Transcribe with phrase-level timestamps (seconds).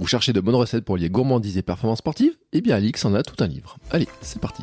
[0.00, 2.32] Vous cherchez de bonnes recettes pour lier gourmandise et performance sportive?
[2.54, 3.76] Eh bien, Alix en a tout un livre.
[3.90, 4.62] Allez, c'est parti.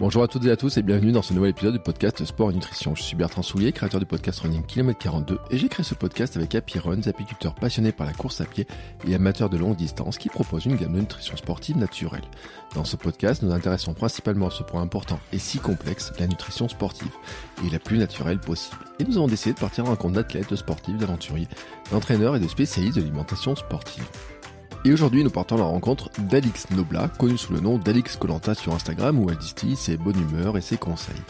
[0.00, 2.52] Bonjour à toutes et à tous et bienvenue dans ce nouvel épisode du podcast Sport
[2.52, 2.94] et Nutrition.
[2.94, 6.38] Je suis Bertrand Soulier, créateur du podcast Running Km 42 et j'ai créé ce podcast
[6.38, 8.66] avec Happy Runs, apiculteurs passionnés par la course à pied
[9.06, 12.24] et amateurs de longue distance qui proposent une gamme de nutrition sportive naturelle.
[12.74, 16.66] Dans ce podcast, nous intéressons principalement à ce point important et si complexe, la nutrition
[16.70, 17.12] sportive,
[17.66, 18.82] et la plus naturelle possible.
[19.00, 21.48] Et nous avons décidé de partir en compte d'athlètes, de sportifs, d'aventuriers,
[21.92, 24.08] d'entraîneurs et de spécialistes de l'alimentation sportive.
[24.84, 28.54] Et aujourd'hui, nous partons à la rencontre d'Alix Nobla, connu sous le nom d'Alix Colanta
[28.54, 31.20] sur Instagram, où elle distille ses bonnes humeurs et ses conseils.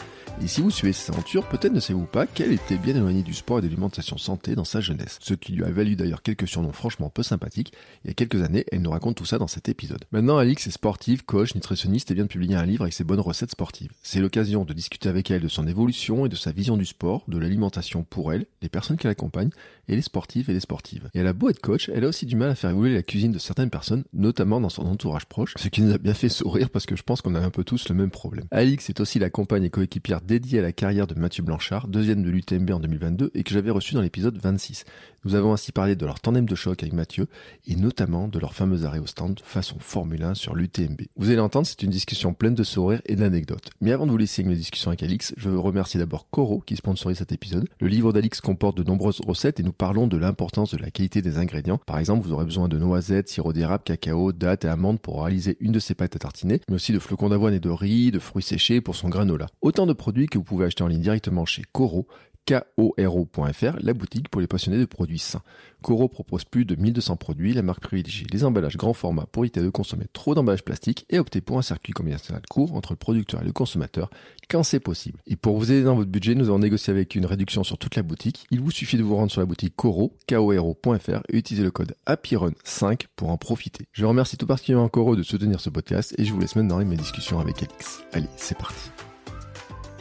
[0.43, 3.35] Et si vous suivez ses aventures, peut-être ne savez-vous pas qu'elle était bien éloignée du
[3.35, 5.19] sport et de l'alimentation santé dans sa jeunesse.
[5.21, 7.75] Ce qui lui a valu d'ailleurs quelques surnoms franchement peu sympathiques.
[8.05, 10.03] Il y a quelques années, elle nous raconte tout ça dans cet épisode.
[10.13, 13.21] Maintenant, Alix est sportive, coach, nutritionniste et vient de publier un livre avec ses bonnes
[13.21, 13.91] recettes sportives.
[14.03, 17.23] C'est l'occasion de discuter avec elle de son évolution et de sa vision du sport,
[17.29, 19.51] de l'alimentation pour elle, les personnes qui l'accompagnent
[19.89, 21.11] et les sportifs et les sportives.
[21.13, 23.03] Et elle a beau être coach, elle a aussi du mal à faire évoluer la
[23.03, 26.31] cuisine de certaines personnes, notamment dans son entourage proche, ce qui nous a bien fait
[26.31, 28.47] sourire parce que je pense qu'on a un peu tous le même problème.
[28.53, 32.23] Alix est aussi la compagne et coéquipière dédiée à la carrière de Mathieu Blanchard, deuxième
[32.23, 34.85] de l'UTMB en 2022 et que j'avais reçu dans l'épisode 26.
[35.25, 37.27] Nous avons ainsi parlé de leur tandem de choc avec Mathieu
[37.67, 41.03] et notamment de leur fameux arrêt au stand façon Formule 1 sur l'UTMB.
[41.17, 43.71] Vous allez l'entendre, c'est une discussion pleine de sourires et d'anecdotes.
[43.81, 46.61] Mais avant de vous laisser avec mes discussions avec Alix, je veux remercier d'abord Coro
[46.61, 47.69] qui sponsorise cet épisode.
[47.81, 51.23] Le livre d'Alix comporte de nombreuses recettes et nous parlons de l'importance de la qualité
[51.23, 51.81] des ingrédients.
[51.87, 55.57] Par exemple, vous aurez besoin de noisettes, sirop d'érable, cacao, dattes et amandes pour réaliser
[55.59, 58.21] une de ces pâtes à tartiner, mais aussi de flocons d'avoine et de riz, de
[58.21, 59.49] fruits séchés pour son granola.
[59.61, 62.07] Autant de produits que vous pouvez acheter en ligne directement chez Coro,
[62.47, 65.43] koro.fr, la boutique pour les passionnés de produits sains.
[65.83, 69.63] Coro propose plus de 1200 produits, la marque privilégie les emballages grand format pour éviter
[69.63, 73.41] de consommer trop d'emballages plastiques et opter pour un circuit commercial court entre le producteur
[73.41, 74.11] et le consommateur
[74.49, 75.21] quand c'est possible.
[75.27, 77.97] Et pour vous aider dans votre budget, nous avons négocié avec une réduction sur toute
[77.97, 78.47] la boutique.
[78.51, 81.95] Il vous suffit de vous rendre sur la boutique Coro, koro.fr et utiliser le code
[82.07, 83.87] HAPPYRUN5 pour en profiter.
[83.93, 86.89] Je remercie tout particulièrement Coro de soutenir ce podcast et je vous laisse maintenant avec
[86.89, 88.03] mes discussions avec Alix.
[88.13, 88.91] Allez, c'est parti.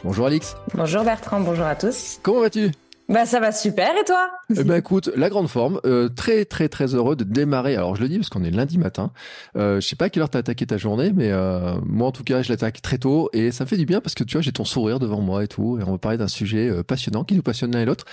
[0.02, 0.56] Bonjour Alix.
[0.74, 2.20] Bonjour Bertrand, bonjour à tous.
[2.22, 2.70] Comment vas-tu?
[3.10, 4.30] Bah ça va super et toi?
[4.56, 7.76] Eh ben écoute, la grande forme, euh, très très très heureux de démarrer.
[7.76, 9.10] Alors je le dis parce qu'on est lundi matin.
[9.56, 12.12] Euh, je sais pas à quelle heure t'as attaqué ta journée, mais euh, moi en
[12.12, 14.34] tout cas je l'attaque très tôt et ça me fait du bien parce que tu
[14.36, 16.82] vois j'ai ton sourire devant moi et tout et on va parler d'un sujet euh,
[16.82, 18.06] passionnant qui nous passionne l'un et l'autre.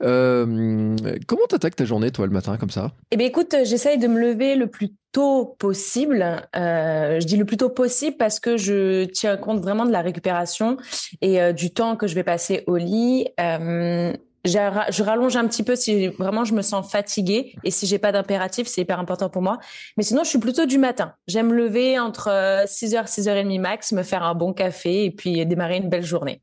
[0.00, 2.92] Comment t'attaques ta journée toi le matin comme ça?
[3.10, 6.42] Eh ben écoute, j'essaye de me lever le plus tôt possible.
[6.56, 10.02] Euh, je dis le plus tôt possible parce que je tiens compte vraiment de la
[10.02, 10.76] récupération
[11.22, 13.28] et euh, du temps que je vais passer au lit.
[13.40, 14.12] Euh,
[14.44, 18.10] je rallonge un petit peu si vraiment je me sens fatiguée et si j'ai pas
[18.12, 19.58] d'impératif, c'est hyper important pour moi.
[19.96, 21.14] Mais sinon, je suis plutôt du matin.
[21.28, 22.28] J'aime lever entre
[22.66, 26.42] 6h, 6h30 max, me faire un bon café et puis démarrer une belle journée.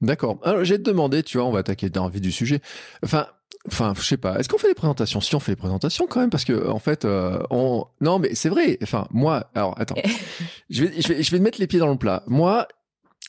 [0.00, 0.38] D'accord.
[0.44, 2.60] Alors, j'ai demandé, tu vois, on va attaquer dans la vie du sujet.
[3.04, 3.26] Enfin,
[3.68, 4.38] Enfin, je sais pas.
[4.38, 5.20] Est-ce qu'on fait les présentations?
[5.20, 7.84] Si on fait les présentations, quand même, parce que en fait, euh, on.
[8.00, 8.78] Non, mais c'est vrai.
[8.82, 9.94] Enfin, moi, alors attends,
[10.70, 12.24] je vais, je vais, je vais mettre les pieds dans le plat.
[12.26, 12.66] Moi,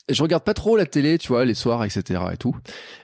[0.08, 2.20] je regarde pas trop la télé, tu vois, les soirs, etc.
[2.32, 2.56] et tout.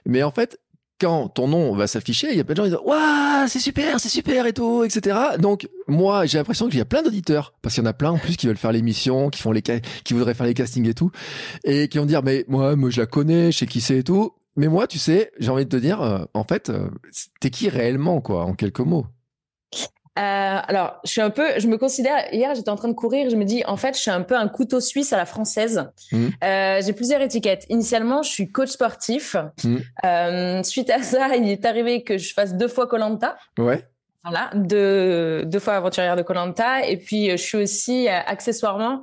[0.05, 0.59] Mais en fait,
[1.01, 3.59] quand ton nom va s'afficher, il y a plein de gens qui disent waouh c'est
[3.59, 5.17] super, c'est super et tout, etc.
[5.39, 8.11] Donc moi j'ai l'impression qu'il y a plein d'auditeurs parce qu'il y en a plein
[8.11, 10.93] en plus qui veulent faire l'émission, qui font les qui voudraient faire les castings et
[10.93, 11.11] tout,
[11.63, 14.03] et qui vont dire mais moi moi je la connais, je sais qui c'est et
[14.03, 14.31] tout.
[14.61, 16.87] Mais moi tu sais j'ai envie de te dire euh, en fait euh,
[17.39, 19.07] t'es qui réellement quoi en quelques mots?
[20.19, 20.21] Euh,
[20.67, 22.31] alors, je suis un peu, je me considère.
[22.31, 23.29] Hier, j'étais en train de courir.
[23.29, 25.89] Je me dis, en fait, je suis un peu un couteau suisse à la française.
[26.11, 26.27] Mmh.
[26.43, 27.65] Euh, j'ai plusieurs étiquettes.
[27.69, 29.35] Initialement, je suis coach sportif.
[29.63, 29.77] Mmh.
[30.05, 33.37] Euh, suite à ça, il est arrivé que je fasse deux fois Colanta.
[33.57, 33.87] Ouais.
[34.23, 36.85] Voilà, deux, deux fois aventurière de Colanta.
[36.85, 39.01] Et puis, je suis aussi accessoirement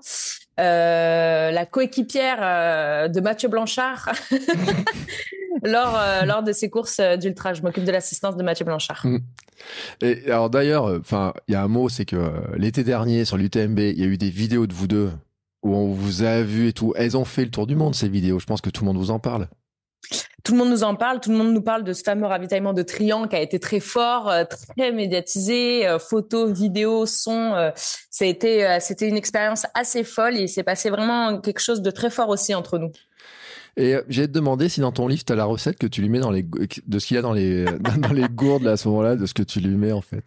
[0.58, 4.12] la coéquipière de Mathieu Blanchard
[5.62, 7.54] lors, euh, lors de ses courses d'ultra.
[7.54, 9.04] Je m'occupe de l'assistance de Mathieu Blanchard.
[9.04, 9.18] Mmh.
[10.02, 13.78] Et alors d'ailleurs, enfin, il y a un mot, c'est que l'été dernier sur l'UTMB,
[13.78, 15.10] il y a eu des vidéos de vous deux
[15.62, 16.94] où on vous a vu et tout.
[16.96, 18.38] Elles ont fait le tour du monde ces vidéos.
[18.38, 19.48] Je pense que tout le monde vous en parle.
[20.44, 22.72] Tout le monde nous en parle, tout le monde nous parle de ce fameux ravitaillement
[22.72, 24.32] de Trian qui a été très fort,
[24.76, 27.72] très médiatisé, photos, vidéos, sons.
[28.10, 28.62] c'était
[29.02, 32.54] une expérience assez folle et il s'est passé vraiment quelque chose de très fort aussi
[32.54, 32.92] entre nous.
[33.78, 36.02] Et euh, j'ai te demandé si dans ton livre, tu as la recette que tu
[36.02, 37.64] lui mets dans les, de ce qu'il y a dans les,
[37.98, 40.24] dans les gourdes là, à ce moment-là, de ce que tu lui mets en fait.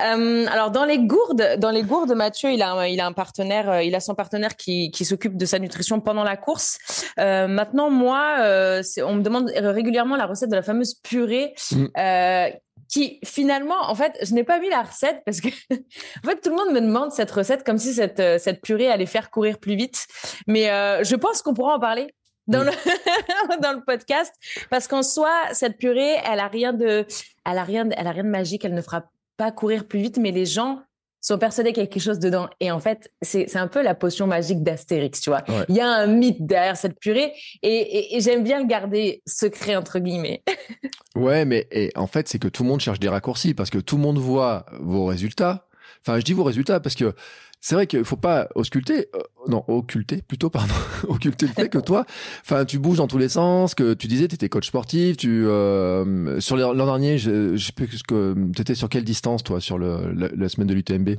[0.00, 3.70] Euh, alors dans les gourdes, dans les gourdes, Mathieu, il a, il a un partenaire,
[3.70, 6.78] euh, il a son partenaire qui, qui s'occupe de sa nutrition pendant la course.
[7.18, 11.54] Euh, maintenant, moi, euh, on me demande régulièrement la recette de la fameuse purée.
[11.72, 11.86] Mm.
[11.98, 12.50] Euh,
[12.88, 16.50] qui finalement, en fait, je n'ai pas mis la recette parce que, en fait, tout
[16.50, 19.74] le monde me demande cette recette comme si cette, cette purée allait faire courir plus
[19.74, 20.06] vite.
[20.46, 22.06] Mais euh, je pense qu'on pourra en parler
[22.46, 22.70] dans le
[23.62, 24.32] dans le podcast
[24.70, 27.06] parce qu'en soi cette purée elle a rien de
[27.44, 29.04] elle a rien elle a rien de magique elle ne fera
[29.36, 30.80] pas courir plus vite, mais les gens
[31.20, 32.48] sont persuadés qu'il y a quelque chose dedans.
[32.60, 35.42] Et en fait, c'est un peu la potion magique d'Astérix, tu vois.
[35.68, 37.32] Il y a un mythe derrière cette purée
[37.62, 40.44] et, j'aime bien le garder secret, entre guillemets.
[41.16, 41.66] ouais, mais
[41.96, 44.18] en fait, c'est que tout le monde cherche des raccourcis parce que tout le monde
[44.18, 45.65] voit vos résultats.
[46.06, 47.14] Enfin, je dis vos résultats parce que
[47.60, 50.74] c'est vrai qu'il faut pas ausculter, euh, non, occulter plutôt, pardon,
[51.08, 52.04] occulter le fait que toi,
[52.42, 55.46] enfin, tu bouges dans tous les sens, que tu disais, tu étais coach sportif, tu,
[55.46, 59.60] euh, sur l'an dernier, je, je sais plus que, tu étais sur quelle distance, toi,
[59.60, 61.16] sur le, la, semaine de l'UTMB?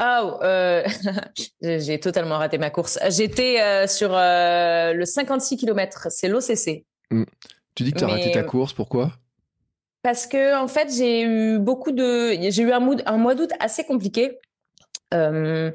[0.00, 0.82] Oh, euh,
[1.60, 2.98] j'ai totalement raté ma course.
[3.10, 6.86] J'étais euh, sur le 56 km, c'est l'OCC.
[7.10, 7.24] Hmm.
[7.74, 9.12] Tu dis que tu as raté ta course, pourquoi?
[10.04, 13.84] Parce que en fait, j'ai eu beaucoup de, j'ai eu un, un mois d'août assez
[13.84, 14.38] compliqué.
[15.14, 15.70] Euh,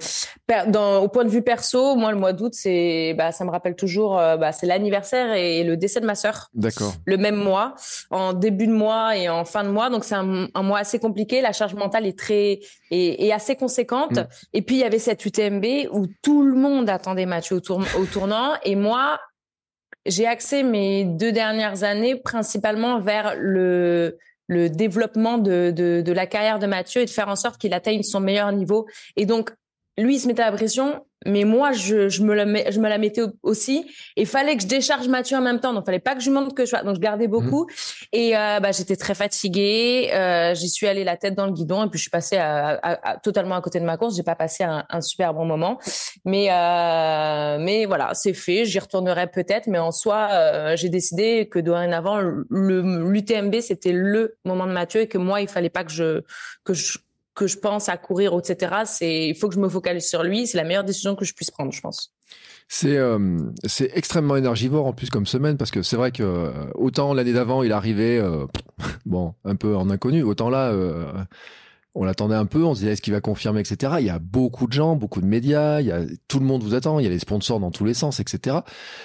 [0.67, 3.75] dans, au point de vue perso, moi, le mois d'août, c'est, bah, ça me rappelle
[3.75, 6.49] toujours, euh, bah, c'est l'anniversaire et le décès de ma sœur.
[6.53, 6.93] D'accord.
[7.05, 7.73] Le même mois,
[8.11, 9.89] en début de mois et en fin de mois.
[9.89, 11.41] Donc, c'est un, un mois assez compliqué.
[11.41, 12.59] La charge mentale est très,
[12.91, 14.17] est, est assez conséquente.
[14.17, 14.27] Mm.
[14.53, 17.81] Et puis, il y avait cette UTMB où tout le monde attendait Mathieu au, tour,
[17.97, 18.51] au tournant.
[18.63, 19.19] Et moi,
[20.06, 24.18] j'ai axé mes deux dernières années principalement vers le,
[24.48, 27.74] le développement de, de, de, la carrière de Mathieu et de faire en sorte qu'il
[27.74, 28.88] atteigne son meilleur niveau.
[29.16, 29.51] Et donc,
[29.98, 32.98] lui, il se mettait la pression mais moi je, je me la je me la
[32.98, 33.86] mettais aussi.
[34.16, 35.74] Et fallait que je décharge Mathieu en même temps.
[35.74, 36.84] Donc fallait pas que je montre que je sois.
[36.84, 37.66] Donc je gardais beaucoup.
[37.66, 38.06] Mmh.
[38.13, 40.12] et euh, bah j'étais très fatiguée.
[40.13, 41.86] Euh, j'y suis allée la tête dans le guidon.
[41.86, 44.16] Et puis je suis passée à, à, totalement à côté de ma course.
[44.16, 45.78] J'ai pas passé un, un, super bon moment
[46.25, 51.48] mais euh, mais voilà c'est fait j'y retournerai peut-être mais en soi euh, j'ai décidé
[51.50, 55.83] que dorénavant le l'UTMB c'était le moment de Mathieu et que moi il fallait pas
[55.83, 56.21] que je
[56.63, 56.98] que je
[57.36, 58.81] que je pense à courir, etc.
[58.83, 60.45] C'est, il faut que je me focalise sur lui.
[60.45, 62.13] C'est la meilleure décision que je puisse prendre, je pense.
[62.68, 67.13] C'est euh, c'est extrêmement énergivore en plus comme semaine parce que c'est vrai que autant
[67.13, 68.22] l'année d'avant il arrivait
[69.06, 70.74] bon un peu en inconnu, autant là
[71.95, 73.94] on l'attendait un peu, on se disait est-ce qu'il va confirmer, etc.
[74.00, 76.63] Il y a beaucoup de gens, beaucoup de médias, il y a tout le monde
[76.63, 78.57] vous attend, il y a les sponsors dans tous les sens, etc.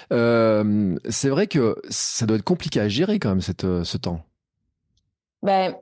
[0.09, 4.21] c'est vrai que ça doit être compliqué à gérer quand même cette, ce temps.
[5.41, 5.75] Ben,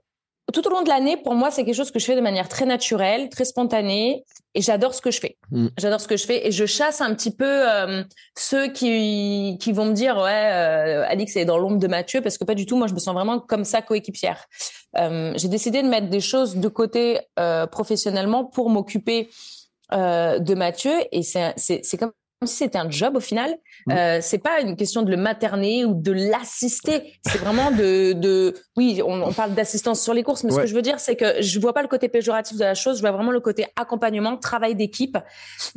[0.52, 2.50] tout au long de l'année, pour moi, c'est quelque chose que je fais de manière
[2.50, 4.26] très naturelle, très spontanée,
[4.56, 5.38] et j'adore ce que je fais.
[5.52, 5.68] Mm.
[5.78, 8.04] J'adore ce que je fais, et je chasse un petit peu euh,
[8.38, 12.38] ceux qui qui vont me dire ouais, euh, Alix est dans l'ombre de Mathieu, parce
[12.38, 12.76] que pas du tout.
[12.76, 14.46] Moi, je me sens vraiment comme sa coéquipière.
[14.98, 19.30] Euh, J'ai décidé de mettre des choses de côté euh, professionnellement pour m'occuper
[19.92, 22.12] de Mathieu, et c'est comme
[22.46, 23.58] si c'était un job au final.
[23.88, 23.92] Mmh.
[23.92, 27.14] Euh, c'est pas une question de le materner ou de l'assister.
[27.26, 30.76] C'est vraiment de, de, oui, on, parle d'assistance sur les courses, mais ce que je
[30.76, 32.98] veux dire, c'est que je vois pas le côté péjoratif de la chose.
[32.98, 35.18] Je vois vraiment le côté accompagnement, travail d'équipe.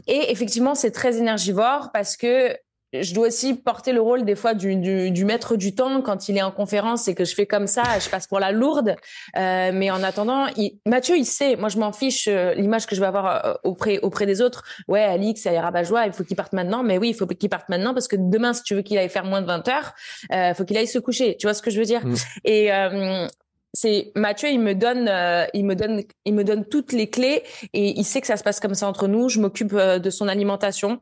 [0.06, 2.56] Et effectivement, c'est très énergivore parce que
[3.02, 6.28] je dois aussi porter le rôle des fois du, du, du, maître du temps quand
[6.28, 8.96] il est en conférence et que je fais comme ça, je passe pour la lourde.
[9.36, 11.56] Euh, mais en attendant, il, Mathieu, il sait.
[11.56, 14.64] Moi, je m'en fiche euh, l'image que je vais avoir euh, auprès auprès des autres.
[14.88, 16.06] Ouais, Alix, ça ira joie.
[16.06, 16.82] Il faut qu'il parte maintenant.
[16.82, 19.08] Mais oui, il faut qu'il parte maintenant parce que demain, si tu veux qu'il aille
[19.08, 19.94] faire moins de 20 heures,
[20.32, 21.36] euh, faut qu'il aille se coucher.
[21.38, 22.06] Tu vois ce que je veux dire?
[22.06, 22.14] Mm.
[22.44, 23.26] Et euh,
[23.72, 27.42] c'est Mathieu, il me donne, euh, il me donne, il me donne toutes les clés
[27.72, 29.28] et il sait que ça se passe comme ça entre nous.
[29.28, 31.00] Je m'occupe de son alimentation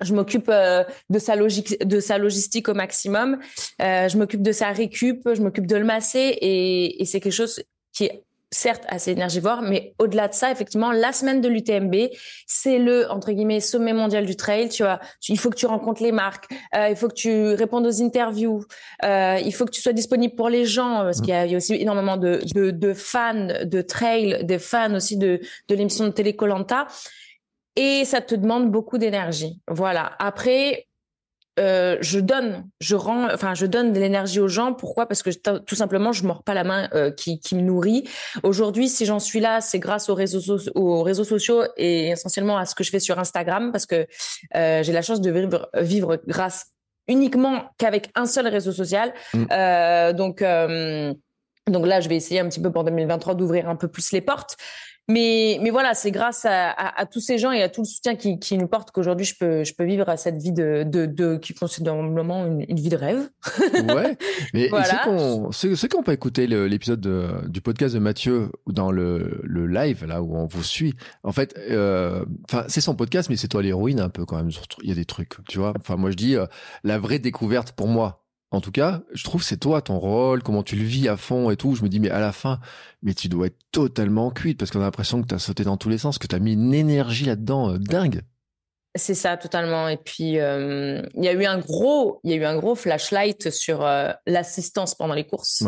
[0.00, 3.38] je m'occupe euh, de sa logique, de sa logistique au maximum.
[3.82, 7.32] Euh, je m'occupe de sa récup, je m'occupe de le masser et, et c'est quelque
[7.32, 7.62] chose
[7.92, 11.94] qui est certes assez énergivore, mais au-delà de ça, effectivement, la semaine de l'UTMB,
[12.46, 14.68] c'est le entre guillemets sommet mondial du trail.
[14.68, 17.86] Tu vois, il faut que tu rencontres les marques, euh, il faut que tu répondes
[17.86, 18.64] aux interviews,
[19.04, 21.74] euh, il faut que tu sois disponible pour les gens parce qu'il y, a aussi
[21.74, 26.34] énormément de, de, de, fans de trail, des fans aussi de, de l'émission de télé
[26.34, 26.86] Colanta
[27.76, 29.60] et ça te demande beaucoup d'énergie.
[29.68, 30.12] Voilà.
[30.18, 30.86] Après,
[31.58, 34.72] euh, je donne, je rends, enfin, je donne de l'énergie aux gens.
[34.72, 35.06] Pourquoi?
[35.06, 38.08] Parce que tout simplement, je mords pas la main euh, qui, qui me nourrit.
[38.42, 42.64] Aujourd'hui, si j'en suis là, c'est grâce aux réseaux, aux réseaux sociaux et essentiellement à
[42.64, 44.06] ce que je fais sur Instagram, parce que
[44.54, 46.66] euh, j'ai la chance de vivre, vivre grâce
[47.08, 49.12] uniquement qu'avec un seul réseau social.
[49.34, 50.12] Mm.
[50.12, 50.42] Donc
[51.70, 54.20] donc là, je vais essayer un petit peu pour 2023 d'ouvrir un peu plus les
[54.20, 54.56] portes.
[55.10, 57.86] Mais, mais voilà, c'est grâce à, à, à, tous ces gens et à tout le
[57.86, 60.84] soutien qui, qui nous portent qu'aujourd'hui je peux, je peux vivre à cette vie de,
[60.86, 63.28] de, de qui considère moment une, une, vie de rêve.
[63.74, 64.16] ouais.
[64.54, 65.04] Mais voilà.
[65.50, 67.00] ceux, qui n'ont pas écouté l'épisode
[67.48, 71.58] du podcast de Mathieu dans le, le live là où on vous suit, en fait,
[71.70, 72.24] euh,
[72.68, 74.50] c'est son podcast, mais c'est toi l'héroïne un peu quand même.
[74.82, 75.72] Il y a des trucs, tu vois.
[75.78, 76.46] Enfin moi je dis euh,
[76.84, 80.64] la vraie découverte pour moi en tout cas, je trouve c'est toi ton rôle, comment
[80.64, 81.76] tu le vis à fond et tout.
[81.76, 82.58] Je me dis mais à la fin,
[83.02, 85.76] mais tu dois être totalement cuite parce qu'on a l'impression que tu as sauté dans
[85.76, 88.22] tous les sens, que tu as mis une énergie là-dedans euh, dingue.
[88.96, 89.88] C'est ça totalement.
[89.88, 92.74] Et puis euh, il y a eu un gros, il y a eu un gros
[92.74, 95.62] flashlight sur euh, l'assistance pendant les courses,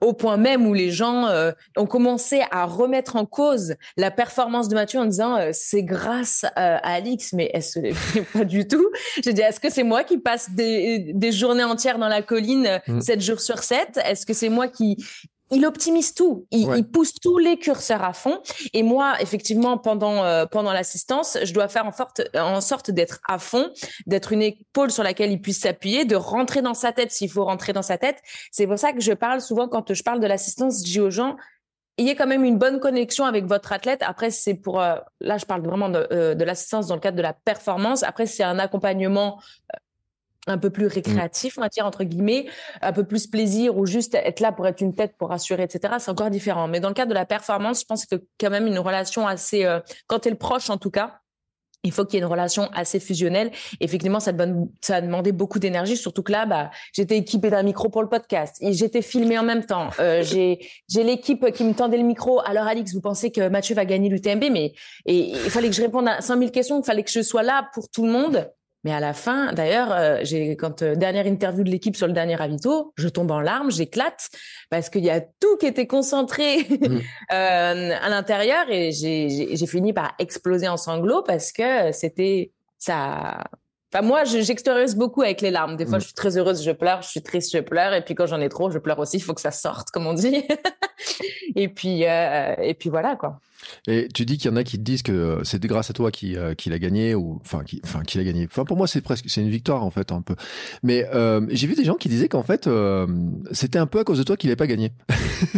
[0.00, 4.68] au point même où les gens euh, ont commencé à remettre en cause la performance
[4.68, 7.78] de Mathieu en disant c'est grâce à Alix, mais est-ce
[8.32, 8.86] pas du tout?
[9.22, 12.80] J'ai dit est-ce que c'est moi qui passe des, des, journées entières dans la colline,
[12.88, 13.00] mmh.
[13.00, 14.96] 7 jours sur 7 Est-ce que c'est moi qui
[15.50, 18.40] il optimise tout, il, pousse tous les curseurs à fond.
[18.72, 23.20] Et moi, effectivement, pendant euh, pendant l'assistance, je dois faire en, sorte, en sorte d'être
[23.28, 23.70] à fond,
[24.06, 27.44] d'être une épaule sur laquelle il puisse s'appuyer, de rentrer dans sa tête s'il faut
[27.44, 28.18] rentrer dans sa tête.
[28.50, 31.10] C'est pour ça que je parle souvent quand je parle de l'assistance, je dis aux
[31.10, 31.36] gens
[31.96, 34.02] ayez quand même une bonne connexion avec votre athlète.
[34.02, 37.16] Après, c'est pour euh, là, je parle vraiment de, euh, de l'assistance dans le cadre
[37.16, 38.02] de la performance.
[38.02, 39.40] Après, c'est un accompagnement
[40.46, 40.88] un peu plus mmh.
[40.88, 42.46] récréatif, on va dire, entre guillemets,
[42.82, 45.94] un peu plus plaisir ou juste être là pour être une tête, pour assurer, etc.
[45.98, 46.68] C'est encore différent.
[46.68, 49.64] Mais dans le cadre de la performance, je pense que quand même une relation assez,
[49.64, 51.20] euh, quand tu es le proche en tout cas,
[51.84, 53.52] il faut qu'il y ait une relation assez fusionnelle.
[53.80, 54.32] Effectivement, ça,
[54.80, 58.08] ça a demandé beaucoup d'énergie, surtout que là, bah, j'étais équipée d'un micro pour le
[58.08, 59.90] podcast et j'étais filmée en même temps.
[60.00, 62.40] Euh, j'ai, j'ai l'équipe qui me tendait le micro.
[62.46, 64.72] Alors, Alix, vous pensez que Mathieu va gagner l'UTMB, mais
[65.04, 67.42] et, il fallait que je réponde à 100 000 questions, il fallait que je sois
[67.42, 68.50] là pour tout le monde.
[68.84, 72.12] Mais à la fin, d'ailleurs, euh, j'ai quand euh, dernière interview de l'équipe sur le
[72.12, 74.28] dernier ravito, je tombe en larmes, j'éclate
[74.68, 76.98] parce qu'il y a tout qui était concentré mmh.
[77.32, 83.44] euh, à l'intérieur et j'ai fini par exploser en sanglots parce que c'était ça.
[83.92, 85.76] Enfin, moi, j'extériorise beaucoup avec les larmes.
[85.76, 86.00] Des fois, mmh.
[86.00, 88.40] je suis très heureuse, je pleure, je suis triste, je pleure, et puis quand j'en
[88.40, 89.16] ai trop, je pleure aussi.
[89.16, 90.44] Il faut que ça sorte, comme on dit.
[91.56, 93.38] et puis, et puis voilà quoi.
[93.86, 96.10] Et tu dis qu'il y en a qui te disent que c'est grâce à toi
[96.10, 98.46] qu'il euh, a gagné ou enfin qui enfin qu'il a gagné.
[98.50, 100.34] Enfin pour moi c'est presque c'est une victoire en fait un peu.
[100.82, 103.06] Mais euh, j'ai vu des gens qui disaient qu'en fait euh,
[103.52, 104.92] c'était un peu à cause de toi qu'il n'avait pas gagné.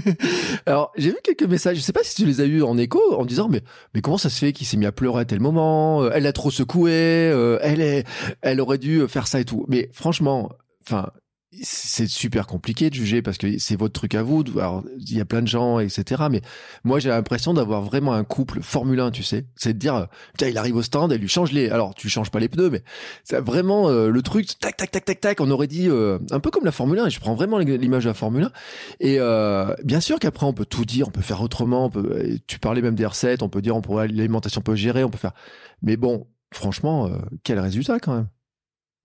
[0.66, 1.76] Alors j'ai vu quelques messages.
[1.76, 3.62] Je sais pas si tu les as eu en écho en disant mais
[3.94, 6.32] mais comment ça se fait qu'il s'est mis à pleurer à tel moment Elle a
[6.32, 6.92] trop secoué.
[7.62, 8.04] elle est
[8.42, 9.64] elle aurait dû faire ça et tout.
[9.68, 10.50] Mais franchement
[10.88, 11.10] enfin
[11.62, 14.44] c'est super compliqué de juger parce que c'est votre truc à vous.
[14.56, 16.24] Alors, il y a plein de gens, etc.
[16.30, 16.42] Mais
[16.84, 19.46] moi, j'ai l'impression d'avoir vraiment un couple Formule 1, tu sais.
[19.54, 21.70] C'est de dire, tiens, il arrive au stand, elle lui change les.
[21.70, 22.82] Alors, tu changes pas les pneus, mais
[23.24, 25.40] c'est vraiment euh, le truc, tac, tac, tac, tac, tac.
[25.40, 27.06] On aurait dit euh, un peu comme la Formule 1.
[27.06, 28.50] Et je prends vraiment l'image de la Formule 1.
[29.00, 31.90] Et euh, bien sûr qu'après, on peut tout dire, on peut faire autrement.
[32.46, 35.18] Tu parlais même des recettes, on peut dire, on pourrait l'alimentation peut gérer, on peut
[35.18, 35.34] faire.
[35.82, 37.10] Mais bon, franchement,
[37.44, 38.28] quel résultat quand même.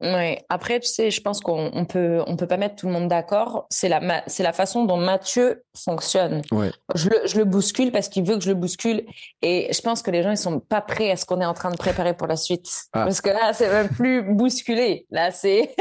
[0.02, 0.38] Oui.
[0.50, 3.68] Après, tu sais, je pense qu'on peut, on peut pas mettre tout le monde d'accord.
[3.70, 6.42] C'est la, c'est la façon dont Mathieu fonctionne.
[6.52, 6.72] Ouais.
[6.96, 9.06] Je le, je le bouscule parce qu'il veut que je le bouscule.
[9.42, 11.54] Et je pense que les gens, ils sont pas prêts à ce qu'on est en
[11.54, 12.68] train de préparer pour la suite.
[12.94, 13.04] Ah.
[13.04, 15.06] Parce que là, c'est même plus bousculé.
[15.12, 15.76] Là, c'est,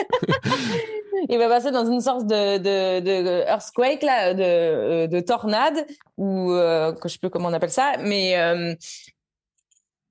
[1.29, 5.87] il va passer dans une sorte de, de, de earthquake, là, de, de tornade,
[6.17, 7.93] ou, euh, je sais plus comment on appelle ça.
[8.00, 8.75] Mais, euh,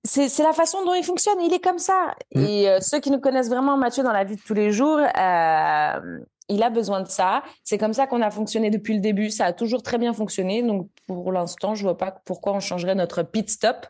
[0.03, 1.41] c'est la façon dont il fonctionne.
[1.41, 2.15] Il est comme ça.
[2.34, 2.41] Mm.
[2.44, 5.00] Et euh, ceux qui nous connaissent vraiment Mathieu dans la vie de tous les jours,
[5.00, 7.44] euh, il a besoin de ça.
[7.63, 9.29] C'est comme ça qu'on a fonctionné depuis le début.
[9.29, 10.63] Ça a toujours très bien fonctionné.
[10.63, 13.88] Donc pour l'instant, je vois pas pourquoi on changerait notre pit stop.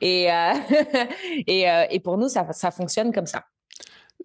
[0.00, 0.52] Et euh,
[1.46, 3.44] et, et, pour nous, ça, ça fonctionne comme ça.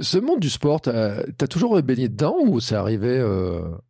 [0.02, 3.20] Ce monde du sport, tu as, toujours baigné dedans ou c'est arrivé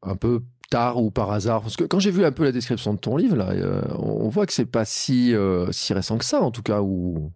[0.03, 2.93] un peu tard ou par hasard Parce que quand j'ai vu un peu la description
[2.93, 3.51] de ton livre, là,
[3.99, 5.33] on voit que c'est pas si,
[5.71, 6.81] si récent que ça, en tout cas.
[6.81, 7.31] Ou...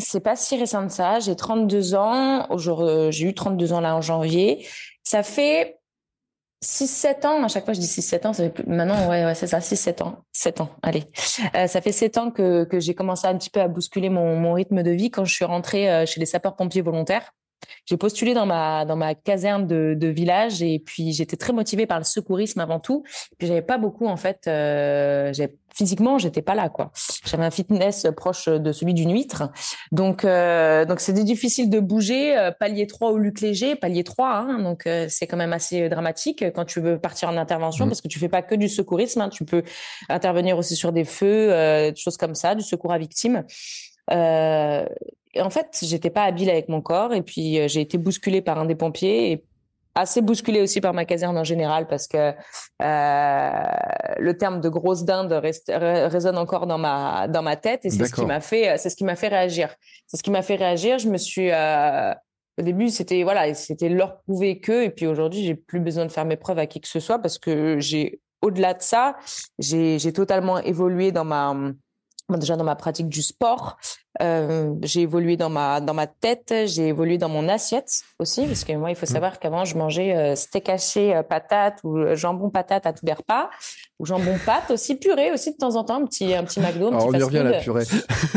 [0.00, 1.20] C'est pas si récent que ça.
[1.20, 2.46] J'ai 32 ans.
[2.50, 4.66] Euh, j'ai eu 32 ans là en janvier.
[5.04, 5.78] Ça fait
[6.64, 8.66] 6-7 ans, à chaque fois je dis 6-7 ans, ça fait plus...
[8.66, 11.04] maintenant ouais, ouais c'est ça, 6-7 ans, 7 ans, allez.
[11.56, 14.36] Euh, ça fait 7 ans que, que j'ai commencé un petit peu à bousculer mon,
[14.36, 17.32] mon rythme de vie quand je suis rentrée euh, chez les sapeurs-pompiers volontaires.
[17.86, 21.86] J'ai postulé dans ma dans ma caserne de, de village et puis j'étais très motivée
[21.86, 23.02] par le secourisme avant tout.
[23.38, 24.46] Puis j'avais pas beaucoup en fait.
[24.46, 25.32] Euh,
[25.74, 26.92] physiquement, j'étais pas là quoi.
[27.24, 29.50] J'avais un fitness proche de celui d'une huître,
[29.92, 32.36] donc euh, donc c'était difficile de bouger.
[32.36, 35.88] Euh, palier 3 au luc léger, palier 3, hein, donc euh, c'est quand même assez
[35.88, 37.88] dramatique quand tu veux partir en intervention mmh.
[37.88, 39.62] parce que tu fais pas que du secourisme, hein, tu peux
[40.08, 43.44] intervenir aussi sur des feux, euh, des choses comme ça, du secours à victimes.
[44.10, 44.84] Euh,
[45.34, 48.42] et en fait, j'étais pas habile avec mon corps et puis euh, j'ai été bousculée
[48.42, 49.44] par un des pompiers et
[49.94, 52.32] assez bousculée aussi par ma caserne en général parce que
[52.82, 53.62] euh,
[54.18, 58.14] le terme de grosse dinde résonne encore dans ma dans ma tête et c'est ce
[58.14, 59.74] qui m'a fait c'est ce qui m'a fait réagir.
[60.06, 60.98] C'est ce qui m'a fait réagir.
[60.98, 62.12] Je me suis euh,
[62.58, 66.12] au début c'était voilà c'était leur prouver que et puis aujourd'hui j'ai plus besoin de
[66.12, 69.16] faire mes preuves à qui que ce soit parce que j'ai au-delà de ça
[69.58, 71.54] j'ai j'ai totalement évolué dans ma
[72.38, 73.76] déjà dans ma pratique du sport,
[74.22, 78.64] euh, j'ai évolué dans ma dans ma tête, j'ai évolué dans mon assiette aussi parce
[78.64, 79.14] que moi il faut mmh.
[79.14, 83.12] savoir qu'avant je mangeais euh, steak haché euh, patate ou jambon patate à tous les
[83.12, 83.50] repas.
[84.00, 86.88] ou jambon pâte aussi, purée aussi de temps en temps, un petit, un petit McDo.
[86.88, 87.84] Un Alors, petit on y revient à la purée.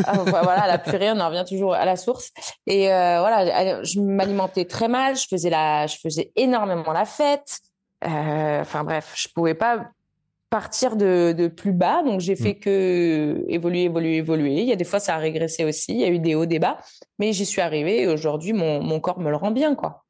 [0.05, 2.31] Ah, voilà, la purée, on en revient toujours à la source.
[2.67, 7.59] Et euh, voilà, je m'alimentais très mal, je faisais, la, je faisais énormément la fête.
[8.05, 9.85] Euh, enfin bref, je pouvais pas
[10.53, 12.59] partir de, de plus bas, donc j'ai fait mm.
[12.59, 14.61] que évoluer, évoluer, évoluer.
[14.61, 16.45] Il y a des fois, ça a régressé aussi, il y a eu des hauts,
[16.45, 16.77] des bas,
[17.17, 20.02] mais j'y suis arrivée et aujourd'hui, mon, mon corps me le rend bien, quoi.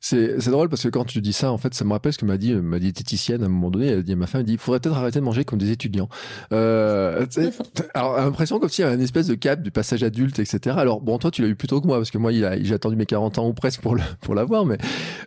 [0.00, 2.24] C'est drôle parce que quand tu dis ça, en fait, ça me rappelle ce que
[2.24, 3.88] m'a dit ma diététicienne à un moment donné.
[3.88, 5.58] Elle a dit à ma femme, elle dit, il faudrait peut-être arrêter de manger comme
[5.58, 6.08] des étudiants.
[6.52, 7.26] Euh,
[7.94, 10.76] alors, l'impression comme s'il y avait une espèce de cap du passage adulte, etc.
[10.78, 12.96] Alors, bon, toi, tu l'as eu plus tôt que moi parce que moi, j'ai attendu
[12.96, 14.78] mes 40 ans ou presque pour l'avoir, mais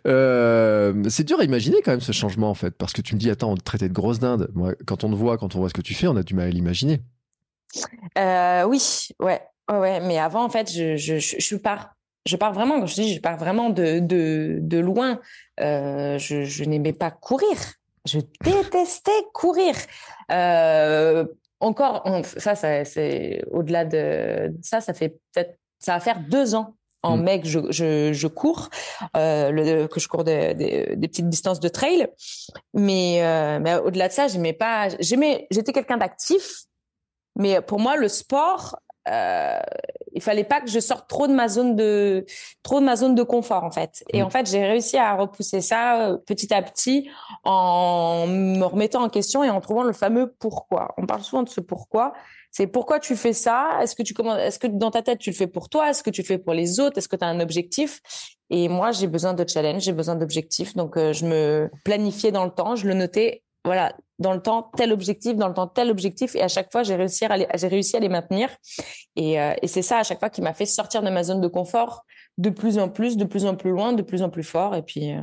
[0.06, 3.20] euh, c'est dur à imaginer quand même ce changement, en fait, parce que tu me
[3.20, 4.50] dis, attends, on te traitait de grosse dinde.
[4.54, 6.34] Moi, quand on te voit, quand on voit ce que tu fais, on a du
[6.34, 7.00] mal à l'imaginer.
[8.18, 11.94] Euh, oui, ouais, ouais, mais avant, en fait, je, je, je, je pars
[12.26, 15.20] je pars vraiment, quand je dis, je pars vraiment de, de, de loin.
[15.60, 17.56] Euh, je, je n'aimais pas courir.
[18.04, 19.74] Je détestais courir.
[20.30, 21.24] Euh,
[21.60, 26.74] encore, ça, ça c'est au-delà de ça, ça fait peut-être, ça va faire deux ans
[27.02, 27.22] en mm.
[27.22, 28.68] mai que je, je, je cours,
[29.16, 32.08] euh, le, que je cours des, des, petites distances de trail.
[32.74, 36.64] Mais, euh, mais au-delà de ça, j'aimais pas, j'aimais, j'étais quelqu'un d'actif.
[37.36, 38.78] Mais pour moi, le sport,
[39.08, 39.58] euh,
[40.12, 42.24] il fallait pas que je sorte trop de ma zone de
[42.62, 44.04] trop de ma zone de confort en fait.
[44.12, 44.26] Et mm.
[44.26, 47.08] en fait, j'ai réussi à repousser ça euh, petit à petit
[47.44, 50.94] en me remettant en question et en trouvant le fameux pourquoi.
[50.98, 52.12] On parle souvent de ce pourquoi.
[52.50, 53.78] C'est pourquoi tu fais ça?
[53.80, 55.88] Est-ce que tu commences Est-ce que dans ta tête tu le fais pour toi?
[55.88, 56.98] Est-ce que tu le fais pour les autres?
[56.98, 58.00] Est-ce que tu as un objectif?
[58.50, 60.76] Et moi, j'ai besoin de challenge, j'ai besoin d'objectifs.
[60.76, 63.42] Donc, euh, je me planifiais dans le temps, je le notais.
[63.64, 66.82] Voilà, dans le temps tel objectif, dans le temps tel objectif, et à chaque fois
[66.82, 67.36] j'ai réussi à
[68.00, 68.48] les, maintenir.
[69.14, 71.40] Et, euh, et c'est ça à chaque fois qui m'a fait sortir de ma zone
[71.40, 72.04] de confort
[72.38, 74.74] de plus en plus, de plus en plus loin, de plus en plus fort.
[74.74, 75.20] Et puis, euh,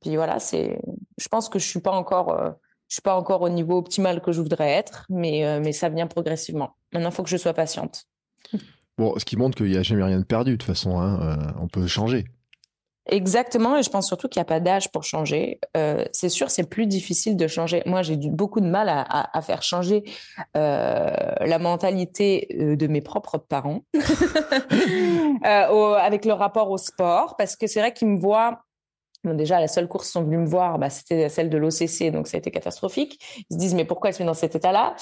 [0.00, 0.80] puis voilà, c'est.
[1.18, 2.50] Je pense que je suis pas encore, euh,
[2.88, 6.70] suis pas encore au niveau optimal que je voudrais être, mais mais ça vient progressivement.
[6.92, 8.04] Maintenant, il faut que je sois patiente.
[8.98, 10.98] Bon, ce qui montre qu'il n'y a jamais rien de perdu de toute façon.
[10.98, 12.24] Hein, on peut changer.
[13.08, 15.60] Exactement, et je pense surtout qu'il n'y a pas d'âge pour changer.
[15.76, 17.82] Euh, c'est sûr, c'est plus difficile de changer.
[17.86, 20.02] Moi, j'ai beaucoup de mal à, faire changer
[20.56, 23.82] euh, la mentalité euh, de mes propres parents
[25.44, 28.62] avec le rapport au sport, parce que c'est vrai qu'ils me voient.
[29.22, 32.26] Déjà, la seule course qu'ils sont venus me voir, bah, c'était celle de l'OCC, donc
[32.26, 33.20] ça a été catastrophique.
[33.50, 34.96] Ils se disent, mais pourquoi elle se met dans cet état-là?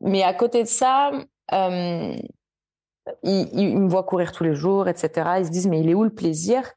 [0.00, 1.10] Mais à côté de ça,
[1.50, 2.22] ils
[3.22, 5.10] me voient courir tous les jours, etc.
[5.38, 6.72] Ils se disent, mais il est où le plaisir?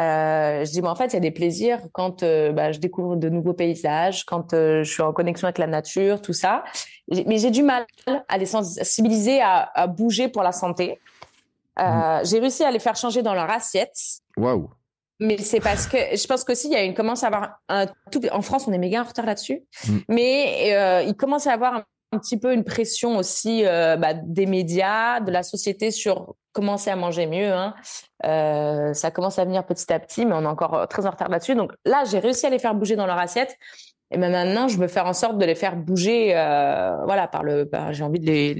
[0.00, 2.78] Euh, je dis, mais en fait, il y a des plaisirs quand euh, bah, je
[2.78, 6.64] découvre de nouveaux paysages, quand euh, je suis en connexion avec la nature, tout ça.
[7.26, 7.84] Mais j'ai du mal
[8.28, 11.00] à les sensibiliser à, à bouger pour la santé.
[11.78, 12.24] Mmh.
[12.24, 13.96] J'ai réussi à les faire changer dans leur assiette.
[14.36, 14.68] Waouh!
[15.20, 17.86] Mais c'est parce que je pense qu'aussi il y a une commence à avoir un
[18.12, 19.96] tout en France on est méga en retard là-dessus, mmh.
[20.08, 24.46] mais il commence à avoir un un petit peu une pression aussi euh, bah, des
[24.46, 27.52] médias, de la société sur commencer à manger mieux.
[27.52, 27.74] Hein.
[28.24, 31.10] Euh, ça commence à venir petit à petit, mais on est encore euh, très en
[31.10, 31.54] retard là-dessus.
[31.54, 33.56] Donc là, j'ai réussi à les faire bouger dans leur assiette.
[34.10, 37.64] Et ben maintenant, je veux faire en sorte de les faire bouger, voilà, par le.
[37.64, 38.54] Bah, j'ai envie de les,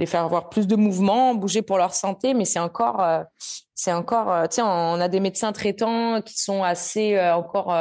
[0.00, 3.00] les, faire avoir plus de mouvement, bouger pour leur santé, mais c'est encore,
[3.72, 4.48] c'est encore.
[4.48, 7.72] Tu on a des médecins traitants qui sont assez encore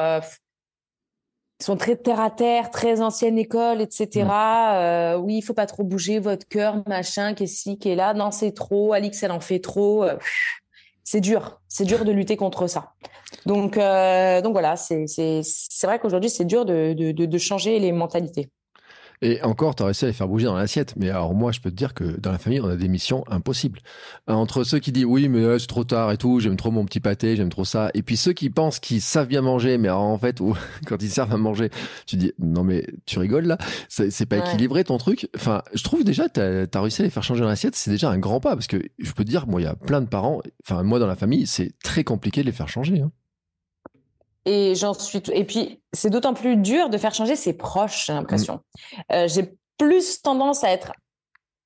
[1.61, 4.25] sont très terre à terre, très ancienne école, etc.
[4.25, 4.29] Mm.
[4.31, 7.95] Euh, oui, il faut pas trop bouger votre cœur, machin, qui est ci, qui est
[7.95, 8.13] là.
[8.13, 8.93] Non, c'est trop.
[8.93, 10.03] Alix, elle en fait trop.
[10.03, 10.17] Euh,
[11.03, 12.93] c'est dur, c'est dur de lutter contre ça.
[13.45, 15.05] Donc, euh, donc voilà, c'est
[15.83, 18.49] vrai qu'aujourd'hui, c'est dur de, de, de changer les mentalités.
[19.21, 20.93] Et encore, tu as réussi à les faire bouger dans l'assiette.
[20.95, 23.25] Mais alors, moi, je peux te dire que dans la famille, on a des missions
[23.27, 23.79] impossibles.
[24.27, 26.85] Entre ceux qui disent oui, mais euh, c'est trop tard et tout, j'aime trop mon
[26.85, 27.91] petit pâté, j'aime trop ça.
[27.93, 30.41] Et puis ceux qui pensent qu'ils savent bien manger, mais en fait,
[30.87, 31.69] quand ils servent à manger,
[32.05, 33.57] tu dis non, mais tu rigoles là,
[33.89, 35.29] c'est pas équilibré ton truc?
[35.35, 38.09] Enfin, je trouve déjà, tu as, réussi à les faire changer dans l'assiette, c'est déjà
[38.09, 38.55] un grand pas.
[38.55, 40.99] Parce que je peux te dire, moi, il y a plein de parents, enfin, moi,
[40.99, 43.01] dans la famille, c'est très compliqué de les faire changer.
[43.01, 43.11] Hein.
[44.45, 45.21] Et j'en suis.
[45.31, 48.55] Et puis, c'est d'autant plus dur de faire changer ses proches, j'ai l'impression.
[48.55, 49.01] Mm.
[49.13, 50.91] Euh, j'ai plus tendance à être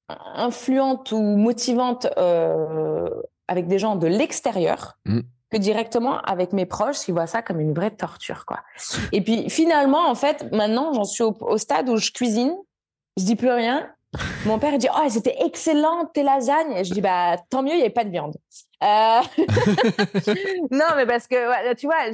[0.09, 3.09] influente ou motivante euh,
[3.47, 5.21] avec des gens de l'extérieur mm.
[5.51, 8.62] que directement avec mes proches qui voient ça comme une vraie torture, quoi.
[9.12, 12.55] Et puis, finalement, en fait, maintenant, j'en suis au, stade où je cuisine,
[13.17, 13.89] je dis plus rien.
[14.45, 16.73] Mon père dit, oh, c'était excellent tes lasagnes.
[16.73, 18.36] Et je dis, bah, tant mieux, il n'y avait pas de viande.
[20.71, 22.12] non, mais parce que tu vois,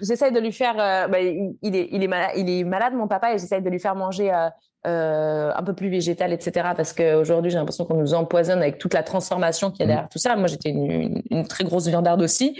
[0.00, 0.76] j'essaie de lui faire.
[1.08, 3.80] Bah, il, est, il, est malade, il est malade, mon papa, et j'essaie de lui
[3.80, 4.48] faire manger euh,
[4.88, 6.68] un peu plus végétal, etc.
[6.76, 10.08] Parce qu'aujourd'hui, j'ai l'impression qu'on nous empoisonne avec toute la transformation qu'il y a derrière
[10.08, 10.36] tout ça.
[10.36, 12.58] Moi, j'étais une, une, très grosse viandarde aussi.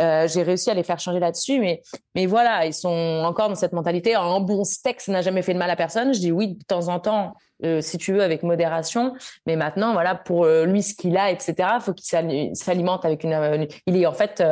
[0.00, 1.82] Euh, j'ai réussi à les faire changer là-dessus, mais
[2.14, 4.14] mais voilà, ils sont encore dans cette mentalité.
[4.16, 6.12] Un bon steak, ça n'a jamais fait de mal à personne.
[6.12, 9.14] Je dis oui de temps en temps, euh, si tu veux, avec modération.
[9.46, 11.54] Mais maintenant, voilà, pour euh, lui, ce qu'il a, etc.
[11.80, 14.42] Faut qu'il s'alimente avec une, euh, Il est en fait,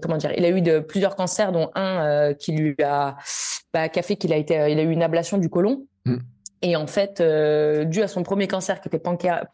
[0.00, 3.16] comment dire, il a eu de plusieurs cancers, dont un qui lui a,
[3.72, 5.86] bah, qui a fait qu'il a été, il a eu une ablation du côlon.
[6.04, 6.18] Mm.
[6.62, 9.44] Et en fait, euh, dû à son premier cancer qui était pancréas,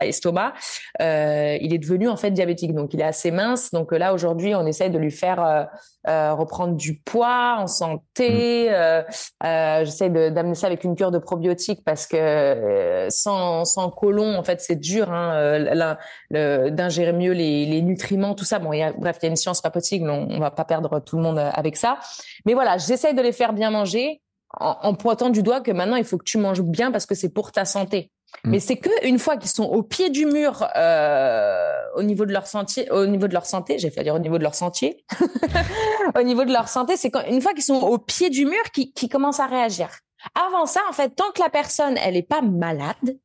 [0.00, 0.54] estomac,
[1.00, 2.74] euh, il est devenu en fait diabétique.
[2.74, 3.70] Donc, il est assez mince.
[3.70, 5.64] Donc là, aujourd'hui, on essaye de lui faire euh,
[6.08, 8.70] euh reprendre du poids en santé.
[8.70, 9.04] Mm.
[9.44, 14.42] Euh, J'essaie d'amener ça avec une cure de probiotiques parce que sans, sans colon, en
[14.42, 15.96] fait, c'est dur hein,
[16.30, 18.58] d'ingérer mieux les, les, nutriments, tout ça.
[18.58, 20.08] Bon, y a, bref, il y a une science pas possible.
[20.08, 21.98] On, on va pas perdre tout le monde avec ça.
[22.46, 24.22] Mais voilà, j'essaie de les faire bien manger
[24.54, 27.28] en, pointant du doigt que maintenant il faut que tu manges bien parce que c'est
[27.28, 28.10] pour ta santé.
[28.44, 28.50] Mm.
[28.50, 32.32] Mais c'est que une fois qu'ils sont au pied du mur, euh, au niveau de
[32.32, 35.04] leur sentier, au niveau de leur santé, j'ai fait dire au niveau de leur sentier,
[36.18, 38.92] au niveau de leur santé, c'est une fois qu'ils sont au pied du mur qui
[38.92, 39.88] qui commencent à réagir.
[40.34, 43.16] Avant ça, en fait, tant que la personne elle est pas malade,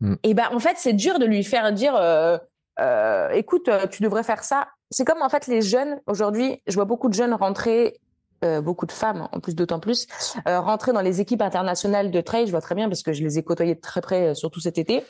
[0.00, 0.12] mm.
[0.14, 2.38] et eh ben en fait c'est dur de lui faire dire, euh,
[2.80, 4.68] euh, écoute, tu devrais faire ça.
[4.90, 7.98] C'est comme en fait les jeunes aujourd'hui, je vois beaucoup de jeunes rentrer
[8.44, 10.06] euh, beaucoup de femmes, en plus d'autant plus,
[10.46, 12.46] euh, rentrer dans les équipes internationales de trail.
[12.46, 14.60] Je vois très bien parce que je les ai côtoyées de très près, euh, surtout
[14.60, 15.02] cet été.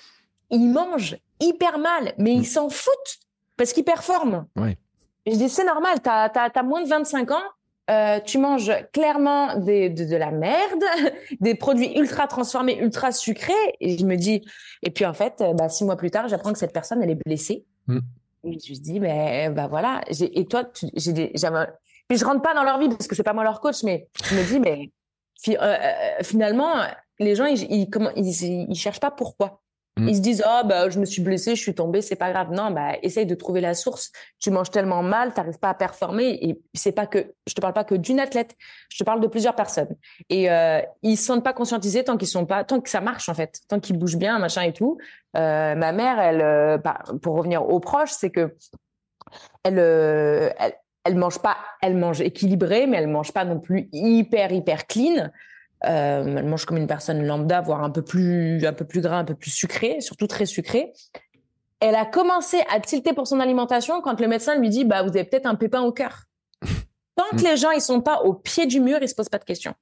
[0.51, 2.45] Ils mangent hyper mal, mais ils mm.
[2.45, 3.19] s'en foutent
[3.57, 4.47] parce qu'ils performent.
[4.57, 6.01] je dis c'est normal.
[6.03, 8.21] T'as as, moins de 25 ans.
[8.25, 10.85] tu manges clairement des, de, la merde,
[11.41, 13.53] des produits ultra transformés, ultra sucrés.
[13.81, 14.45] Et je me dis,
[14.83, 17.21] et puis en fait, bah, six mois plus tard, j'apprends que cette personne, elle est
[17.27, 17.65] blessée.
[17.89, 17.99] Mm.
[18.45, 20.03] Et je me dis, mais bah voilà.
[20.21, 21.33] Et toi, j'ai
[22.09, 24.09] puis je rentre pas dans leur vie parce que c'est pas moi leur coach, mais
[24.25, 24.91] je me dis, mais
[25.49, 26.75] euh, euh, finalement,
[27.19, 29.61] les gens, ils, ils, comment, ils, ils cherchent pas pourquoi.
[29.97, 30.09] Mm.
[30.09, 32.51] Ils se disent, oh, bah, je me suis blessé, je suis tombé, c'est pas grave.
[32.51, 34.11] Non, bah, essaye de trouver la source.
[34.41, 36.39] Tu manges tellement mal, t'arrives pas à performer.
[36.43, 38.57] Et c'est pas que, je te parle pas que d'une athlète.
[38.91, 39.95] Je te parle de plusieurs personnes.
[40.31, 43.29] Et, euh, ils se sentent pas conscientisés tant qu'ils sont pas, tant que ça marche,
[43.29, 43.61] en fait.
[43.69, 44.99] Tant qu'ils bougent bien, machin et tout.
[45.37, 48.57] Euh, ma mère, elle, euh, bah, pour revenir aux proches, c'est que,
[49.63, 54.53] elle, elle, elle mange pas, elle mange équilibré, mais elle mange pas non plus hyper
[54.53, 55.31] hyper clean.
[55.87, 59.19] Euh, elle mange comme une personne lambda, voire un peu plus un peu plus gras,
[59.19, 60.93] un peu plus sucré, surtout très sucré.
[61.81, 65.11] Elle a commencé à tilter pour son alimentation quand le médecin lui dit bah vous
[65.11, 66.25] avez peut-être un pépin au cœur.
[67.17, 69.39] Tant que les gens ils sont pas au pied du mur, ils se posent pas
[69.39, 69.75] de questions.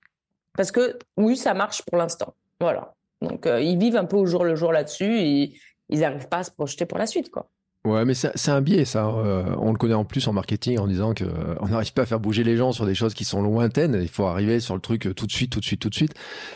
[0.56, 2.34] Parce que oui, ça marche pour l'instant.
[2.60, 2.94] Voilà.
[3.20, 5.54] Donc euh, ils vivent un peu au jour le jour là-dessus et
[5.88, 7.48] ils n'arrivent pas à se projeter pour la suite quoi.
[7.84, 9.08] Ouais, mais c'est un biais, ça.
[9.08, 12.02] Euh, on le connaît en plus en marketing en disant que euh, on n'arrive pas
[12.02, 13.98] à faire bouger les gens sur des choses qui sont lointaines.
[14.00, 15.94] Il faut arriver sur le truc euh, tout de suite, tout de suite, tout de
[15.94, 16.14] suite.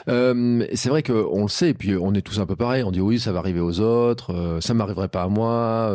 [0.09, 2.85] Euh, c'est vrai qu'on le sait, et puis on est tous un peu pareil.
[2.85, 5.93] On dit oui, ça va arriver aux autres, ça m'arriverait pas à moi.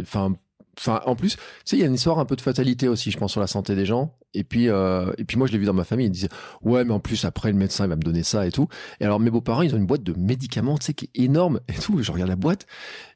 [0.00, 0.34] Enfin,
[0.78, 3.10] Enfin, en plus, tu sais, il y a une histoire un peu de fatalité aussi,
[3.10, 4.14] je pense, sur la santé des gens.
[4.34, 6.06] Et puis, euh, et puis moi, je l'ai vu dans ma famille.
[6.06, 6.28] Ils disaient,
[6.62, 8.68] ouais, mais en plus, après, le médecin, il va me donner ça et tout.
[9.00, 11.60] Et alors, mes beaux-parents, ils ont une boîte de médicaments, tu sais, qui est énorme
[11.68, 12.02] et tout.
[12.02, 12.66] Je regarde la boîte.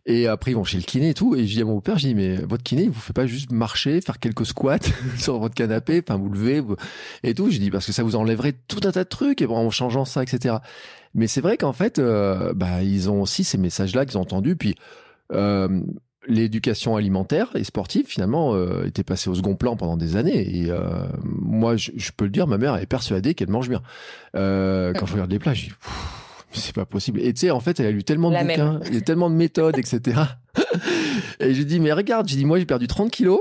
[0.07, 1.37] Et après, ils vont chez le kiné et tout.
[1.37, 3.27] Et je dis à mon beau-père, je dis, mais votre kiné, il vous fait pas
[3.27, 4.79] juste marcher, faire quelques squats
[5.19, 6.63] sur votre canapé, enfin, vous levez
[7.23, 7.51] et tout.
[7.51, 9.71] Je dis, parce que ça vous enlèverait tout un tas de trucs et bon, en
[9.71, 10.57] changeant ça, etc.
[11.13, 14.57] Mais c'est vrai qu'en fait, euh, bah, ils ont aussi ces messages-là qu'ils ont entendus.
[14.57, 14.77] Puis,
[15.33, 15.83] euh,
[16.27, 20.59] l'éducation alimentaire et sportive finalement euh, était passée au second plan pendant des années.
[20.59, 23.83] Et euh, moi je, peux le dire ma mère est persuadée qu'elle mange bien.
[24.37, 25.73] Euh, quand je regarde les plats je dis
[26.53, 27.21] c'est pas possible.
[27.21, 29.31] Et tu sais en fait elle a lu tellement de bouquins il y a tellement
[29.31, 30.21] de méthodes etc
[31.41, 33.41] et je dis mais regarde j'ai dit moi j'ai perdu 30 kilos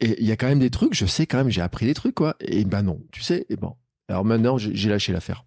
[0.00, 1.94] et il y a quand même des trucs je sais quand même j'ai appris des
[1.94, 2.36] trucs quoi.
[2.40, 3.74] Et ben non tu sais et bon.
[4.08, 5.44] Alors maintenant j'ai lâché l'affaire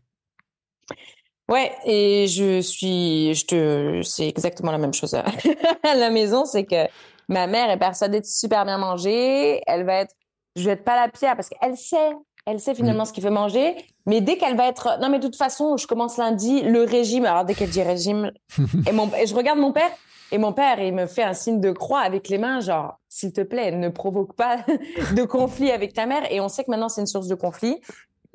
[1.50, 5.16] Ouais, et je suis, je te, c'est exactement la même chose
[5.84, 6.88] à la maison, c'est que
[7.28, 9.62] ma mère est persuadée de super bien manger.
[9.66, 10.14] Elle va être,
[10.56, 12.12] je vais être pas la pierre parce qu'elle sait,
[12.46, 13.06] elle sait finalement mm.
[13.08, 13.76] ce qu'il veut manger.
[14.06, 17.26] Mais dès qu'elle va être, non mais de toute façon, je commence lundi le régime.
[17.26, 18.32] Alors dès qu'elle dit régime,
[18.88, 19.92] et mon, et je regarde mon père
[20.32, 23.34] et mon père, il me fait un signe de croix avec les mains, genre s'il
[23.34, 24.58] te plaît, ne provoque pas
[25.16, 26.32] de conflit avec ta mère.
[26.32, 27.82] Et on sait que maintenant c'est une source de conflit.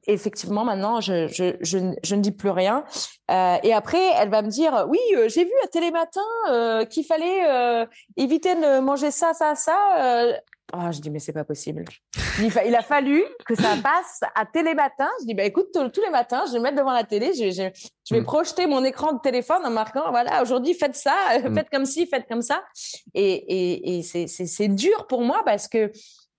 [0.06, 2.84] Effectivement, maintenant, je, je, je, je, ne dis plus rien.
[3.30, 7.04] Euh, et après, elle va me dire, oui, euh, j'ai vu à Télématin euh, qu'il
[7.04, 7.86] fallait
[8.16, 10.38] éviter de manger ça, ça, ça.
[10.72, 11.84] Oh, je dis, mais c'est pas possible.
[12.40, 15.08] Il, il, a fallu que ça passe à Télématin.
[15.20, 17.50] Je dis, bah, écoute, tous les matins, je vais me mettre devant la télé, je,
[17.50, 17.68] je,
[18.08, 18.24] je vais mm.
[18.24, 21.54] projeter mon écran de téléphone en marquant, voilà, aujourd'hui, faites ça, mm.
[21.54, 22.64] faites comme ci, faites comme ça.
[23.12, 25.92] Et, et, et c'est dur pour moi parce que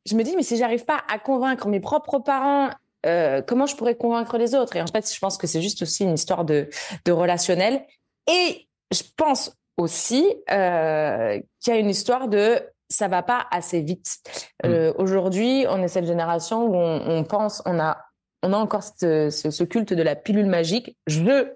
[0.05, 2.69] je me dis, mais si j'arrive pas à convaincre mes propres parents
[3.05, 5.81] euh, comment je pourrais convaincre les autres Et en fait, je pense que c'est juste
[5.81, 6.69] aussi une histoire de,
[7.05, 7.85] de relationnel.
[8.31, 13.81] Et je pense aussi euh, qu'il y a une histoire de ça va pas assez
[13.81, 14.17] vite.
[14.63, 14.67] Mm.
[14.67, 17.97] Euh, Aujourd'hui, on est cette génération où on, on, pense, on a,
[18.43, 20.95] on a encore ce, ce, culte de la pilule magique.
[21.07, 21.47] Je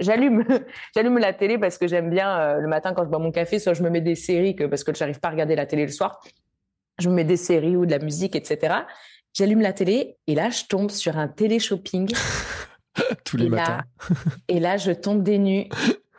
[0.00, 0.44] j'allume
[0.94, 3.58] j'allume la télé parce que j'aime bien euh, le matin quand je bois mon café
[3.58, 5.66] soit je me mets des séries que parce que je n'arrive pas à regarder la
[5.66, 6.22] télé le soir
[6.98, 8.76] je me mets des séries ou de la musique etc
[9.34, 12.12] J'allume la télé et là, je tombe sur un télé-shopping.
[13.24, 13.84] Tous les matins.
[14.48, 15.68] et là, je tombe des nues.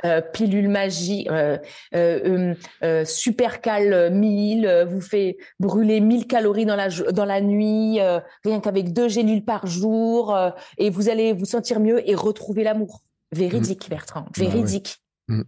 [0.05, 1.57] Euh, pilule magie, euh,
[1.93, 7.99] euh, euh super cal 1000, vous fait brûler 1000 calories dans la, dans la nuit,
[8.45, 10.37] rien qu'avec deux gélules par jour,
[10.77, 13.01] et vous allez vous sentir mieux et retrouver l'amour.
[13.33, 13.89] Véridique, mm.
[13.89, 15.01] Bertrand, bah véridique.
[15.27, 15.41] Mm.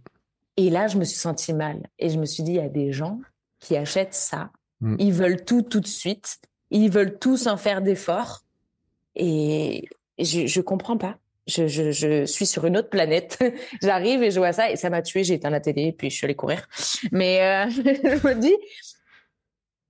[0.58, 1.82] Et là, je me suis sentie mal.
[1.98, 3.20] Et je me suis dit, il y a des gens
[3.58, 4.50] qui achètent ça.
[4.80, 4.96] Mm.
[4.98, 6.38] Ils veulent tout tout de suite.
[6.72, 8.42] Ils veulent tous en faire d'efforts.
[9.14, 11.18] Et je, je comprends pas.
[11.46, 13.38] Je, je, je, suis sur une autre planète.
[13.82, 15.22] J'arrive et je vois ça et ça m'a tué.
[15.22, 16.66] J'ai éteint la télé et puis je suis allée courir.
[17.10, 18.54] Mais euh, je me dis,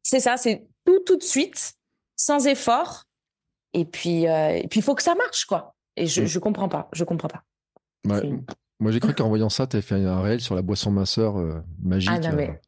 [0.02, 1.74] c'est ça, c'est tout tout de suite,
[2.16, 3.04] sans effort.
[3.74, 5.74] Et puis, euh, et puis il faut que ça marche, quoi.
[5.96, 6.26] Et je, mm.
[6.26, 6.88] je comprends pas.
[6.92, 7.44] Je comprends pas.
[8.80, 11.38] Moi, j'ai cru qu'en voyant ça, tu avais fait un réel sur la boisson minceur
[11.38, 12.10] euh, magique.
[12.12, 12.60] Ah non, mais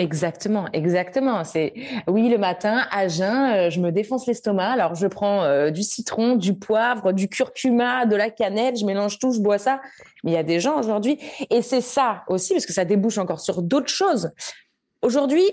[0.00, 1.44] Exactement, exactement.
[1.44, 1.74] C'est
[2.08, 4.70] oui le matin à jeun, euh, je me défonce l'estomac.
[4.70, 9.18] Alors je prends euh, du citron, du poivre, du curcuma, de la cannelle, je mélange
[9.18, 9.82] tout, je bois ça.
[10.24, 11.18] Mais il y a des gens aujourd'hui
[11.50, 14.30] et c'est ça aussi parce que ça débouche encore sur d'autres choses.
[15.02, 15.44] Aujourd'hui,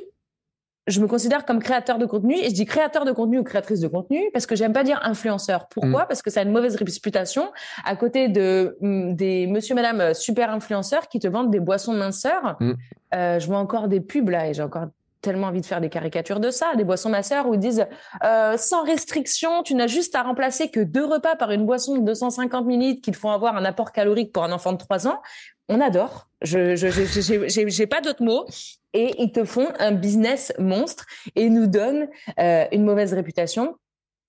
[0.88, 3.82] je me considère comme créateur de contenu et je dis créateur de contenu ou créatrice
[3.82, 5.67] de contenu parce que j'aime pas dire influenceur.
[5.67, 6.04] Pourquoi?
[6.04, 6.08] Mm.
[6.08, 7.52] Parce que ça a une mauvaise réputation
[7.84, 11.93] à côté de mm, des monsieur madame euh, super influenceurs qui te vendent des boissons
[11.93, 12.56] minceurs.
[12.60, 12.73] Mm.
[13.15, 14.88] Euh, je vois encore des pubs là et j'ai encore
[15.21, 17.86] tellement envie de faire des caricatures de ça, des boissons minceurs où ils disent
[18.23, 22.01] euh, sans restriction, tu n'as juste à remplacer que deux repas par une boisson de
[22.06, 25.21] 250 ml qui te font avoir un apport calorique pour un enfant de 3 ans.
[25.69, 26.30] On adore.
[26.41, 28.45] Je j'ai pas d'autres mots
[28.93, 32.08] et ils te font un business monstre et nous donnent
[32.39, 33.75] euh, une mauvaise réputation.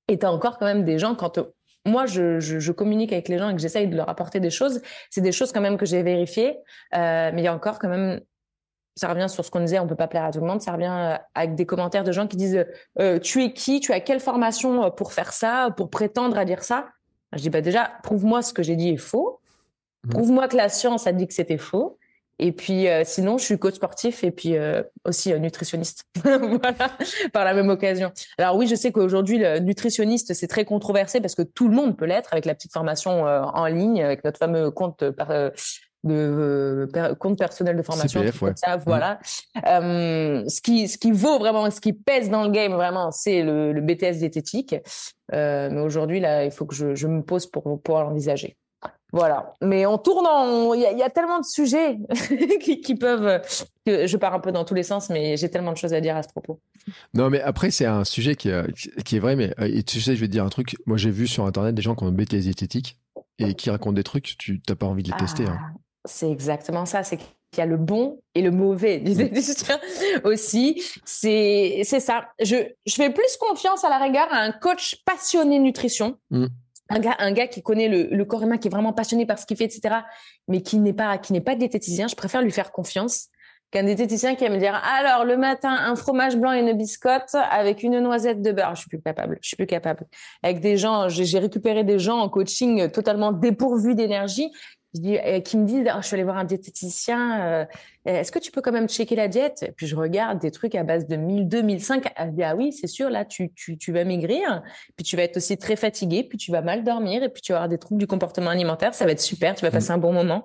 [0.08, 1.38] Et tu as encore quand même des gens, quand
[1.84, 4.50] moi je, je, je, communique avec les gens et que j'essaye de leur apporter des
[4.50, 6.56] choses, c'est des choses quand même que j'ai vérifiées,
[6.94, 8.20] euh, mais il y a encore quand même,
[8.98, 10.72] ça revient sur ce qu'on disait, on peut pas plaire à tout le monde, ça
[10.72, 12.64] revient euh, avec des commentaires de gens qui disent
[12.98, 16.62] euh, tu es qui, tu as quelle formation pour faire ça, pour prétendre à dire
[16.62, 16.88] ça?
[17.34, 19.40] Je dis bah déjà prouve-moi ce que j'ai dit est faux,
[20.04, 20.10] mmh.
[20.10, 21.98] prouve-moi que la science a dit que c'était faux.
[22.40, 26.04] Et puis euh, sinon, je suis coach sportif et puis euh, aussi euh, nutritionniste.
[26.24, 26.96] voilà,
[27.32, 28.12] par la même occasion.
[28.38, 31.96] Alors oui, je sais qu'aujourd'hui, le nutritionniste, c'est très controversé parce que tout le monde
[31.96, 35.04] peut l'être avec la petite formation en ligne, avec notre fameux compte
[36.08, 38.20] de compte personnel de formation.
[38.20, 38.52] CPF, ouais.
[38.56, 39.18] ça, voilà.
[39.54, 43.72] ce qui ce qui vaut vraiment, ce qui pèse dans le game vraiment, c'est le,
[43.72, 44.74] le, BTS diététique.
[45.32, 48.56] mais aujourd'hui, là, il faut que je, je me pose pour pouvoir l'envisager.
[49.12, 49.54] Voilà.
[49.62, 51.98] Mais en tournant, il y, a tellement de sujets
[52.60, 53.40] qui, peuvent.
[53.86, 56.00] Que je pars un peu dans tous les sens, mais j'ai tellement de choses à
[56.00, 56.60] dire à ce propos.
[57.14, 58.50] Non, mais après, c'est un sujet qui,
[59.04, 59.34] qui est vrai.
[59.34, 60.76] Mais et tu sais, je vais te dire un truc.
[60.84, 62.98] Moi, j'ai vu sur Internet des gens qui ont BTS diététique
[63.38, 65.44] et qui racontent des trucs, tu n'as pas envie de les tester.
[65.44, 65.58] Hein.
[66.08, 67.02] C'est exactement ça.
[67.04, 69.30] C'est qu'il y a le bon et le mauvais du mm.
[70.24, 70.82] aussi.
[71.04, 72.28] C'est ça.
[72.40, 76.18] Je, je fais plus confiance à la rigueur à un coach passionné nutrition.
[76.30, 76.46] Mm
[76.88, 79.38] un gars, un gars qui connaît le, le corps humain, qui est vraiment passionné par
[79.38, 79.96] ce qu'il fait, etc.,
[80.48, 83.28] mais qui n'est pas, qui n'est pas diététicien, je préfère lui faire confiance
[83.70, 87.34] qu'un diététicien qui va me dire alors le matin un fromage blanc et une biscotte
[87.34, 88.74] avec une noisette de beurre.
[88.74, 89.38] Je suis plus capable.
[89.42, 90.06] Je suis plus capable.
[90.42, 94.50] Avec des gens, j'ai récupéré des gens en coaching totalement dépourvus d'énergie
[94.94, 97.66] je dis, euh, qui me disent, oh, je suis allée voir un diététicien, euh,
[98.06, 99.62] est-ce que tu peux quand même checker la diète?
[99.62, 102.10] Et puis je regarde des trucs à base de 1002, 1005.
[102.16, 104.62] Elle dit, ah oui, c'est sûr, là, tu, tu, tu vas maigrir,
[104.96, 107.52] puis tu vas être aussi très fatigué, puis tu vas mal dormir, et puis tu
[107.52, 108.94] vas avoir des troubles du comportement alimentaire.
[108.94, 110.42] Ça va être super, tu vas passer un bon moment.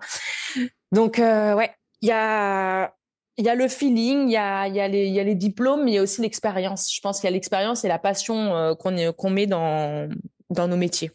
[0.91, 2.93] Donc, euh, ouais, il y a,
[3.37, 5.95] y a le feeling, il y a, y a, y a les diplômes, mais il
[5.95, 6.93] y a aussi l'expérience.
[6.93, 10.09] Je pense qu'il y a l'expérience et la passion qu'on qu'on met dans,
[10.49, 11.11] dans nos métiers.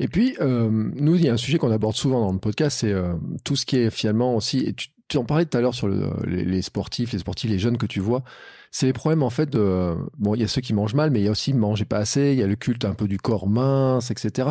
[0.00, 2.78] Et puis, euh, nous, il y a un sujet qu'on aborde souvent dans le podcast,
[2.80, 5.60] c'est euh, tout ce qui est finalement aussi, et tu tu en parlais tout à
[5.60, 8.24] l'heure sur les, sportifs, les sportifs, les jeunes que tu vois.
[8.70, 11.20] C'est les problèmes en fait de bon, il y a ceux qui mangent mal, mais
[11.20, 12.32] il y a aussi manger pas assez.
[12.32, 14.48] Il y a le culte un peu du corps mince, etc.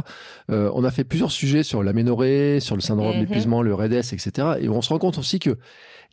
[0.49, 3.21] Euh, on a fait plusieurs sujets sur l'aménorrhée, sur le syndrome mhm.
[3.21, 4.53] d'épuisement, le REDS, etc.
[4.62, 5.58] Et on se rend compte aussi que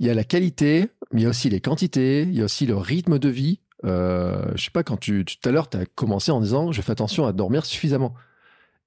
[0.00, 2.44] il y a la qualité, mais il y a aussi les quantités, il y a
[2.44, 3.60] aussi le rythme de vie.
[3.84, 6.82] Euh, je sais pas quand tu tout à l'heure tu as commencé en disant je
[6.82, 8.14] fais attention à dormir suffisamment.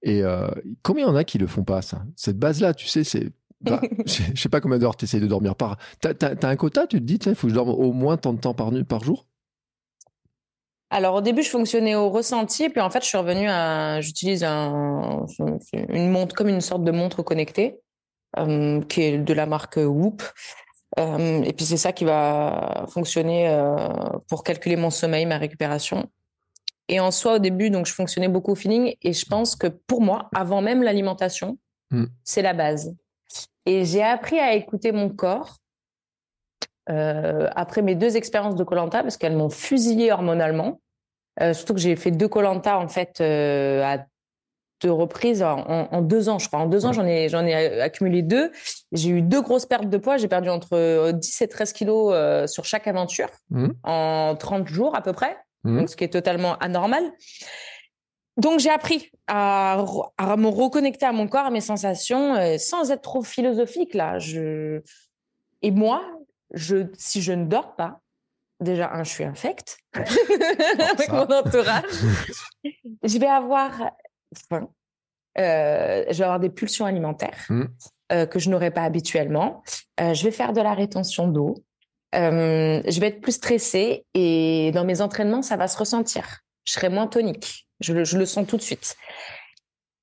[0.04, 0.48] Et euh,
[0.84, 2.04] combien il y en a qui le font pas ça?
[2.16, 5.28] Cette base là, tu sais, c'est bah, je sais pas combien d'heures tu essayes de
[5.28, 5.78] dormir par.
[6.02, 8.34] T'as as, un quota Tu te dis, il faut que je dorme au moins tant
[8.34, 9.26] de temps par, nuit, par jour?
[10.90, 14.44] Alors au début, je fonctionnais au ressenti, puis en fait, je suis revenue à, j'utilise
[14.44, 15.26] un,
[15.90, 17.80] une montre comme une sorte de montre connectée,
[18.38, 20.22] euh, qui est de la marque Whoop.
[21.00, 23.90] Euh, et puis c'est ça qui va fonctionner euh,
[24.28, 26.06] pour calculer mon sommeil, ma récupération.
[26.90, 29.68] Et en soi, au début, donc je fonctionnais beaucoup au feeling, et je pense que
[29.68, 31.58] pour moi, avant même l'alimentation,
[31.92, 32.06] hmm.
[32.24, 32.96] c'est la base.
[33.66, 35.58] Et j'ai appris à écouter mon corps
[36.90, 40.82] euh, après mes deux expériences de Colanta parce qu'elles m'ont fusillé hormonalement.
[41.42, 44.06] Euh, surtout que j'ai fait deux Colanta en fait euh, à
[44.82, 46.60] deux reprises en, deux ans, je crois.
[46.60, 48.52] En deux ans, j'en ai j'en ai accumulé deux.
[48.92, 50.18] J'ai eu deux grosses pertes de poids.
[50.18, 53.68] J'ai perdu entre 10 et 13 kilos sur chaque aventure mmh.
[53.84, 55.38] en 30 jours à peu près.
[55.64, 55.80] Mmh.
[55.80, 57.12] Donc, ce qui est totalement anormal.
[58.38, 59.78] Donc j'ai appris à,
[60.38, 64.18] me reconnecter à mon corps, à mes sensations, euh, sans être trop philosophique là.
[64.18, 64.82] Je...
[65.62, 66.04] Et moi,
[66.54, 68.02] je, si je ne dors pas,
[68.60, 71.84] déjà un, je suis infecte avec mon entourage.
[73.04, 73.92] je vais avoir
[74.50, 74.70] faim.
[75.38, 77.64] Euh, je vais avoir des pulsions alimentaires mmh.
[78.12, 79.64] euh, que je n'aurais pas habituellement.
[80.00, 81.56] je vais faire de la rétention d'eau.
[82.14, 86.40] Je vais être plus stressée et dans mes entraînements, ça va se ressentir.
[86.66, 87.68] Je serai moins tonique.
[87.80, 88.96] Je le, sens tout de suite.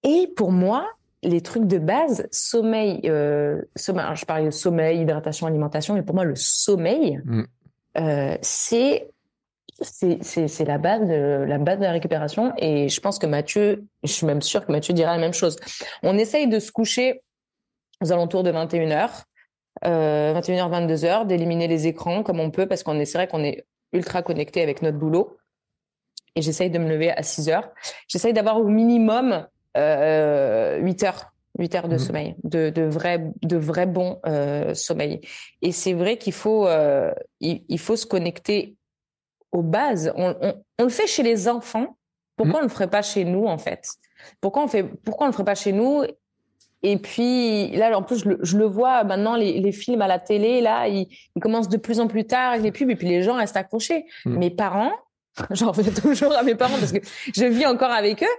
[0.03, 0.89] Et pour moi,
[1.23, 6.15] les trucs de base, sommeil, euh, sommeil je parlais de sommeil, hydratation, alimentation, mais pour
[6.15, 7.43] moi, le sommeil, mm.
[7.99, 9.09] euh, c'est
[9.83, 14.13] c'est la base de la base de la récupération et je pense que Mathieu je
[14.13, 15.57] suis même sûre que Mathieu dira la même chose
[16.03, 17.23] on essaye de se coucher
[18.03, 19.23] aux alentours de 21h
[19.85, 23.45] euh, 21h 22h d'éliminer les écrans comme on peut parce qu'on est c'est vrai qu'on
[23.45, 25.39] est ultra connecté avec notre boulot
[26.37, 27.71] et j'essaye de me lever à 6 heures.
[28.09, 31.33] J'essaye d'avoir au minimum euh, 8 heures.
[31.59, 31.99] 8 heures de mmh.
[31.99, 35.21] sommeil, de, de vrai, de vrai bon euh, sommeil.
[35.63, 38.77] Et c'est vrai qu'il faut, euh, il, faut se connecter
[39.53, 40.13] aux bases.
[40.17, 41.99] On, on, le fait chez les enfants.
[42.37, 42.57] Pourquoi mmh.
[42.57, 43.85] on ne le ferait pas chez nous, en fait?
[44.41, 46.05] Pourquoi on fait, pourquoi on le ferait pas chez nous
[46.83, 50.09] et puis là, en plus, je le, je le vois maintenant, les, les, films à
[50.09, 52.97] la télé, là, ils, ils, commencent de plus en plus tard avec les pubs, et
[52.97, 54.07] puis les gens restent accrochés.
[54.25, 54.39] Mmh.
[54.39, 54.93] Mes parents,
[55.51, 56.99] J'en fais toujours à mes parents parce que
[57.35, 58.37] je vis encore avec eux.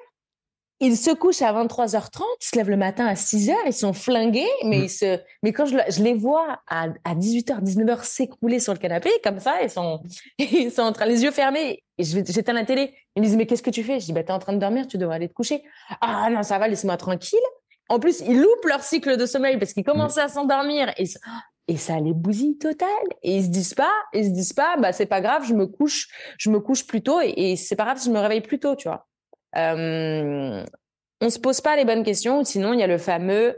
[0.83, 4.49] Ils se couchent à 23h30, ils se lèvent le matin à 6h, ils sont flingués,
[4.63, 4.83] mais, mm.
[4.83, 5.19] ils se...
[5.43, 9.39] mais quand je, je les vois à, à 18h, 19h s'écrouler sur le canapé, comme
[9.39, 10.01] ça, ils sont,
[10.39, 12.95] ils sont en train, les yeux fermés, j'éteins la télé.
[13.15, 13.99] Ils me disent, mais qu'est-ce que tu fais?
[13.99, 15.61] Je dis, bah, t'es en train de dormir, tu devrais aller te coucher.
[16.01, 17.39] Ah non, ça va, laisse-moi tranquille.
[17.89, 21.05] En plus, ils loupent leur cycle de sommeil parce qu'ils commencent à s'endormir et
[21.67, 22.89] et ça les bousille total.
[23.23, 25.67] Et ils se disent pas, ils se disent pas, bah c'est pas grave, je me
[25.67, 28.59] couche, je me couche plus tôt et, c'est pas grave si je me réveille plus
[28.59, 29.07] tôt, tu vois.
[29.55, 30.65] Euh,
[31.21, 32.43] on se pose pas les bonnes questions.
[32.43, 33.55] Sinon, il y a le fameux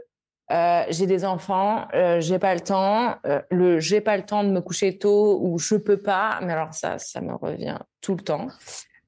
[0.50, 4.44] euh, j'ai des enfants, euh, j'ai pas le temps, euh, le j'ai pas le temps
[4.44, 6.38] de me coucher tôt ou je peux pas.
[6.42, 8.48] Mais alors ça, ça me revient tout le temps.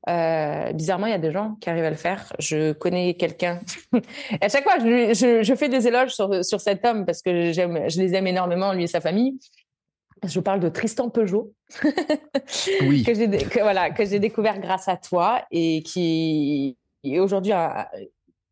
[0.09, 2.33] Euh, bizarrement, il y a des gens qui arrivent à le faire.
[2.39, 3.61] Je connais quelqu'un.
[4.41, 7.53] à chaque fois, je, je, je, fais des éloges sur, sur cet homme parce que
[7.53, 9.39] j'aime, je les aime énormément, lui et sa famille.
[10.25, 11.53] Je parle de Tristan Peugeot,
[12.83, 13.03] oui.
[13.05, 13.27] que j'ai
[13.61, 17.87] voilà que j'ai découvert grâce à toi et qui est aujourd'hui un,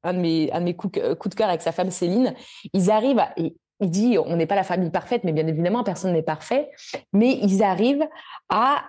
[0.03, 2.35] un, de mes un de mes coups, coups de cœur avec sa femme Céline.
[2.75, 6.12] Ils arrivent à, il dit on n'est pas la famille parfaite, mais bien évidemment personne
[6.12, 6.71] n'est parfait,
[7.14, 8.07] mais ils arrivent
[8.51, 8.85] à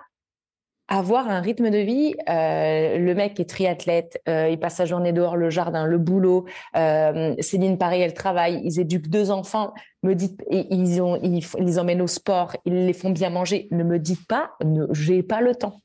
[0.88, 2.14] avoir un rythme de vie.
[2.28, 6.46] Euh, le mec est triathlète, euh, il passe sa journée dehors, le jardin, le boulot.
[6.76, 8.60] Euh, Céline, pareil, elle travaille.
[8.64, 9.74] Ils éduquent deux enfants.
[10.02, 13.66] Me dites, ils ont, ils, emmènent au sport, ils les font bien manger.
[13.72, 14.52] Ne me dites pas,
[14.92, 15.80] j'ai pas le temps.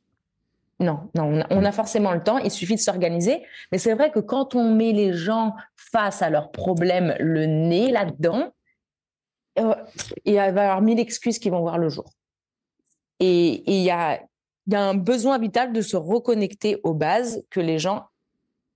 [0.80, 2.40] Non, non, on a, forcément le temps.
[2.40, 3.44] Il suffit de s'organiser.
[3.72, 7.92] Mais c'est vrai que quand on met les gens face à leurs problèmes, le nez
[7.92, 8.50] là-dedans,
[9.58, 9.86] il va
[10.26, 12.06] y avoir mille excuses qui vont voir le jour.
[13.20, 14.20] Et il y a
[14.68, 18.06] il y a un besoin vital de se reconnecter aux bases que les gens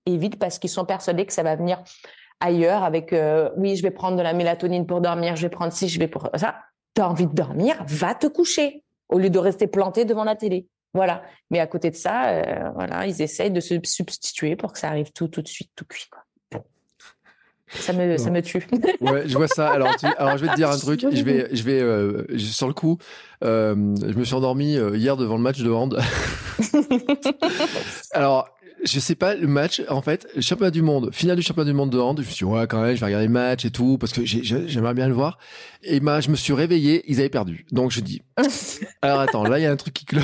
[0.05, 1.83] évitent parce qu'ils sont persuadés que ça va venir
[2.39, 5.71] ailleurs avec euh, oui, je vais prendre de la mélatonine pour dormir, je vais prendre
[5.71, 6.55] ci, je vais pour ça.
[6.95, 10.35] Tu as envie de dormir, va te coucher au lieu de rester planté devant la
[10.35, 10.67] télé.
[10.93, 11.23] Voilà.
[11.49, 14.87] Mais à côté de ça, euh, voilà, ils essayent de se substituer pour que ça
[14.87, 16.07] arrive tout tout de suite tout cuit.
[17.67, 18.65] Ça me, ça me tue.
[19.01, 19.69] ouais, je vois ça.
[19.69, 21.01] Alors, alors, je vais te dire un truc.
[21.01, 22.97] Je vais, je vais, euh, sur le coup,
[23.43, 25.99] euh, je me suis endormi euh, hier devant le match de hand.
[28.11, 28.47] alors,
[28.85, 31.89] je sais pas, le match, en fait, championnat du monde, finale du championnat du monde
[31.89, 33.71] de hand, je me suis dit, ouais, quand même, je vais regarder le match et
[33.71, 35.39] tout, parce que j'aimerais bien le voir.
[35.81, 37.65] Et ben, je me suis réveillé, ils avaient perdu.
[37.71, 38.21] Donc, je dis,
[39.01, 40.23] alors attends, là, il y a un truc qui cloche.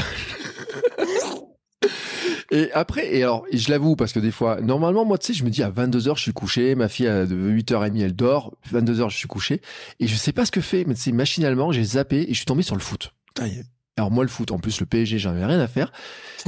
[2.53, 5.45] Et après, et alors, je l'avoue, parce que des fois, normalement, moi, tu sais, je
[5.45, 9.17] me dis à 22h, je suis couché, ma fille à 8h30, elle dort, 22h, je
[9.17, 9.61] suis couché,
[10.01, 12.45] et je sais pas ce que fait, mais c'est machinalement, j'ai zappé et je suis
[12.45, 13.13] tombé sur le foot.
[13.97, 15.93] Alors moi, le foot, en plus, le PSG, j'en avais rien à faire.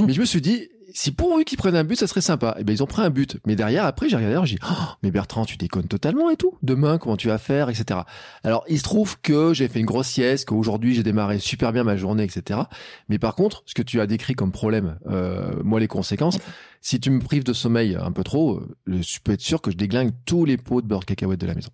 [0.06, 2.54] Mais je me suis dit, si pourvu qu'ils prennent un but, ça serait sympa.
[2.56, 3.38] Et eh ben ils ont pris un but.
[3.46, 6.56] Mais derrière, après, j'ai regardé, j'ai dit, oh, mais Bertrand, tu déconnes totalement et tout.
[6.62, 8.00] Demain, comment tu vas faire, etc.
[8.44, 11.82] Alors, il se trouve que j'ai fait une grosse sieste, qu'aujourd'hui j'ai démarré super bien
[11.82, 12.60] ma journée, etc.
[13.08, 16.38] Mais par contre, ce que tu as décrit comme problème, euh, moi les conséquences,
[16.84, 19.70] si tu me prives de sommeil un peu trop, euh, je peux être sûr que
[19.70, 21.70] je déglingue tous les pots de beurre de cacahuète de la maison,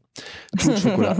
[0.56, 1.16] tout le chocolat.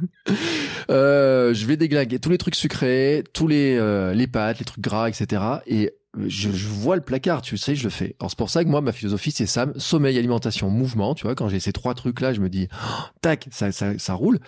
[0.90, 4.84] euh, je vais déglinguer tous les trucs sucrés, tous les euh, les pâtes, les trucs
[4.84, 5.42] gras, etc.
[5.66, 8.16] Et je, je, vois le placard, tu sais, je le fais.
[8.20, 11.14] Alors c'est pour ça que moi, ma philosophie, c'est ça, sommeil, alimentation, mouvement.
[11.14, 12.68] Tu vois, quand j'ai ces trois trucs-là, je me dis,
[13.20, 14.38] tac, ça, ça, ça roule.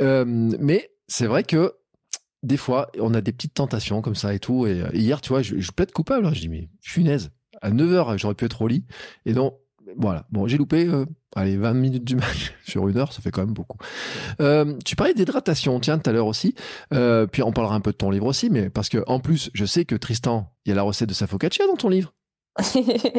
[0.00, 1.74] Euh, mais c'est vrai que
[2.42, 4.66] des fois, on a des petites tentations comme ça et tout.
[4.66, 6.26] Et, hier, tu vois, je, je plaide coupable.
[6.26, 6.32] Hein.
[6.34, 7.30] Je dis, mais naise.
[7.60, 8.84] À 9 h j'aurais pu être au lit.
[9.26, 9.54] Et donc,
[9.96, 10.24] voilà.
[10.30, 13.42] Bon, j'ai loupé, euh, allez, 20 minutes du match sur une heure, ça fait quand
[13.42, 13.78] même beaucoup.
[14.40, 16.54] Euh, tu parlais d'hydratation, tiens, tout à l'heure aussi.
[16.92, 19.50] Euh, puis on parlera un peu de ton livre aussi, mais parce que en plus,
[19.54, 22.12] je sais que Tristan, il y a la recette de sa focaccia dans ton livre.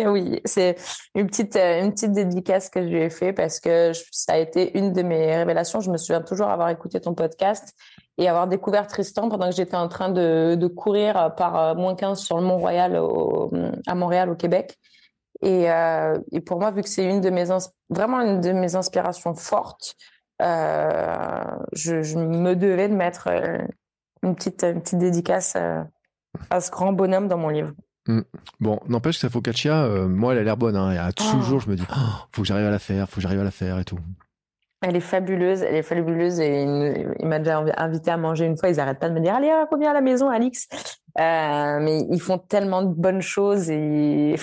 [0.06, 0.76] oui, c'est
[1.16, 4.78] une petite, une petite dédicace que je lui ai fait parce que ça a été
[4.78, 5.80] une de mes révélations.
[5.80, 7.74] Je me souviens toujours avoir écouté ton podcast
[8.18, 12.20] et avoir découvert Tristan pendant que j'étais en train de, de, courir par moins 15
[12.20, 13.02] sur le Mont-Royal
[13.88, 14.78] à Montréal, au Québec.
[15.42, 17.46] Et, euh, et, pour moi, vu que c'est une de mes
[17.90, 19.96] vraiment une de mes inspirations fortes,
[20.42, 23.58] euh, je, je, me devais de mettre euh,
[24.24, 27.72] une petite, une petite dédicace à, ce grand bonhomme dans mon livre.
[28.08, 28.22] Mm.
[28.60, 30.76] Bon, n'empêche que sa focaccia, euh, moi, elle a l'air bonne.
[30.76, 31.60] Hein, et à toujours, oh.
[31.60, 33.52] je me dis, oh, faut que j'arrive à la faire, faut que j'arrive à la
[33.52, 34.00] faire et tout.
[34.82, 38.70] Elle est fabuleuse, elle est fabuleuse et il, m'a déjà invité à manger une fois.
[38.70, 40.70] Ils arrêtent pas de me dire allez, reviens à la maison, Alix.
[41.20, 44.36] Euh, mais ils font tellement de bonnes choses et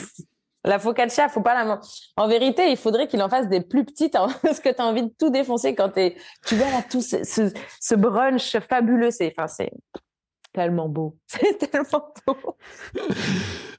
[0.67, 1.81] la focaccia, faut pas la
[2.17, 4.85] En vérité, il faudrait qu'il en fasse des plus petites hein, parce que tu as
[4.85, 9.11] envie de tout défoncer quand tu vois là tout ce, ce, brunch fabuleux.
[9.11, 9.71] C'est enfin, c'est
[10.53, 11.19] tellement beau.
[11.27, 12.57] C'est tellement beau.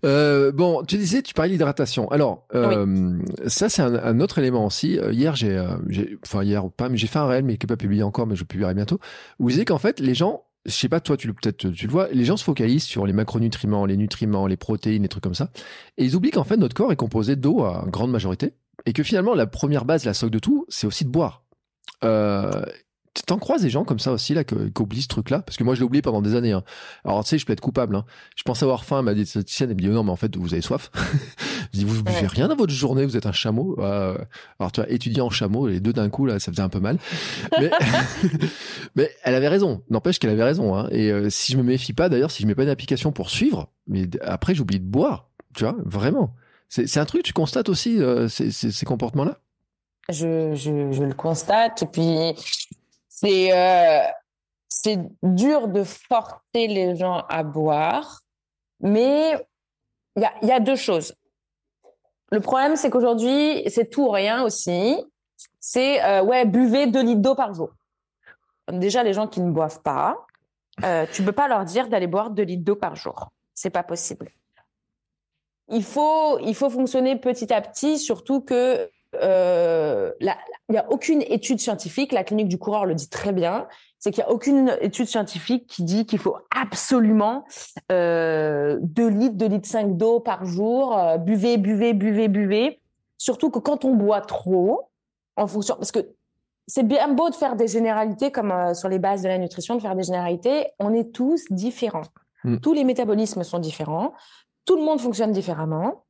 [0.05, 2.09] Euh, bon, tu disais, tu parlais d'hydratation.
[2.11, 3.17] Alors, euh,
[3.47, 4.99] ça, c'est un, autre élément aussi.
[4.99, 5.59] Euh, hier, j'ai,
[6.23, 8.35] enfin, hier pas, mais j'ai fait un réel, mais qui n'est pas publié encore, mais
[8.35, 8.99] je publierai bientôt,
[9.39, 11.91] vous disait qu'en fait, les gens je sais pas, toi, tu le peut-être tu le
[11.91, 15.33] vois, les gens se focalisent sur les macronutriments, les nutriments, les protéines, les trucs comme
[15.33, 15.49] ça,
[15.97, 18.53] et ils oublient qu'en fait notre corps est composé d'eau à grande majorité,
[18.85, 21.43] et que finalement la première base, la socle de tout, c'est aussi de boire.
[22.03, 22.63] Euh,
[23.25, 25.41] T'en croises des gens comme ça aussi là qui oublient ce truc-là?
[25.41, 26.51] Parce que moi je l'ai oublié pendant des années.
[26.51, 26.63] Hein.
[27.03, 27.95] Alors tu sais, je peux être coupable.
[27.95, 28.05] Hein.
[28.35, 30.61] Je pensais avoir faim, ma diététicienne elle me dit non mais en fait vous avez
[30.61, 30.91] soif.
[31.73, 33.77] je dis vous buvez rien dans votre journée, vous êtes un chameau.
[33.79, 36.79] alors tu vois, étudiant en chameau, les deux d'un coup là, ça faisait un peu
[36.79, 36.97] mal.
[37.59, 37.71] Mais,
[38.95, 39.83] mais elle avait raison.
[39.89, 40.75] N'empêche qu'elle avait raison.
[40.75, 40.87] Hein.
[40.91, 43.29] Et euh, si je me méfie pas, d'ailleurs, si je mets pas une application pour
[43.29, 45.29] suivre, mais après j'oublie de boire.
[45.55, 46.35] Tu vois, vraiment.
[46.69, 49.39] C'est un truc, tu constates aussi euh, ces, ces, ces comportements-là?
[50.09, 51.83] Je, je, je, le constate.
[51.83, 52.35] Et puis,
[53.19, 54.07] c'est euh,
[54.69, 58.21] c'est dur de forcer les gens à boire,
[58.79, 59.43] mais
[60.15, 61.15] il y a, deux choses.
[62.31, 65.03] Le problème, c'est qu'aujourd'hui, c'est tout ou rien aussi.
[65.59, 67.71] C'est euh, ouais, buvez deux litres d'eau par jour.
[68.71, 70.25] Déjà, les gens qui ne boivent pas,
[70.83, 73.29] euh, tu peux pas leur dire d'aller boire deux litres d'eau par jour.
[73.53, 74.29] C'est pas possible.
[75.69, 80.33] Il faut, il faut fonctionner petit à petit, surtout que euh, il
[80.69, 83.67] n'y a aucune étude scientifique, la clinique du coureur le dit très bien,
[83.99, 87.45] c'est qu'il n'y a aucune étude scientifique qui dit qu'il faut absolument
[87.91, 92.81] euh, 2 litres, 2 litres 5 d'eau par jour, euh, buvez, buvez, buvez, buvez.
[93.17, 94.89] Surtout que quand on boit trop,
[95.35, 95.99] en fonction, parce que
[96.67, 99.75] c'est bien beau de faire des généralités comme euh, sur les bases de la nutrition,
[99.75, 102.03] de faire des généralités, on est tous différents.
[102.43, 102.57] Mm.
[102.57, 104.13] Tous les métabolismes sont différents,
[104.65, 106.03] tout le monde fonctionne différemment.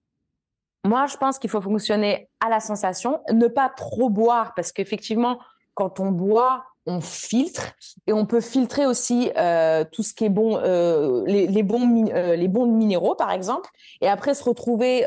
[0.86, 5.40] Moi, je pense qu'il faut fonctionner à la sensation, ne pas trop boire parce qu'effectivement,
[5.74, 7.74] quand on boit, on filtre
[8.08, 12.36] et on peut filtrer aussi euh, tout ce qui est bon, euh, les, bons, euh,
[12.36, 13.70] les bons minéraux par exemple,
[14.02, 15.06] et après se retrouver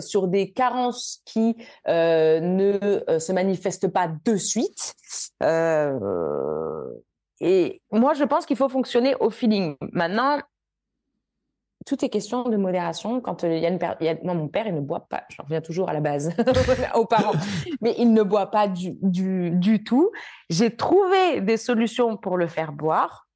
[0.00, 1.56] sur des carences qui
[1.86, 4.94] ne se manifestent pas de suite.
[7.40, 9.76] et moi, je pense qu'il faut fonctionner au feeling.
[9.92, 10.38] Maintenant,
[11.86, 13.20] tout est question de modération.
[13.20, 13.78] Quand il y a une
[14.22, 15.24] moi, mon père, il ne boit pas.
[15.28, 16.30] Je reviens toujours à la base
[16.94, 17.32] aux parents,
[17.80, 20.10] mais il ne boit pas du, du, du tout.
[20.50, 23.26] J'ai trouvé des solutions pour le faire boire.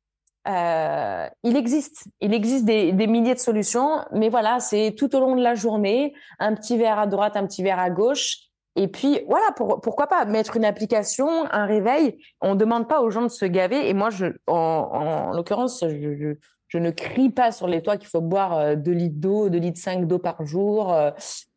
[0.48, 5.20] Euh, il existe, il existe des, des, milliers de solutions, mais voilà, c'est tout au
[5.20, 8.88] long de la journée, un petit verre à droite, un petit verre à gauche, et
[8.88, 12.22] puis voilà, pour, pourquoi pas mettre une application, un réveil.
[12.42, 13.88] On demande pas aux gens de se gaver.
[13.88, 16.36] Et moi, je, en, en l'occurrence, je,
[16.68, 19.58] je, ne crie pas sur les toits qu'il faut boire 2 euh, litres d'eau, 2
[19.58, 21.10] litres 5 d'eau par jour, euh,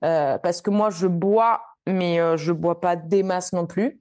[0.03, 3.99] euh, parce que moi, je bois, mais euh, je bois pas des masses non plus.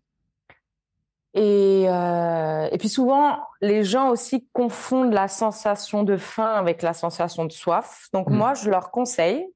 [1.35, 6.93] Et, euh, et puis souvent, les gens aussi confondent la sensation de faim avec la
[6.93, 8.09] sensation de soif.
[8.13, 8.35] Donc mmh.
[8.35, 9.47] moi, je leur conseille,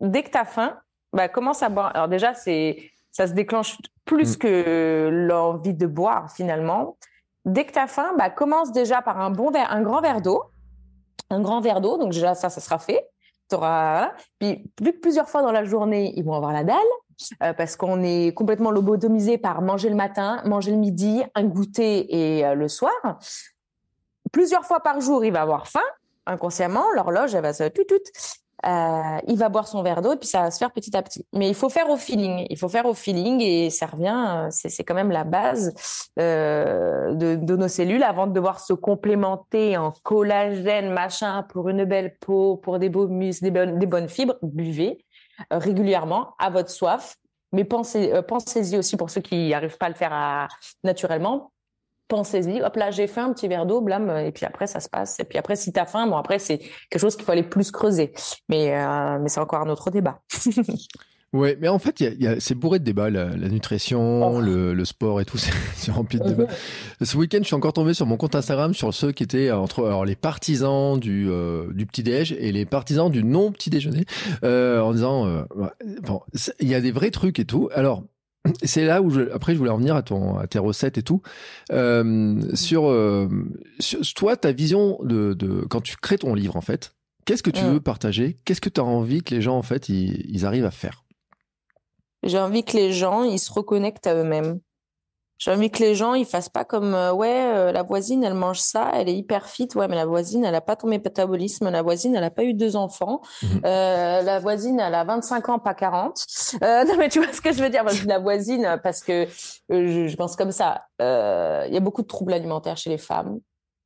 [0.00, 0.78] dès que tu as faim,
[1.12, 1.90] bah, commence à boire.
[1.94, 4.38] Alors déjà, c'est ça se déclenche plus mmh.
[4.38, 6.96] que l'envie de boire finalement.
[7.44, 10.22] Dès que tu as faim, bah, commence déjà par un bon verre, un grand verre
[10.22, 10.44] d'eau.
[11.30, 13.08] Un grand verre d'eau, donc déjà ça, ça sera fait.
[13.52, 14.12] Auras...
[14.38, 14.70] Puis
[15.02, 16.76] plusieurs fois dans la journée, ils vont avoir la dalle,
[17.42, 22.38] euh, parce qu'on est complètement lobotomisé par manger le matin, manger le midi, un goûter
[22.38, 22.92] et euh, le soir.
[24.32, 25.80] Plusieurs fois par jour, il va avoir faim
[26.26, 27.84] inconsciemment, l'horloge, elle va se tout.
[28.66, 31.02] Euh, il va boire son verre d'eau et puis ça va se faire petit à
[31.02, 31.26] petit.
[31.32, 32.46] Mais il faut faire au feeling.
[32.50, 34.48] Il faut faire au feeling et ça revient.
[34.50, 35.74] C'est quand même la base
[36.18, 42.16] euh, de, nos cellules avant de devoir se complémenter en collagène, machin, pour une belle
[42.20, 44.36] peau, pour des beaux muscles, des bonnes, des bonnes fibres.
[44.42, 45.04] Buvez
[45.52, 47.16] euh, régulièrement à votre soif.
[47.52, 50.48] Mais pensez, euh, pensez-y aussi pour ceux qui n'arrivent pas à le faire
[50.84, 51.50] naturellement
[52.10, 54.90] pensez-y, hop là, j'ai fait un petit verre d'eau, blâme, et puis après, ça se
[54.90, 55.18] passe.
[55.20, 57.42] Et puis après, si tu as faim, bon, après, c'est quelque chose qu'il faut aller
[57.42, 58.12] plus creuser.
[58.48, 60.20] Mais, euh, mais c'est encore un autre débat.
[61.32, 64.40] Ouais, mais en fait, y a, c'est bourré de débats, la, la nutrition, oh.
[64.40, 65.38] le, le, sport et tout,
[65.76, 66.48] c'est rempli de débats.
[67.00, 69.84] Ce week-end, je suis encore tombé sur mon compte Instagram sur ceux qui étaient entre
[69.84, 74.06] alors, les partisans du, euh, du petit-déj et les partisans du non-petit-déjeuner,
[74.42, 75.44] euh, en disant, euh,
[76.02, 76.20] bon,
[76.58, 77.68] il y a des vrais trucs et tout.
[77.72, 78.02] Alors,
[78.62, 81.22] c'est là où je, après je voulais revenir à ton à tes recettes et tout.
[81.72, 83.28] Euh, sur, euh,
[83.78, 87.50] sur, toi ta vision de, de quand tu crées ton livre en fait qu'est-ce que
[87.50, 87.72] tu mmh.
[87.72, 88.40] veux partager?
[88.44, 91.04] Qu'est-ce que tu as envie que les gens en fait ils, ils arrivent à faire?
[92.22, 94.60] J'ai envie que les gens ils se reconnectent à eux-mêmes
[95.40, 98.34] j'ai envie que les gens ils fassent pas comme euh, ouais euh, la voisine elle
[98.34, 99.68] mange ça elle est hyper fit.
[99.74, 101.70] Ouais mais la voisine elle a pas ton métabolisme.
[101.70, 103.22] La voisine elle a pas eu deux enfants.
[103.42, 103.46] Mmh.
[103.64, 106.26] euh, la voisine elle a 25 ans pas 40
[106.62, 107.84] euh, non mais tu vois ce que je veux dire?
[108.06, 109.26] La voisine parce que
[109.70, 110.84] je, je, pense comme ça.
[111.00, 113.40] Il y a beaucoup de troubles alimentaires chez les femmes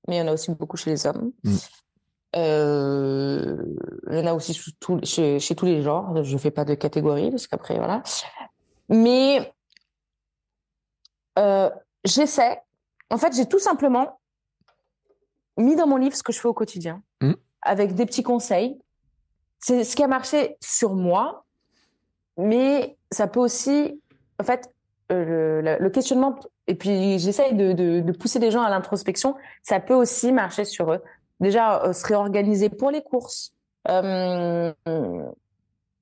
[0.09, 1.31] mais il y en a aussi beaucoup chez les hommes.
[1.45, 1.57] Mmh.
[2.35, 4.73] il y en a aussi chez,
[5.05, 6.25] chez, chez tous les genres.
[6.25, 8.03] Je fais pas de catégorie parce qu'après voilà.
[8.89, 9.55] Mais
[11.39, 11.71] euh,
[12.05, 12.61] j'essaie.
[13.11, 14.21] En fait, j'ai tout simplement
[15.57, 17.33] mis dans mon livre ce que je fais au quotidien, mmh.
[17.63, 18.79] avec des petits conseils.
[19.61, 21.45] C'est ce qui a marché sur moi,
[22.37, 24.01] mais ça peut aussi,
[24.41, 24.71] en fait,
[25.13, 29.37] euh, le, le, questionnement, et puis j'essaye de, de, de, pousser les gens à l'introspection,
[29.63, 31.03] ça peut aussi marcher sur eux.
[31.41, 33.55] Déjà, euh, se réorganiser pour les courses.
[33.89, 34.73] Euh,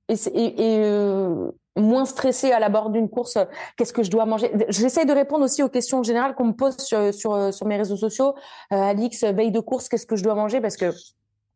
[0.07, 1.35] et, et, et
[1.75, 3.37] moins stressé à la bord d'une course,
[3.77, 4.51] qu'est-ce que je dois manger?
[4.69, 7.97] J'essaie de répondre aussi aux questions générales qu'on me pose sur, sur, sur mes réseaux
[7.97, 8.35] sociaux.
[8.71, 10.61] Euh, Alix, veille de course, qu'est-ce que je dois manger?
[10.61, 10.91] Parce que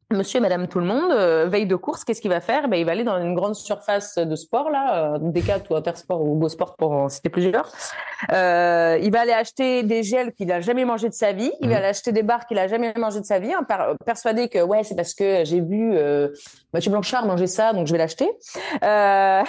[0.10, 2.70] Monsieur et Madame tout le monde, euh, veille de course, qu'est-ce qu'il va faire?
[2.70, 6.22] Ben, Il va aller dans une grande surface de sport, là, euh, Decat ou Intersport
[6.22, 7.70] ou Beau Sport pour en citer plusieurs.
[8.32, 11.52] Euh, il va aller acheter des gels qu'il a jamais mangé de sa vie.
[11.60, 11.72] Il mmh.
[11.72, 13.68] va aller acheter des barres qu'il a jamais mangé de sa vie, hein,
[14.06, 16.30] persuadé que ouais, c'est parce que j'ai vu euh,
[16.74, 18.30] Mathieu Blanchard manger ça, donc je vais l'acheter.
[18.84, 19.44] Euh,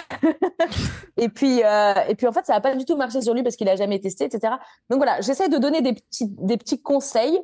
[1.17, 3.43] et puis, euh, et puis en fait, ça va pas du tout marcher sur lui
[3.43, 4.55] parce qu'il a jamais testé, etc.
[4.89, 7.39] Donc voilà, j'essaie de donner des petits, des petits conseils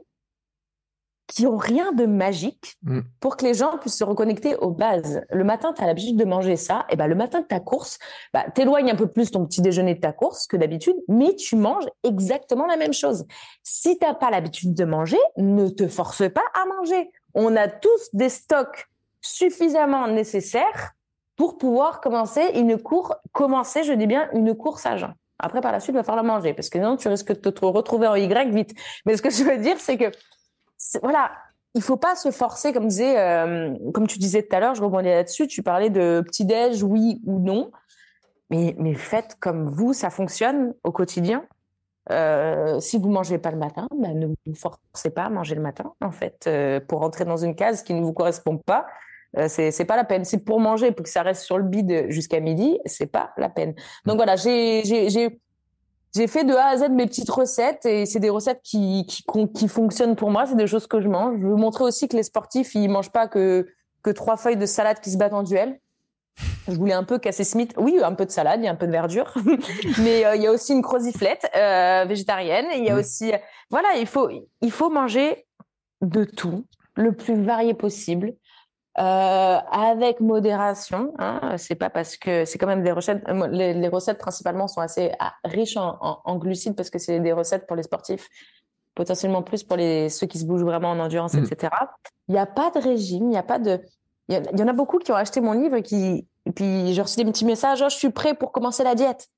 [1.28, 3.02] qui ont rien de magique mm.
[3.20, 5.22] pour que les gens puissent se reconnecter aux bases.
[5.32, 8.00] Le matin, tu as l'habitude de manger ça, et ben le matin de ta course,
[8.34, 11.56] bah, t'éloignes un peu plus ton petit déjeuner de ta course que d'habitude, mais tu
[11.56, 13.26] manges exactement la même chose.
[13.64, 17.12] Si t'as pas l'habitude de manger, ne te force pas à manger.
[17.34, 18.88] On a tous des stocks
[19.22, 20.92] suffisamment nécessaires
[21.36, 25.14] pour pouvoir commencer une course, commencer, je dis bien, une course à jeun.
[25.38, 27.66] Après, par la suite, il va falloir manger parce que sinon, tu risques de te
[27.66, 28.74] retrouver en Y vite.
[29.06, 30.12] Mais ce que je veux dire, c'est que
[31.02, 31.32] voilà,
[31.74, 34.82] il faut pas se forcer, comme disait, euh, comme tu disais tout à l'heure, je
[34.82, 35.48] rebondis là-dessus.
[35.48, 37.72] Tu parlais de petit déj, oui ou non,
[38.50, 41.46] mais mais faites comme vous, ça fonctionne au quotidien.
[42.12, 45.62] Euh, si vous mangez pas le matin, ben ne vous forcez pas à manger le
[45.62, 45.94] matin.
[46.02, 48.86] En fait, euh, pour rentrer dans une case qui ne vous correspond pas,
[49.38, 50.24] euh, c'est c'est pas la peine.
[50.24, 53.50] C'est pour manger, pour que ça reste sur le bide jusqu'à midi, c'est pas la
[53.50, 53.74] peine.
[54.06, 55.42] Donc voilà, j'ai j'ai
[56.16, 59.24] j'ai fait de A à Z mes petites recettes et c'est des recettes qui, qui,
[59.54, 60.46] qui fonctionnent pour moi.
[60.46, 61.40] C'est des choses que je mange.
[61.42, 63.68] Je veux montrer aussi que les sportifs, ils mangent pas que
[64.06, 65.80] que trois feuilles de salade qui se battent en duel.
[66.68, 67.74] Je voulais un peu casser Smith.
[67.76, 69.34] Oui, un peu de salade, il y a un peu de verdure,
[70.00, 72.68] mais euh, il y a aussi une croziflette euh, végétarienne.
[72.76, 73.32] il y a aussi,
[73.72, 74.30] voilà, il faut,
[74.62, 75.48] il faut manger
[76.02, 78.34] de tout, le plus varié possible.
[78.98, 81.14] Euh, avec modération.
[81.20, 83.24] Hein, c'est pas parce que c'est quand même des recettes.
[83.52, 87.68] Les, recettes principalement sont assez ah, riches en, en, glucides parce que c'est des recettes
[87.68, 88.30] pour les sportifs,
[88.96, 91.44] potentiellement plus pour les ceux qui se bougent vraiment en endurance, mm.
[91.44, 91.74] etc.
[92.30, 93.82] Il n'y a pas de régime, il n'y a pas de
[94.28, 97.02] il y, en a beaucoup qui ont acheté mon livre et qui, et puis j'ai
[97.02, 99.30] reçu des petits messages, oh, je suis prêt pour commencer la diète.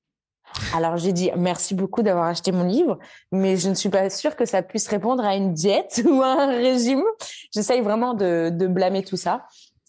[0.73, 2.97] Alors j'ai dit merci beaucoup d'avoir acheté mon livre,
[3.31, 6.43] mais je ne suis pas sûre que ça puisse répondre à une diète ou à
[6.43, 7.03] un régime.
[7.53, 9.45] J'essaye vraiment de, de, blâmer tout ça.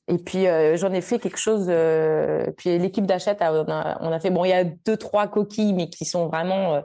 [0.08, 1.66] Et puis euh, j'en ai fait quelque chose.
[1.68, 5.90] Euh, puis l'équipe d'achat, on a, fait bon, il y a deux trois coquilles, mais
[5.90, 6.80] qui sont vraiment euh,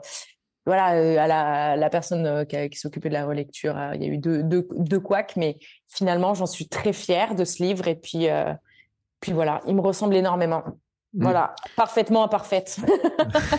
[0.66, 4.18] voilà, euh, à la, la personne qui, s'occupait de la relecture, il y a eu
[4.18, 5.58] deux, deux, deux couacs, mais
[5.88, 7.86] finalement, j'en suis très fière de ce livre.
[7.86, 8.28] Et puis,
[9.20, 10.62] puis voilà, il me ressemble énormément.
[11.14, 11.22] Mm.
[11.22, 12.78] Voilà, parfaitement imparfaite.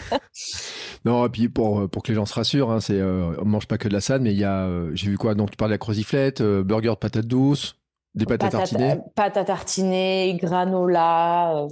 [1.06, 3.78] non, et puis pour, pour que les gens se rassurent, hein, c'est on mange pas
[3.78, 5.36] que de la salade, mais il y a, j'ai vu quoi?
[5.36, 7.76] Donc tu parles de la croziflette, burger de patates douces,
[8.16, 11.68] des pâtes à tartiner Pâtes à tartiner, granola,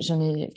[0.00, 0.50] j'en ai,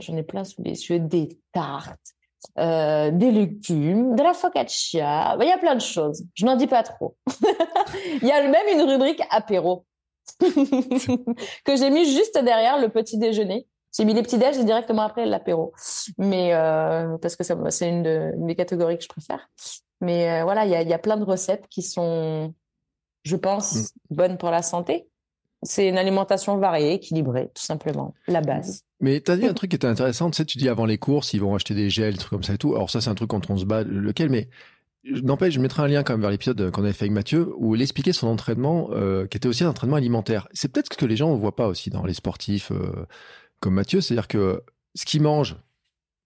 [0.00, 2.14] j'en ai plein sous les yeux, des tartes.
[2.58, 5.36] Euh, des légumes, de la focaccia.
[5.38, 6.24] Il y a plein de choses.
[6.34, 7.14] Je n'en dis pas trop.
[8.22, 9.84] Il y a même une rubrique apéro
[10.40, 13.66] que j'ai mis juste derrière le petit déjeuner.
[13.96, 15.72] J'ai mis les petits déj directement après l'apéro.
[16.18, 19.48] Mais euh, parce que c'est une, de, mes catégories que je préfère.
[20.00, 22.54] Mais euh, voilà, il y a, y a, plein de recettes qui sont,
[23.24, 24.14] je pense, mm.
[24.14, 25.06] bonnes pour la santé.
[25.62, 28.82] C'est une alimentation variée, équilibrée, tout simplement, la base.
[29.00, 30.96] Mais tu as dit un truc qui était intéressant, tu sais, tu dis avant les
[30.96, 32.74] courses, ils vont acheter des gels, des trucs comme ça et tout.
[32.74, 34.48] Alors ça, c'est un truc contre on se bat, lequel, mais
[35.04, 37.74] n'empêche, je mettrai un lien quand même vers l'épisode qu'on avait fait avec Mathieu, où
[37.74, 40.48] il expliquait son entraînement, euh, qui était aussi un entraînement alimentaire.
[40.52, 43.06] C'est peut-être ce que les gens ne voient pas aussi dans les sportifs euh,
[43.60, 44.62] comme Mathieu, c'est-à-dire que
[44.94, 45.56] ce qu'il mange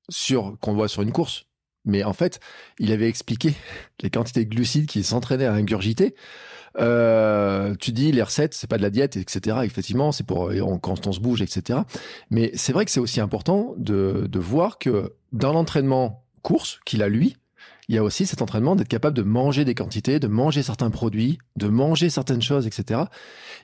[0.08, 1.46] sur qu'on voit sur une course,
[1.84, 2.40] mais en fait,
[2.78, 3.54] il avait expliqué
[4.02, 6.14] les quantités de glucides qu'il s'entraînait à ingurgiter.
[6.78, 9.58] Euh, tu dis les recettes, c'est pas de la diète, etc.
[9.62, 10.50] Effectivement, c'est pour
[10.82, 11.80] quand on se bouge, etc.
[12.30, 17.02] Mais c'est vrai que c'est aussi important de, de voir que dans l'entraînement course qu'il
[17.02, 17.36] a lui,
[17.88, 20.90] il y a aussi cet entraînement d'être capable de manger des quantités, de manger certains
[20.90, 23.02] produits, de manger certaines choses, etc.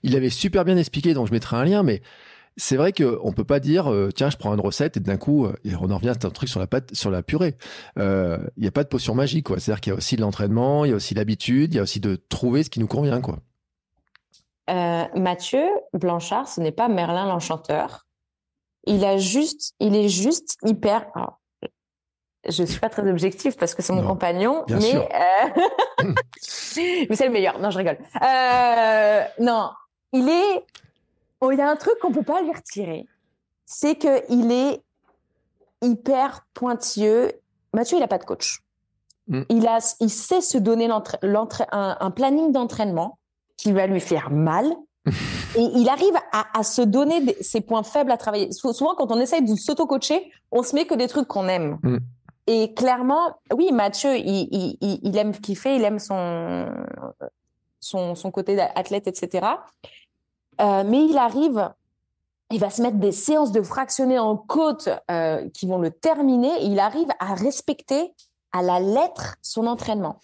[0.03, 2.03] Il avait super bien expliqué, donc je mettrai un lien, mais
[2.61, 5.47] c'est vrai qu'on peut pas dire euh, tiens je prends une recette et d'un coup
[5.47, 7.57] euh, on en revient à un truc sur la pâte sur la purée.
[7.99, 9.59] Euh, il n'y a pas de potion magique quoi.
[9.59, 11.77] C'est à dire qu'il y a aussi de l'entraînement il y a aussi l'habitude il
[11.79, 13.39] y a aussi de trouver ce qui nous convient quoi.
[15.17, 18.07] Mathieu Blanchard ce n'est pas Merlin l'enchanteur.
[18.85, 21.07] Il a juste il est juste hyper
[22.49, 25.09] je suis pas très objectif parce que c'est mon compagnon mais
[27.09, 27.59] mais c'est le meilleur.
[27.59, 27.99] Non je rigole.
[29.41, 29.71] Non
[30.13, 30.65] il est
[31.43, 33.07] il y a un truc qu'on peut pas lui retirer,
[33.65, 34.83] c'est qu'il est
[35.83, 37.33] hyper pointilleux.
[37.73, 38.61] Mathieu, il n'a pas de coach.
[39.29, 39.43] Mm.
[39.49, 41.03] Il, a, il sait se donner un,
[41.73, 43.19] un, planning d'entraînement
[43.57, 44.67] qui va lui faire mal.
[45.57, 48.53] et il arrive à, se donner ses points faibles à travailler.
[48.53, 51.79] Souvent, quand on essaye de s'auto-coacher, on se met que des trucs qu'on aime.
[51.83, 51.99] Mm.
[52.47, 56.67] Et clairement, oui, Mathieu, il, il, il, aime kiffer, il aime son,
[57.79, 59.47] son, son côté athlète, etc.
[60.61, 61.73] Euh, mais il arrive,
[62.51, 66.63] il va se mettre des séances de fractionnés en côte euh, qui vont le terminer.
[66.63, 68.13] Et il arrive à respecter
[68.53, 70.19] à la lettre son entraînement.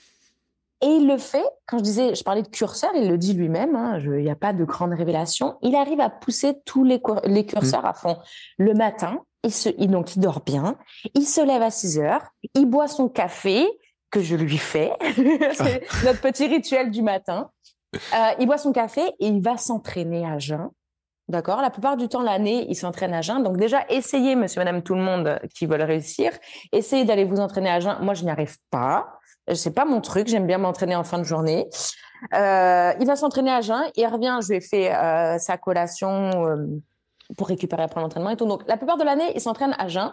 [0.82, 3.74] Et il le fait, quand je disais, je parlais de curseur, il le dit lui-même,
[3.74, 7.46] hein, il n'y a pas de grande révélation, il arrive à pousser tous les, les
[7.46, 7.86] curseurs mmh.
[7.86, 8.18] à fond.
[8.58, 10.76] Le matin, il, se, il, donc il dort bien,
[11.14, 13.66] il se lève à 6 heures, il boit son café,
[14.10, 14.92] que je lui fais,
[15.54, 17.50] c'est notre petit rituel du matin.
[18.14, 20.70] Euh, il boit son café et il va s'entraîner à jeun.
[21.28, 21.60] D'accord?
[21.60, 23.42] La plupart du temps, l'année, il s'entraîne à jeun.
[23.42, 26.30] Donc déjà, essayez, monsieur, madame, tout le monde qui veulent réussir.
[26.72, 27.96] Essayez d'aller vous entraîner à jeun.
[28.00, 29.08] Moi, je n'y arrive pas.
[29.52, 30.28] C'est pas mon truc.
[30.28, 31.68] J'aime bien m'entraîner en fin de journée.
[32.34, 33.82] Euh, il va s'entraîner à jeun.
[33.96, 36.30] Il revient, je lui ai fait euh, sa collation
[37.36, 38.46] pour récupérer après l'entraînement et tout.
[38.46, 40.12] Donc, la plupart de l'année, il s'entraîne à jeun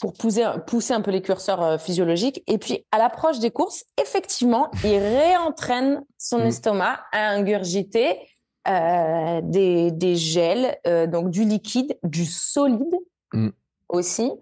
[0.00, 2.42] pour pousser, pousser un peu les curseurs euh, physiologiques.
[2.46, 6.46] Et puis, à l'approche des courses, effectivement, il réentraîne son mm.
[6.46, 8.18] estomac à ingurgiter
[8.66, 12.96] euh, des, des gels, euh, donc du liquide, du solide
[13.32, 13.50] mm.
[13.90, 14.32] aussi.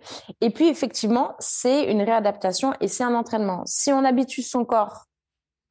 [0.40, 3.62] Et puis, effectivement, c'est une réadaptation et c'est un entraînement.
[3.66, 5.07] Si on habitue son corps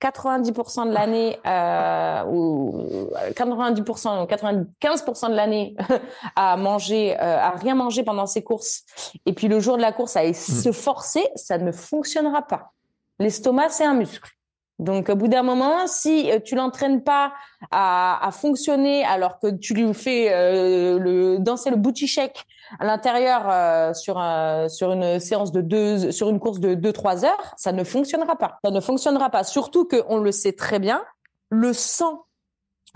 [0.02, 5.76] 90% de l'année euh, ou 90% ou 95% de l'année
[6.36, 8.84] à manger, euh, à rien manger pendant ses courses,
[9.26, 10.34] et puis le jour de la course à mm.
[10.34, 12.74] se forcer, ça ne fonctionnera pas.
[13.20, 14.32] L'estomac, c'est un muscle.
[14.80, 17.34] Donc, au bout d'un moment, si tu l'entraînes pas
[17.72, 20.30] à, fonctionner alors que tu lui fais
[21.00, 22.46] le, danser le booty shake
[22.80, 24.22] à l'intérieur sur
[24.70, 28.36] sur une séance de deux, sur une course de deux trois heures, ça ne fonctionnera
[28.36, 28.60] pas.
[28.64, 29.44] Ça ne fonctionnera pas.
[29.44, 31.04] Surtout que on le sait très bien,
[31.50, 32.28] le sang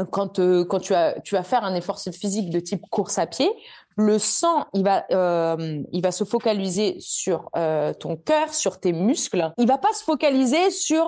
[0.10, 3.28] quand, euh, quand tu, as, tu vas faire un effort physique de type course à
[3.28, 3.50] pied,
[3.98, 8.94] le sang, il va, euh, il va se focaliser sur euh, ton cœur, sur tes
[8.94, 9.52] muscles.
[9.58, 11.08] Il va pas se focaliser sur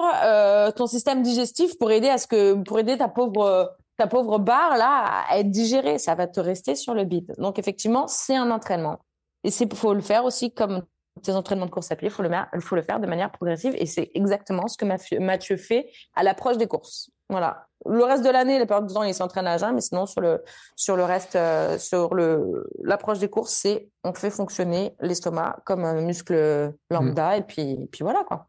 [0.76, 4.77] ton système digestif pour aider à ce que, pour aider ta pauvre, ta pauvre barre
[4.77, 5.97] là à être digérée.
[5.99, 7.33] Ça va te rester sur le bide.
[7.37, 8.99] Donc effectivement, c'est un entraînement.
[9.43, 10.83] Et c'est, faut le faire aussi comme
[11.21, 12.07] tes entraînements de course à pied.
[12.07, 12.29] Il faut le,
[12.59, 13.75] faut le faire de manière progressive.
[13.77, 14.85] Et c'est exactement ce que
[15.19, 17.11] Mathieu fait à l'approche des courses.
[17.29, 20.05] Voilà le reste de l'année, la plupart du temps, il s'entraîne à jeun, mais sinon,
[20.05, 20.43] sur le,
[20.75, 25.83] sur le reste, euh, sur le, l'approche des courses, c'est on fait fonctionner l'estomac comme
[25.83, 27.39] un muscle lambda, mm.
[27.39, 28.47] et puis, puis voilà, quoi.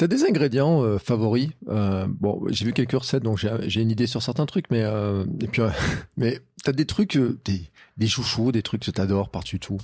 [0.00, 1.50] Tu as des ingrédients euh, favoris?
[1.68, 5.46] Euh, Bon, j'ai vu quelques recettes, donc j'ai, une idée sur certains trucs, mais, et
[5.46, 5.60] puis,
[6.16, 7.60] mais tu as des trucs, des,
[7.98, 9.76] des chouchous, des trucs que tu adores par-dessus tout?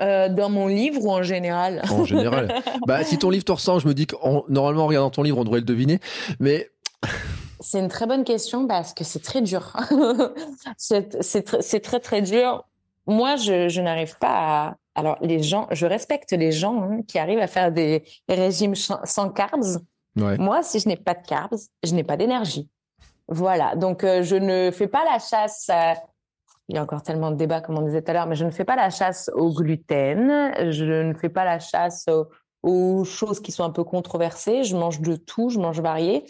[0.00, 1.82] Dans mon livre ou en général?
[1.90, 2.54] En général.
[2.86, 4.16] bah, si ton livre te ressemble, je me dis que
[4.50, 6.00] normalement, en regardant ton livre, on devrait le deviner.
[6.40, 6.70] Mais
[7.60, 9.76] c'est une très bonne question parce que c'est très dur.
[10.78, 12.64] c'est très, très dur.
[13.06, 14.76] Moi, je, n'arrive pas à.
[14.96, 19.28] Alors, les gens, je respecte les gens hein, qui arrivent à faire des régimes sans
[19.30, 19.78] carbs.
[20.16, 22.70] Moi, si je n'ai pas de carbs, je n'ai pas d'énergie.
[23.28, 23.76] Voilà.
[23.76, 25.70] Donc, euh, je ne fais pas la chasse.
[26.68, 28.46] il y a encore tellement de débats, comme on disait tout à l'heure, mais je
[28.46, 30.54] ne fais pas la chasse au gluten.
[30.70, 32.06] Je ne fais pas la chasse
[32.62, 34.64] aux choses qui sont un peu controversées.
[34.64, 36.24] Je mange de tout, je mange varié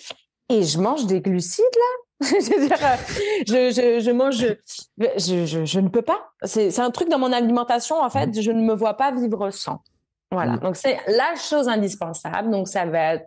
[0.48, 2.05] et je mange des glucides là.
[2.20, 6.30] je, je, je, mange, je, je, je, ne peux pas.
[6.44, 9.82] C'est un truc dans mon alimentation, en fait, je ne me vois pas vivre sans.
[10.30, 10.52] Voilà.
[10.52, 10.60] Mm.
[10.60, 12.50] Donc, c'est la chose indispensable.
[12.50, 13.18] Donc, ça va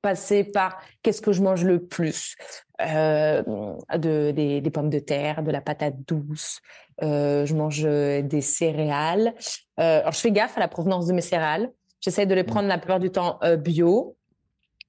[0.00, 2.36] passer par qu'est-ce que je mange le plus
[2.80, 3.42] euh,
[3.96, 6.60] de, des, des, pommes de terre, de la patate douce.
[7.02, 9.34] Euh, je mange des céréales.
[9.78, 11.70] Euh, alors, je fais gaffe à la provenance de mes céréales.
[12.00, 12.46] J'essaie de les mm.
[12.46, 14.16] prendre la plupart du temps euh, bio.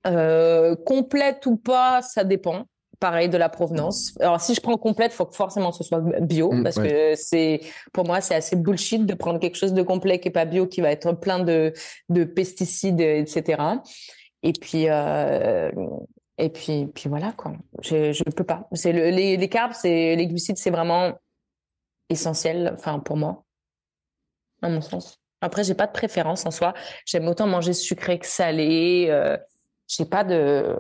[0.06, 2.66] Euh, complète ou pas, ça dépend.
[3.04, 4.16] Pareil de la provenance.
[4.22, 7.60] Alors si je prends complète, faut que forcément ce soit bio mm, parce que c'est
[7.92, 10.68] pour moi c'est assez bullshit de prendre quelque chose de complet qui est pas bio,
[10.68, 11.74] qui va être plein de
[12.08, 13.62] de pesticides, etc.
[14.42, 15.70] Et puis euh,
[16.38, 17.52] et puis puis voilà quoi.
[17.82, 18.70] Je je peux pas.
[18.72, 21.12] C'est le, les les carbs, c'est les glucides, c'est vraiment
[22.08, 22.72] essentiel.
[22.74, 23.44] Enfin pour moi,
[24.62, 25.20] à mon sens.
[25.42, 26.74] Après, j'ai pas de préférence en soi.
[27.06, 29.08] J'aime autant manger sucré que salé.
[29.10, 29.38] Euh,
[29.90, 30.78] j'ai pas de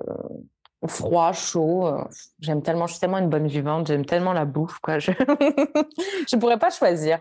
[0.87, 1.87] froid, chaud.
[1.87, 2.03] Euh,
[2.39, 4.99] j'aime tellement, je suis tellement une bonne vivante, j'aime tellement la bouffe, quoi.
[4.99, 5.11] Je
[6.33, 7.19] ne pourrais pas choisir.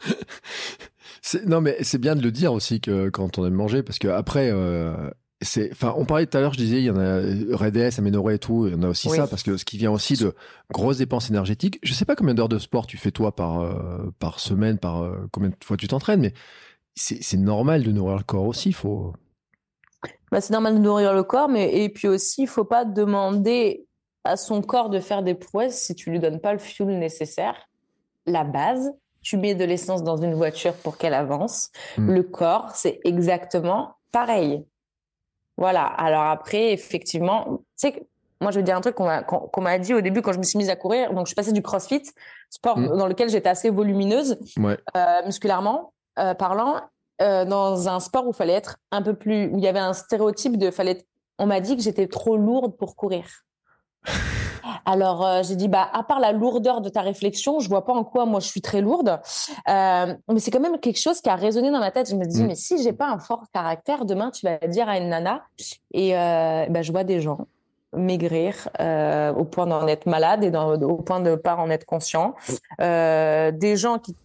[1.46, 4.08] non, mais c'est bien de le dire aussi que quand on aime manger, parce que
[4.08, 5.10] après, euh,
[5.72, 7.20] enfin, on parlait tout à l'heure, je disais, il y en a
[7.56, 9.92] Redes, Aménoré et tout, il y en a aussi ça, parce que ce qui vient
[9.92, 10.34] aussi de
[10.72, 11.78] grosses dépenses énergétiques.
[11.82, 15.10] Je sais pas combien d'heures de sport tu fais toi par euh, par semaine, par
[15.30, 16.34] combien de fois tu t'entraînes, mais
[16.94, 18.70] c'est normal de nourrir le corps aussi.
[18.70, 19.14] Il faut
[20.30, 23.86] bah, c'est normal de nourrir le corps, mais et puis aussi, il faut pas demander
[24.24, 27.68] à son corps de faire des prouesses si tu lui donnes pas le fuel nécessaire.
[28.26, 31.70] La base, tu mets de l'essence dans une voiture pour qu'elle avance.
[31.96, 32.12] Mm.
[32.12, 34.64] Le corps, c'est exactement pareil.
[35.56, 35.84] Voilà.
[35.84, 38.06] Alors après, effectivement, tu sais,
[38.40, 40.58] moi, je veux dire un truc qu'on m'a dit au début quand je me suis
[40.58, 41.12] mise à courir.
[41.14, 42.02] Donc, je suis passée du CrossFit,
[42.50, 42.96] sport mm.
[42.96, 46.80] dans lequel j'étais assez volumineuse, euh, musculairement euh, parlant,
[47.20, 49.78] euh, dans un sport où il fallait être un peu plus, où il y avait
[49.78, 51.04] un stéréotype de, fallait,
[51.38, 53.24] on m'a dit que j'étais trop lourde pour courir.
[54.84, 57.92] Alors euh, j'ai dit bah à part la lourdeur de ta réflexion, je vois pas
[57.92, 59.20] en quoi moi je suis très lourde.
[59.68, 62.08] Euh, mais c'est quand même quelque chose qui a résonné dans ma tête.
[62.08, 62.46] Je me dis mm.
[62.46, 65.42] mais si j'ai pas un fort caractère, demain tu vas dire à une nana
[65.92, 67.46] et bah, je vois des gens
[67.94, 68.68] maigrir
[69.36, 72.34] au point d'en être malade et dans, au point de pas en être conscient.
[72.78, 74.16] des gens qui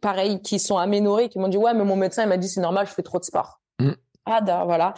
[0.00, 2.60] pareil, qui sont aménorés, qui m'ont dit ouais, mais mon médecin il m'a dit c'est
[2.60, 3.60] normal, je fais trop de sport.
[3.78, 3.90] Mm.
[4.26, 4.94] Ah voilà.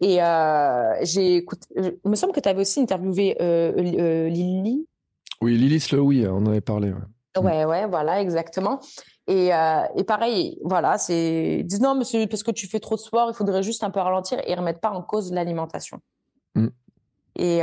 [0.00, 4.86] Et euh, j'ai écouté, il me semble que tu avais aussi interviewé euh, euh, Lily.
[5.40, 6.92] Oui, Lily Slowy, on en avait parlé.
[6.92, 8.80] Ouais, ouais, ouais voilà, exactement.
[9.28, 9.50] Et,
[9.96, 13.34] et pareil, voilà, c'est dis non, monsieur, parce que tu fais trop de sport, il
[13.34, 16.00] faudrait juste un peu ralentir et remettre pas en cause l'alimentation.
[16.56, 16.68] Mm.
[17.36, 17.58] Et,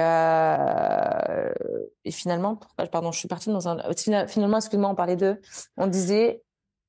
[2.05, 2.57] et finalement,
[2.91, 3.77] pardon, je suis partie dans un.
[4.27, 5.39] Finalement, excuse-moi, on parlait de.
[5.75, 6.41] On disait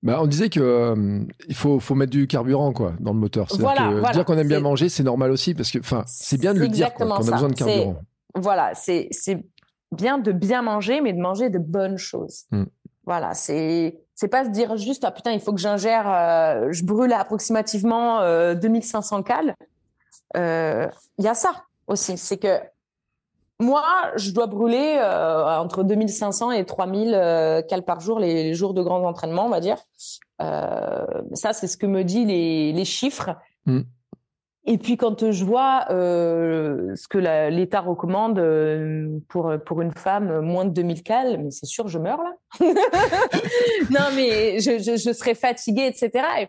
[0.03, 3.47] bah, on disait que euh, il faut, faut mettre du carburant quoi dans le moteur.
[3.59, 6.61] Voilà, dire qu'on aime bien manger, c'est normal aussi parce que enfin c'est bien de
[6.61, 8.01] le dire qu'on a besoin de carburant.
[8.35, 9.45] Voilà, c'est c'est
[9.93, 12.45] bien de bien manger, mais de manger de bonnes choses.
[12.51, 12.65] Hmm.
[13.05, 16.83] Voilà, c'est c'est pas se dire juste ah putain il faut que j'ingère, euh, je
[16.85, 18.21] brûle approximativement
[18.55, 19.55] 2500 euh, cales.
[21.19, 21.51] il y a ça
[21.87, 22.17] aussi.
[22.17, 22.59] C'est que
[23.61, 23.85] moi,
[24.17, 28.83] je dois brûler euh, entre 2500 et 3000 euh, cales par jour les, jours de
[28.83, 29.77] grands entraînements, on va dire.
[30.41, 31.05] Euh,
[31.35, 33.37] ça, c'est ce que me disent les, les chiffres.
[33.67, 33.83] Mm.
[34.65, 40.41] Et puis quand je vois euh, ce que l'État recommande euh, pour pour une femme
[40.41, 42.37] moins de 2000 cales, mais c'est sûr, je meurs là.
[43.91, 46.25] non, mais je, je, je, serais fatiguée, etc.
[46.43, 46.49] Et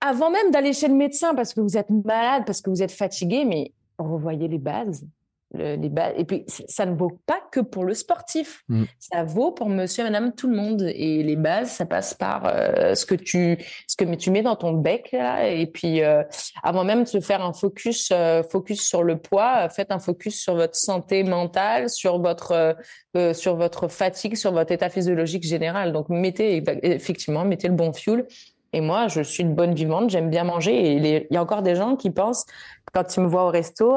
[0.00, 2.92] avant même d'aller chez le médecin parce que vous êtes malade, parce que vous êtes
[2.92, 5.06] fatigué, mais revoyez les bases
[5.54, 8.64] les Et puis, ça ne vaut pas que pour le sportif.
[8.68, 8.84] Mm.
[8.98, 10.82] Ça vaut pour monsieur madame tout le monde.
[10.82, 14.56] Et les bases, ça passe par euh, ce que tu, ce que tu mets dans
[14.56, 15.48] ton bec, là.
[15.48, 16.22] Et puis, euh,
[16.62, 20.40] avant même de se faire un focus, euh, focus sur le poids, faites un focus
[20.40, 22.76] sur votre santé mentale, sur votre,
[23.32, 25.92] sur votre fatigue, sur votre état physiologique général.
[25.92, 28.26] Donc, mettez, effectivement, mettez le bon fuel.
[28.72, 30.74] Et moi, je suis une bonne vivante, j'aime bien manger.
[30.74, 32.44] Et il y a encore des gens qui pensent,
[32.92, 33.96] quand ils me voient au resto,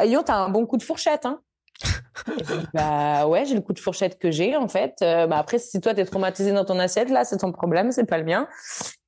[0.00, 1.40] Ayon, t'as un bon coup de fourchette, hein
[2.74, 4.96] bah ouais, j'ai le coup de fourchette que j'ai en fait.
[5.02, 8.04] Euh, bah après, si toi t'es traumatisé dans ton assiette, là, c'est ton problème, c'est
[8.04, 8.48] pas le mien.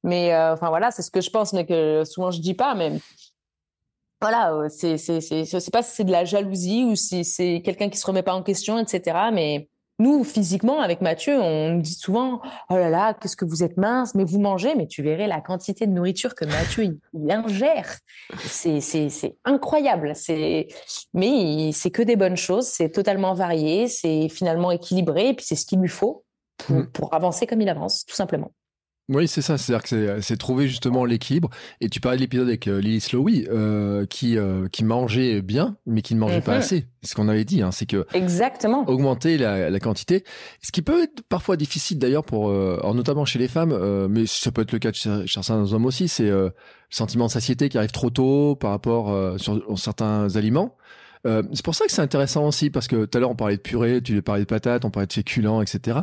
[0.05, 2.75] Mais euh, enfin voilà, c'est ce que je pense, mais que souvent je dis pas.
[2.75, 2.93] Mais
[4.21, 7.25] voilà, euh, c'est c'est c'est je sais pas si c'est de la jalousie ou si
[7.25, 9.29] c'est quelqu'un qui se remet pas en question, etc.
[9.33, 9.69] Mais
[10.03, 14.15] nous, physiquement, avec Mathieu, on dit souvent Oh là là, qu'est-ce que vous êtes mince,
[14.15, 17.99] mais vous mangez, mais tu verrais la quantité de nourriture que Mathieu il, ingère.
[18.39, 18.81] C'est,
[19.45, 20.13] incroyable.
[21.15, 25.57] Mais c'est que des bonnes choses, c'est totalement varié, c'est finalement équilibré, et puis c'est
[25.57, 26.25] ce qu'il lui faut
[26.59, 26.87] pour, mm.
[26.89, 28.51] pour avancer comme il avance, tout simplement.
[29.09, 29.59] Oui, c'est ça.
[29.59, 31.51] C'est-à-dire que c'est trouver justement l'équilibre.
[31.81, 35.77] Et tu parlais de l'épisode avec euh, Lily Slowy, euh, qui, euh, qui mangeait bien,
[35.87, 36.59] mais qui ne mangeait pas mhm.
[36.59, 36.87] assez.
[37.03, 40.23] C'est ce qu'on avait dit, hein, c'est que exactement augmenter la, la, quantité,
[40.63, 44.27] ce qui peut être parfois difficile d'ailleurs pour, euh, notamment chez les femmes, euh, mais
[44.27, 46.07] ça peut être le cas chez, certains hommes aussi.
[46.07, 46.53] C'est le
[46.91, 50.77] sentiment de satiété qui arrive trop tôt par rapport sur certains aliments.
[51.27, 53.57] Euh, c'est pour ça que c'est intéressant aussi, parce que tout à l'heure on parlait
[53.57, 56.01] de purée, tu parlais de patates, on parlait de féculents, etc.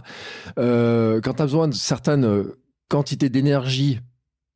[0.57, 2.45] Euh, quand tu as besoin de certaines
[2.89, 3.99] quantité d'énergie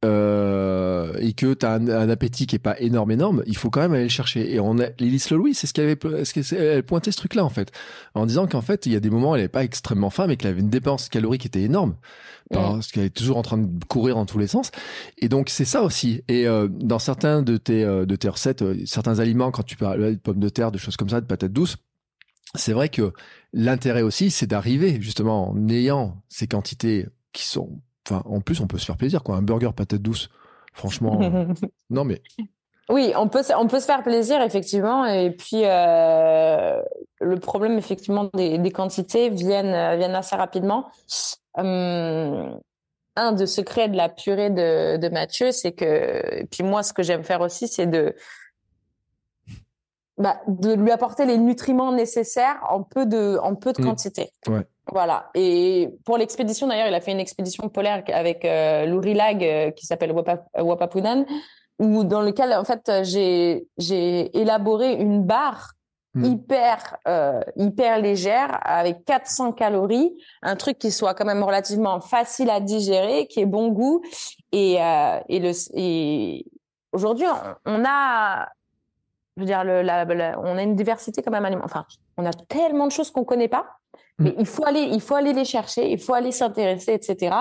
[0.03, 3.79] euh, et que tu as un, appétit qui est pas énorme énorme, il faut quand
[3.79, 4.53] même aller le chercher.
[4.53, 7.49] Et on a Lily Louis, c'est ce qu'elle avait, ce qu'elle pointait ce truc-là en
[7.49, 7.71] fait,
[8.13, 10.27] en disant qu'en fait il y a des moments où elle n'est pas extrêmement faim,
[10.27, 11.95] mais qu'elle avait une dépense calorique qui était énorme
[12.53, 14.71] parce qu'elle est toujours en train de courir dans tous les sens.
[15.17, 16.23] Et donc c'est ça aussi.
[16.27, 19.75] Et euh, dans certains de tes euh, de tes recettes, euh, certains aliments, quand tu
[19.75, 21.77] parles de pommes de terre, de choses comme ça, de patates douces,
[22.55, 23.13] c'est vrai que
[23.51, 28.67] l'intérêt aussi, c'est d'arriver justement en ayant ces quantités qui sont Enfin, en plus, on
[28.67, 29.35] peut se faire plaisir, quoi.
[29.35, 30.29] Un burger patate douce,
[30.73, 31.19] franchement.
[31.89, 32.21] non, mais.
[32.89, 35.05] Oui, on peut, on peut se faire plaisir, effectivement.
[35.05, 36.81] Et puis, euh,
[37.21, 40.89] le problème, effectivement, des, quantités viennent, euh, viennent assez rapidement.
[41.55, 42.59] Hum,
[43.15, 46.93] un des secrets de la purée de, de Mathieu, c'est que, et puis moi, ce
[46.93, 48.15] que j'aime faire aussi, c'est de,
[50.17, 53.85] bah, de lui apporter les nutriments nécessaires en peu de, en peu de mmh.
[53.85, 54.31] quantité.
[54.47, 54.65] Ouais.
[54.91, 55.29] Voilà.
[55.33, 59.85] Et pour l'expédition, d'ailleurs, il a fait une expédition polaire avec euh, l'Ourilag euh, qui
[59.85, 60.13] s'appelle
[60.55, 61.25] Wapapunan,
[61.79, 65.71] où dans lequel, en fait, j'ai j'ai élaboré une barre
[66.15, 66.25] mmh.
[66.25, 72.49] hyper euh, hyper légère avec 400 calories, un truc qui soit quand même relativement facile
[72.49, 74.01] à digérer, qui ait bon goût
[74.51, 76.45] et euh, et le et
[76.91, 77.25] aujourd'hui
[77.65, 78.49] on a
[79.35, 80.05] je veux dire, le, la,
[80.39, 81.65] on a une diversité quand même alimentaire.
[81.65, 81.85] Enfin,
[82.17, 83.65] on a tellement de choses qu'on connaît pas,
[84.19, 84.35] mais mm.
[84.39, 87.35] il faut aller, il faut aller les chercher, il faut aller s'intéresser, etc.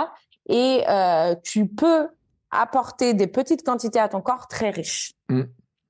[0.49, 2.09] Et euh, tu peux
[2.51, 5.13] apporter des petites quantités à ton corps très riches.
[5.29, 5.43] Mm.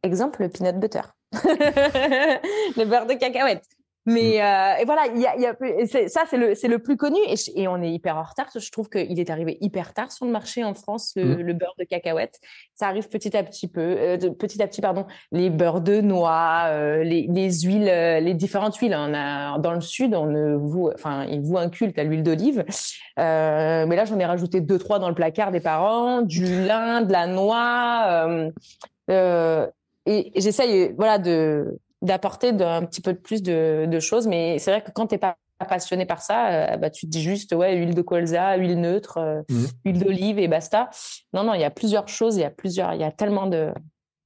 [0.03, 1.03] Exemple, le peanut butter,
[1.33, 3.65] le beurre de cacahuète.
[4.05, 4.43] Mais mm.
[4.43, 7.19] euh, et voilà, il y a, y a ça c'est le c'est le plus connu
[7.27, 8.49] et, et, on est hyper en retard.
[8.55, 11.53] Je trouve qu'il est arrivé hyper tard sur le marché en France le, mm.
[11.53, 12.41] beurre de cacahuète.
[12.75, 15.07] Ça arrive petit à petit peu, euh, petit à petit pardon.
[15.31, 18.97] Les beurres de noix, euh, les, les huiles, les différentes huiles.
[18.97, 22.25] On a dans le sud, on ne vous, enfin il vous un culte à l'huile
[22.25, 22.65] d'olive.
[23.17, 27.13] mais là j'en ai rajouté deux trois dans le placard des parents, du lin, de
[27.13, 28.27] la noix.
[29.09, 34.27] et j'essaye voilà de d'apporter un petit peu de plus de, choses.
[34.27, 37.11] Mais c'est vrai que quand tu n'es pas passionné par ça, euh, bah, tu te
[37.11, 39.65] dis juste, ouais, huile de colza, huile neutre, euh, mmh.
[39.85, 40.91] huile d'olive et basta.
[41.33, 43.47] Non, non, il y a plusieurs choses, il y a plusieurs, il y a tellement
[43.47, 43.71] de,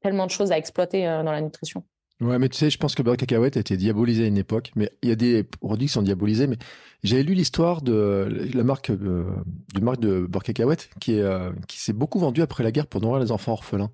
[0.02, 1.84] tellement de choses à exploiter euh, dans la nutrition.
[2.22, 4.72] Ouais, mais tu sais, je pense que beurre cacahuète a été diabolisé à une époque,
[4.74, 6.56] mais il y a des produits qui sont diabolisés, mais
[7.04, 11.24] j'avais lu l'histoire de la marque, du marque de beurre cacahuète qui est,
[11.68, 13.90] qui s'est beaucoup vendue après la guerre pour nourrir les enfants orphelins.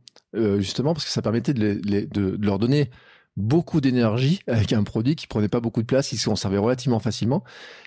[0.58, 2.90] justement parce que ça permettait de, de leur donner
[3.36, 6.98] beaucoup d'énergie avec un produit qui prenait pas beaucoup de place, qui se conservait relativement
[6.98, 7.42] facilement.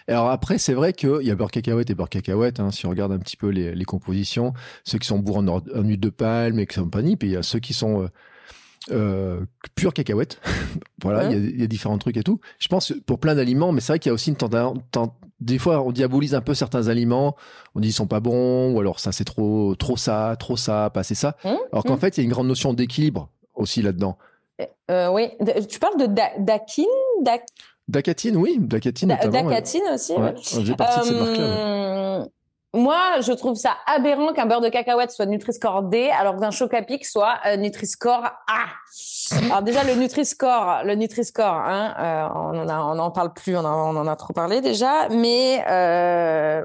[0.08, 2.90] Alors après, c'est vrai qu'il y a beurre cacahuète et beurre cacahuète, hein, si on
[2.90, 6.60] regarde un petit peu les, les compositions, ceux qui sont bourrés en, huile de palme
[6.60, 8.08] et compagnie, puis il y a ceux qui sont euh,
[8.92, 10.40] euh, pure cacahuète.
[11.02, 12.40] voilà, il y, a différents trucs et tout.
[12.60, 14.78] Je pense pour plein d'aliments, mais c'est vrai qu'il y a aussi une tendance.
[15.42, 17.36] Des fois, on diabolise un peu certains aliments.
[17.76, 20.90] On dit ils sont pas bons, ou alors ça c'est trop, trop ça, trop ça,
[20.94, 21.36] pas assez ça.
[21.44, 22.00] Mmh, alors qu'en mmh.
[22.00, 24.18] fait, il y a une grande notion d'équilibre aussi là-dedans.
[24.90, 25.32] Euh, oui,
[25.68, 26.08] tu parles de
[26.40, 26.86] dakine,
[27.88, 29.50] Dacatine, oui, Dacatine notamment.
[29.50, 30.14] Dacatine aussi.
[30.14, 30.34] Ouais.
[30.38, 32.26] J'ai partie de cette marque-là
[32.76, 37.06] moi, je trouve ça aberrant qu'un beurre de cacahuète soit Nutri-Score D, alors qu'un Chocapic
[37.06, 39.46] soit euh, Nutri-Score A.
[39.46, 43.96] Alors déjà, le Nutri-Score, le Nutri-Score, hein, euh, on en on parle plus, on en,
[43.96, 46.64] on en, a trop parlé déjà, mais euh,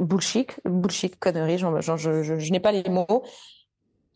[0.00, 3.22] bullshit, bullshit, connerie, je, je, je, n'ai pas les mots.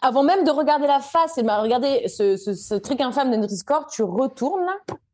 [0.02, 3.36] Avant même de regarder la face et de regarder ce, ce, ce truc infâme de
[3.36, 4.70] Nutri-Score, tu retournes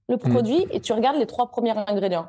[0.09, 0.18] le mm.
[0.18, 2.28] produit et tu regardes les trois premiers ingrédients.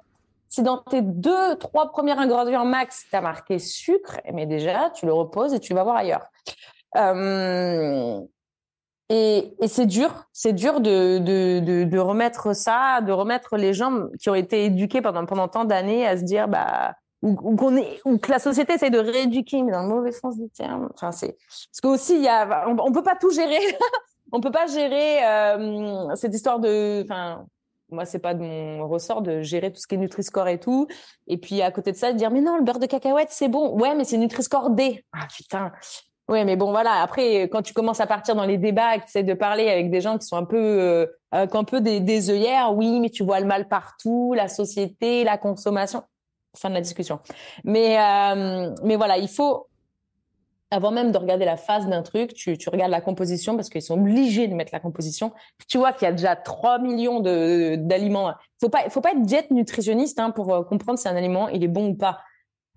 [0.50, 5.06] Si dans tes deux, trois premiers ingrédients max, tu as marqué sucre, mais déjà, tu
[5.06, 6.26] le reposes et tu vas voir ailleurs.
[6.96, 8.22] Euh,
[9.10, 13.74] et, et c'est dur, c'est dur de, de, de, de, remettre ça, de remettre les
[13.74, 17.76] gens qui ont été éduqués pendant, pendant tant d'années à se dire, bah, ou, qu'on
[17.78, 20.90] est, ou que la société essaie de rééduquer, mais dans le mauvais sens du terme.
[20.94, 21.22] Enfin, parce
[21.82, 23.60] que aussi, y a, on, on peut pas tout gérer.
[24.32, 27.46] on peut pas gérer euh, cette histoire de, enfin,
[27.90, 30.88] moi, c'est pas de mon ressort de gérer tout ce qui est Nutri-Score et tout.
[31.28, 33.48] Et puis, à côté de ça, de dire, mais non, le beurre de cacahuète, c'est
[33.48, 33.78] bon.
[33.80, 35.06] Ouais, mais c'est Nutri-Score D.
[35.14, 35.72] Ah, putain.
[36.28, 37.02] Ouais, mais bon, voilà.
[37.02, 39.70] Après, quand tu commences à partir dans les débats et que tu essaies de parler
[39.70, 43.40] avec des gens qui sont un peu, euh, peu des œillères, oui, mais tu vois
[43.40, 46.04] le mal partout, la société, la consommation.
[46.56, 47.20] Fin de la discussion.
[47.64, 49.68] Mais, euh, mais voilà, il faut,
[50.72, 53.82] avant même de regarder la face d'un truc, tu, tu, regardes la composition parce qu'ils
[53.82, 55.34] sont obligés de mettre la composition.
[55.68, 58.34] Tu vois qu'il y a déjà 3 millions d'aliments.
[58.60, 61.64] Faut pas, faut pas être diète nutritionniste hein, pour euh, comprendre si un aliment il
[61.64, 62.20] est bon ou pas.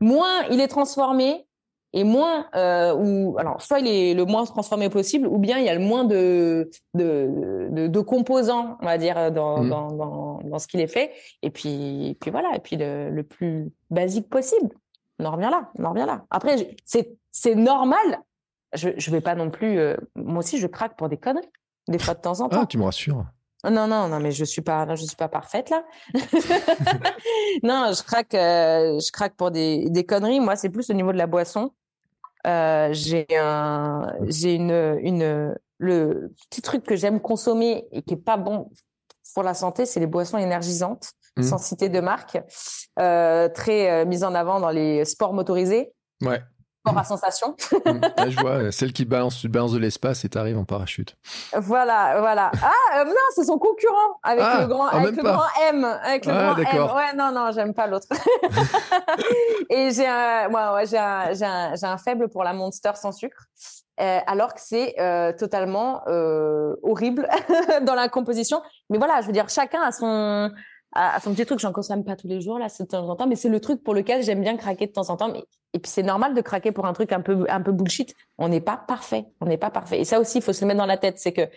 [0.01, 1.47] Moins il est transformé
[1.93, 5.65] et moins euh, ou alors soit il est le moins transformé possible ou bien il
[5.65, 9.69] y a le moins de de, de, de composants on va dire dans, mmh.
[9.69, 11.11] dans, dans, dans, ce qu'il est fait
[11.43, 14.71] et puis puis voilà et puis le, le plus basique possible
[15.21, 16.25] on en revient là, on en revient là.
[16.31, 18.21] Après, c'est c'est normal.
[18.73, 19.79] Je je vais pas non plus.
[19.79, 21.49] Euh, moi aussi, je craque pour des conneries,
[21.89, 22.61] des fois de temps en temps.
[22.63, 23.25] Ah, tu me rassures.
[23.63, 25.85] Non, non, non, mais je suis pas, je suis pas parfaite là.
[27.63, 30.41] non, je craque, euh, je craque pour des, des conneries.
[30.41, 31.71] Moi, c'est plus au niveau de la boisson.
[32.47, 38.25] Euh, j'ai un, j'ai une, une, le petit truc que j'aime consommer et qui est
[38.25, 38.71] pas bon
[39.35, 41.13] pour la santé, c'est les boissons énergisantes.
[41.37, 41.43] Mmh.
[41.43, 42.43] sans citer de marque,
[42.99, 45.93] euh, très euh, mise en avant dans les sports motorisés.
[46.23, 46.43] Ouais.
[46.97, 47.57] À sensation.
[47.91, 48.31] Mmh.
[48.31, 51.17] je vois, euh, celle qui balance, tu balances de l'espace et t'arrives en parachute.
[51.57, 52.51] Voilà, voilà.
[52.63, 55.85] Ah, non, c'est son concurrent avec ah, le grand, avec le grand M.
[55.85, 56.95] Avec le ah, grand M.
[56.95, 58.07] Ouais, non, non, j'aime pas l'autre.
[59.71, 63.13] et j'ai un, ouais, j'ai un, j'ai un, j'ai un faible pour la Monster sans
[63.13, 63.47] sucre.
[63.99, 67.29] alors que c'est euh, totalement euh, horrible
[67.83, 68.63] dans la composition.
[68.91, 70.51] Mais voilà, je veux dire, chacun a son
[70.93, 71.59] à, son petit truc.
[71.59, 73.83] J'en consomme pas tous les jours là, de temps en temps, mais c'est le truc
[73.83, 75.31] pour lequel j'aime bien craquer de temps en temps.
[75.33, 78.15] Mais, et puis c'est normal de craquer pour un truc un peu un peu bullshit.
[78.39, 80.01] On n'est pas parfait, on n'est pas parfait.
[80.01, 81.49] Et ça aussi, il faut se le mettre dans la tête, c'est que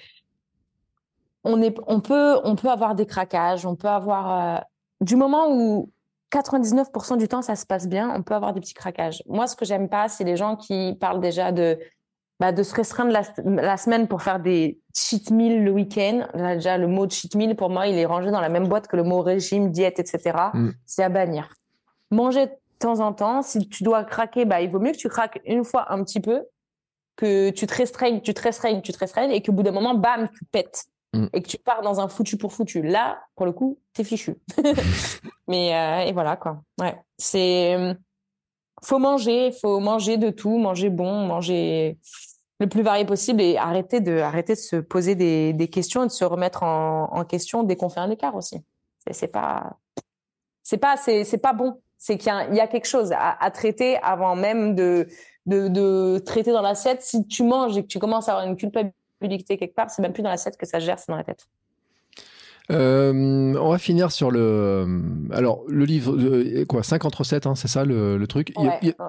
[1.43, 4.61] on est, on peut, on peut avoir des craquages, on peut avoir euh,
[5.01, 5.91] du moment où
[6.31, 9.23] 99% du temps ça se passe bien, on peut avoir des petits craquages.
[9.27, 11.77] Moi, ce que j'aime pas, c'est les gens qui parlent déjà de
[12.43, 16.27] bah, de se restreindre la, la, semaine pour faire des cheat meals le week-end.
[16.35, 18.97] Déjà, le mot cheat meal, pour moi, il est rangé dans la même boîte que
[18.97, 20.37] le mot régime, diète, etc.
[20.53, 20.71] Mm.
[20.85, 21.47] C'est à bannir.
[22.11, 25.07] Manger de temps en temps, si tu dois craquer, bah, il vaut mieux que tu
[25.07, 26.43] craques une fois un petit peu,
[27.15, 29.93] que tu te restreignes, tu te restreignes, tu te restreignes, et qu'au bout d'un moment,
[29.93, 30.83] bam, tu pètes.
[31.13, 31.27] Mm.
[31.31, 32.81] Et que tu pars dans un foutu pour foutu.
[32.81, 34.35] Là, pour le coup, t'es fichu.
[35.47, 36.61] Mais, euh, et voilà, quoi.
[36.77, 36.97] Ouais.
[37.17, 37.95] C'est,
[38.83, 41.97] faut manger, faut manger de tout, manger bon, manger
[42.63, 46.07] le plus varié possible et arrêter de, arrêter de se poser des, des questions et
[46.07, 48.63] de se remettre en, question dès qu'on fait un écart aussi.
[49.11, 49.77] C'est pas,
[50.63, 51.81] c'est pas, c'est pas bon.
[51.97, 55.07] C'est qu'il y, a quelque chose à, à, traiter avant même de,
[55.45, 57.01] de, de traiter dans l'assiette.
[57.01, 60.11] Si tu manges et que tu commences à avoir une culpabilité quelque part, c'est même
[60.11, 61.47] plus dans l'assiette que ça gère, c'est dans la tête.
[62.71, 64.39] Euh, on va finir sur le.
[64.39, 64.85] Euh,
[65.31, 68.53] alors, le livre, euh, quoi, 50 recettes, hein, c'est ça le, le truc.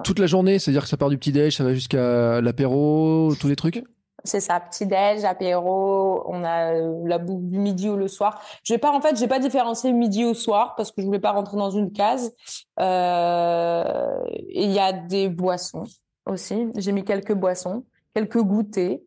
[0.03, 3.55] toute la journée, c'est-à-dire que ça part du petit-déj, ça va jusqu'à l'apéro, tous les
[3.55, 3.83] trucs?
[4.25, 8.41] C'est ça, petit-déj, apéro, on a la bouffe du midi ou le soir.
[8.63, 11.19] Je vais pas, en fait, j'ai pas différencié midi ou soir parce que je voulais
[11.19, 12.33] pas rentrer dans une case.
[12.79, 13.83] Euh,
[14.49, 15.83] il y a des boissons
[16.25, 16.67] aussi.
[16.75, 17.85] J'ai mis quelques boissons,
[18.15, 18.99] quelques goûters.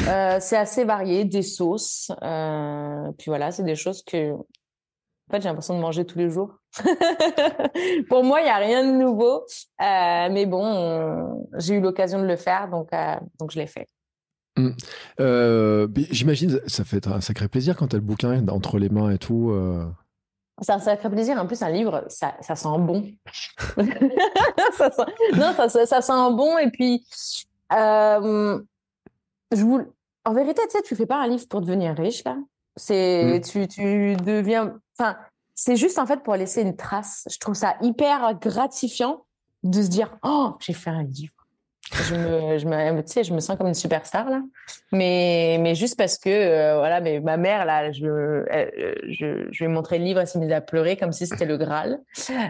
[0.00, 2.10] Euh, c'est assez varié, des sauces.
[2.22, 4.44] Euh, puis voilà, c'est des choses que, en
[5.30, 6.54] fait, j'ai l'impression de manger tous les jours.
[8.08, 9.44] Pour moi, il n'y a rien de nouveau.
[9.80, 12.90] Euh, mais bon, j'ai eu l'occasion de le faire, donc,
[13.38, 13.86] donc je l'ai fait.
[14.56, 14.70] Mm.
[15.20, 19.10] Euh, j'imagine, ça fait un sacré plaisir quand tu as le bouquin entre les mains
[19.10, 19.52] et tout.
[20.60, 21.38] C'est un sacré plaisir.
[21.38, 23.10] En plus, un livre, ça, ça sent bon.
[24.76, 25.02] ça sent...
[25.34, 26.56] Non, ça, ça, sent bon.
[26.58, 27.04] Et puis,
[27.72, 28.60] euh,
[29.52, 29.80] je vous...
[30.24, 32.36] en vérité, tu sais, tu fais pas un livre pour devenir riche, là.
[32.76, 33.40] C'est, mm.
[33.42, 35.16] tu, tu deviens, enfin,
[35.54, 37.24] c'est juste en fait pour laisser une trace.
[37.30, 39.24] Je trouve ça hyper gratifiant
[39.62, 41.41] de se dire, oh, j'ai fait un livre
[41.92, 44.42] je me, je me, tu sais, je me sens comme une superstar là,
[44.92, 48.44] mais, mais juste parce que euh, voilà, mais ma mère là, je,
[49.08, 51.44] je, je lui ai montré le livre, elle s'est mise à pleurer comme si c'était
[51.44, 52.00] le Graal.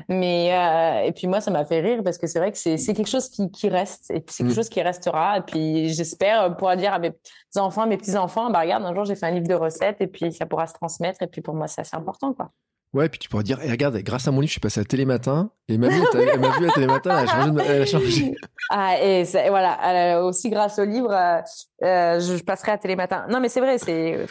[0.08, 2.76] Mais euh, et puis moi, ça m'a fait rire parce que c'est vrai que c'est,
[2.76, 4.56] c'est quelque chose qui, qui reste et puis c'est quelque mm.
[4.56, 5.38] chose qui restera.
[5.38, 7.12] Et puis j'espère pouvoir dire à mes
[7.56, 10.06] enfants, mes petits enfants, bah regarde, un jour j'ai fait un livre de recettes et
[10.06, 11.22] puis ça pourra se transmettre.
[11.22, 12.50] Et puis pour moi, c'est assez important quoi.
[12.94, 15.50] Ouais, puis tu pourrais dire, regarde, grâce à mon livre, je suis passé à Télématin
[15.66, 17.64] et ma vie, elle m'a vu à Télématin, elle a changé.
[17.66, 18.34] Elle a changé.
[18.74, 21.40] Ah, et voilà, aussi grâce au livre, euh,
[21.84, 23.26] euh, je passerai à Télématin.
[23.28, 24.24] Non, mais c'est vrai, c'est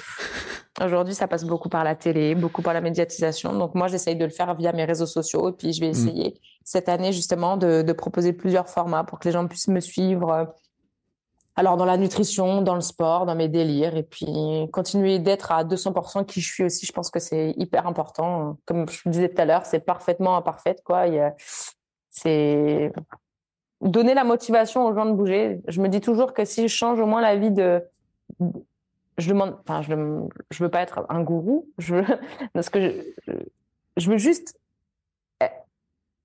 [0.83, 3.53] aujourd'hui, ça passe beaucoup par la télé, beaucoup par la médiatisation.
[3.53, 5.91] Donc moi, j'essaye de le faire via mes réseaux sociaux et puis je vais mm.
[5.91, 9.79] essayer cette année justement de, de, proposer plusieurs formats pour que les gens puissent me
[9.79, 10.55] suivre
[11.55, 15.63] alors dans la nutrition, dans le sport, dans mes délires, et puis continuer d'être à
[15.63, 18.57] 200% qui je suis aussi, je pense que c'est hyper important.
[18.65, 21.05] Comme je disais tout à l'heure, c'est parfaitement imparfait, quoi.
[22.09, 22.91] C'est
[23.81, 25.59] donner la motivation aux gens de bouger.
[25.67, 27.83] Je me dis toujours que si je change au moins la vie de,
[29.17, 29.93] je demande, enfin, je,
[30.51, 31.95] je veux pas être un gourou, je
[32.53, 32.79] parce que
[33.27, 33.33] je,
[33.97, 34.60] je veux juste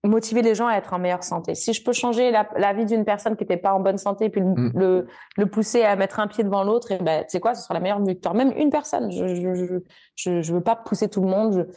[0.06, 1.54] motiver les gens à être en meilleure santé.
[1.54, 4.40] Si je peux changer la, vie d'une personne qui n'était pas en bonne santé, puis
[4.40, 4.72] mm.
[4.74, 7.74] le, le, pousser à mettre un pied devant l'autre, et ben, c'est quoi, ce sera
[7.74, 8.34] la meilleure victoire.
[8.34, 9.10] Même une personne.
[9.10, 9.80] Je je,
[10.14, 11.68] je, je veux pas pousser tout le monde.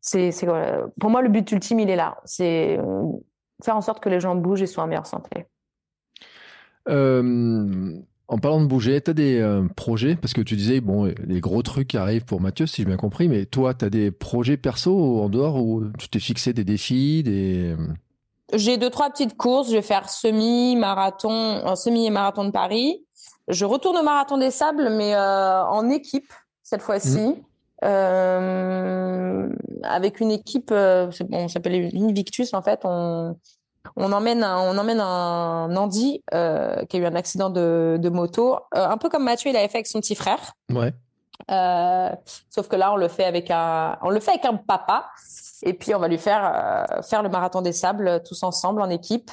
[0.00, 0.46] C'est, c'est,
[1.00, 2.18] pour moi, le but ultime, il est là.
[2.24, 3.04] C'est euh,
[3.62, 5.46] faire en sorte que les gens bougent et soient en meilleure santé.
[6.88, 7.98] Euh,
[8.32, 10.16] en parlant de bouger, tu as des euh, projets?
[10.16, 13.28] Parce que tu disais, bon, les gros trucs arrivent pour Mathieu, si j'ai bien compris,
[13.28, 17.22] mais toi, tu as des projets perso en dehors où tu t'es fixé des défis
[17.22, 17.74] des...
[17.78, 17.86] Euh?
[18.54, 19.68] J'ai deux, trois petites courses.
[19.68, 23.04] Je vais faire semi, marathon, semi et marathon de Paris.
[23.48, 27.34] Je retourne au marathon des sables, mais euh, en équipe cette fois-ci.
[27.82, 29.48] Mmh.
[29.82, 32.80] avec une équipe, bon, on s'appelle Invictus en fait.
[32.84, 33.36] On,
[33.96, 38.54] on emmène un, on emmène un Andy euh, qui a eu un accident de, moto,
[38.74, 40.52] euh, un peu comme Mathieu il avait fait avec son petit frère.
[40.72, 40.92] Ouais.
[41.50, 42.10] Euh,
[42.50, 45.10] sauf que là on le fait avec un, on le fait avec un papa
[45.62, 49.30] et puis on va lui faire faire le marathon des sables tous ensemble en équipe.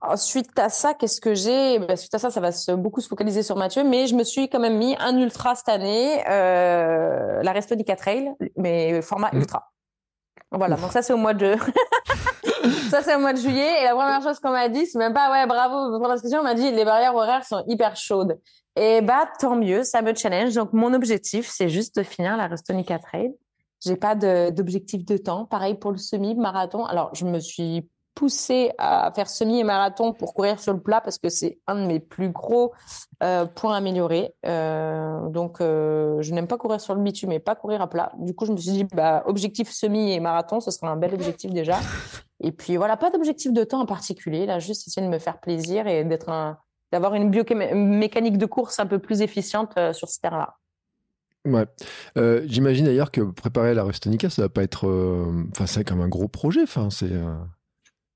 [0.00, 1.78] Ensuite à ça, qu'est-ce que j'ai?
[1.78, 4.24] Bah, Suite à ça, ça va se, beaucoup se focaliser sur Mathieu, mais je me
[4.24, 9.38] suis quand même mis un ultra cette année, la Restonica Trail, mais format mmh.
[9.38, 9.71] ultra.
[10.52, 11.56] Voilà, donc ça c'est au mois de
[12.90, 13.80] ça c'est au mois de juillet.
[13.80, 16.40] Et la première chose qu'on m'a dit c'est même pas ouais bravo pour la question
[16.40, 18.38] on m'a dit les barrières horaires sont hyper chaudes.
[18.76, 20.54] Et bah tant mieux ça me challenge.
[20.54, 23.32] Donc mon objectif c'est juste de finir la Restonica Trail.
[23.84, 25.46] J'ai pas d'objectif de, de temps.
[25.46, 30.12] Pareil pour le semi marathon alors je me suis poussé à faire semi et marathon
[30.12, 32.72] pour courir sur le plat parce que c'est un de mes plus gros
[33.22, 34.34] euh, points améliorés.
[34.46, 38.12] Euh, donc, euh, je n'aime pas courir sur le bitume, mais pas courir à plat.
[38.18, 41.14] Du coup, je me suis dit, bah, objectif semi et marathon, ce sera un bel
[41.14, 41.78] objectif déjà.
[42.40, 44.46] Et puis voilà, pas d'objectif de temps en particulier.
[44.46, 46.58] Là, juste essayer de me faire plaisir et d'être un,
[46.90, 50.56] d'avoir une biomécanique de course un peu plus efficiente sur ce terrain-là.
[51.44, 51.66] Ouais.
[52.46, 54.86] J'imagine d'ailleurs que préparer la Rustonica, ça va pas être.
[55.52, 56.62] Enfin, c'est comme un gros projet.
[56.62, 57.12] Enfin, c'est.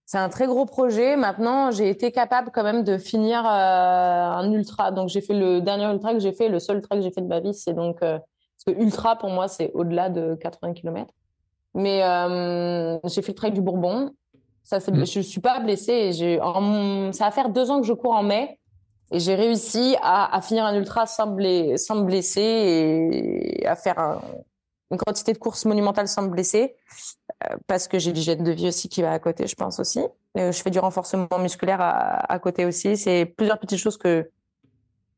[0.07, 1.17] C'est un très gros projet.
[1.17, 4.93] Maintenant, j'ai été capable quand même de finir euh, un ultra.
[4.93, 7.23] Donc, j'ai fait le dernier ultra que j'ai fait, le seul ultra que j'ai fait
[7.23, 10.75] de ma vie, c'est donc euh, parce que ultra pour moi, c'est au-delà de 80
[10.75, 11.13] km.
[11.75, 14.13] Mais euh, j'ai fait le trek du Bourbon.
[14.63, 15.05] Ça, mmh.
[15.05, 16.13] je suis pas blessée.
[16.13, 16.39] J'ai,
[17.13, 18.61] ça va faire deux ans que je cours en mai
[19.11, 22.41] et j'ai réussi à, à, finir un ultra sans, blé, sans me blesser
[23.61, 24.21] et à faire un,
[24.91, 26.77] une quantité de courses monumentales sans me blesser,
[27.67, 30.01] parce que j'ai l'hygiène de vie aussi qui va à côté, je pense aussi.
[30.37, 32.97] je fais du renforcement musculaire à, à côté aussi.
[32.97, 34.31] C'est plusieurs petites choses que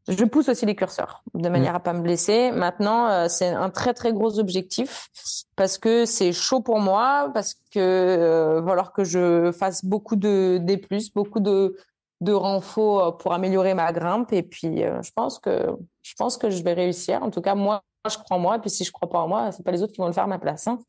[0.08, 2.50] je pousse aussi les curseurs de manière à pas me blesser.
[2.50, 5.08] Maintenant, euh, c'est un très très gros objectif
[5.54, 10.58] parce que c'est chaud pour moi, parce que euh, falloir que je fasse beaucoup de
[10.62, 11.76] des plus, beaucoup de
[12.20, 14.32] de renforts pour améliorer ma grimpe.
[14.32, 15.68] Et puis, je pense que
[16.02, 17.22] je pense que je vais réussir.
[17.22, 19.28] En tout cas, moi, je crois en moi, et puis si je crois pas en
[19.28, 20.66] moi, c'est pas les autres qui vont le faire à ma place.
[20.66, 20.78] Hein.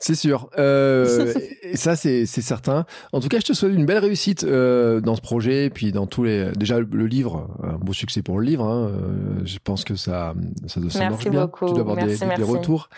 [0.00, 0.48] C'est sûr.
[0.58, 2.86] Euh, et ça, c'est certain.
[3.12, 6.06] En tout cas, je te souhaite une belle réussite euh, dans ce projet, puis dans
[6.06, 6.50] tous les.
[6.56, 8.64] Déjà, le livre, un beau succès pour le livre.
[8.64, 8.88] Hein.
[8.88, 10.34] Euh, je pense que ça,
[10.66, 11.48] ça, ça marche bien.
[11.48, 12.88] Tu dois avoir des, des, retours.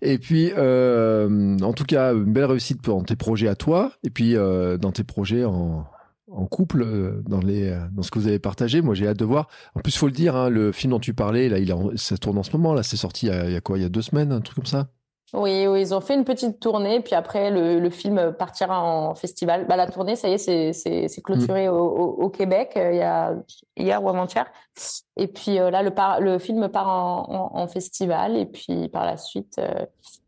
[0.00, 4.34] Et puis, en tout cas, une belle réussite dans tes projets à toi, et puis
[4.34, 5.84] dans tes projets en,
[6.30, 8.80] en couple dans les dans ce que vous avez partagé.
[8.80, 9.48] Moi, j'ai hâte de voir.
[9.74, 12.16] En plus, faut le dire, hein, le film dont tu parlais, là, il est ça
[12.16, 12.74] tourne en ce moment.
[12.74, 14.66] Là, c'est sorti il y, a, quoi Il y a deux semaines, un truc comme
[14.66, 14.86] ça?
[15.34, 19.16] Oui, oui, ils ont fait une petite tournée, puis après le, le film partira en
[19.16, 19.66] festival.
[19.66, 23.34] Bah, la tournée, ça y est, c'est clôturé au, au, Québec il y a
[23.76, 24.46] hier ou avant-hier.
[25.16, 25.90] Et puis là, le,
[26.20, 29.60] le film part en, en, festival, et puis par la suite,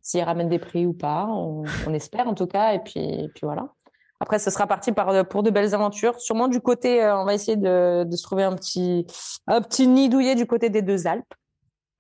[0.03, 3.29] s'il ramène des prix ou pas, on, on, espère en tout cas, et puis, et
[3.29, 3.69] puis voilà.
[4.21, 6.19] Après, ce sera parti par, pour de belles aventures.
[6.21, 9.07] Sûrement du côté, euh, on va essayer de, de, se trouver un petit,
[9.47, 11.35] un petit nid douillet du côté des deux Alpes.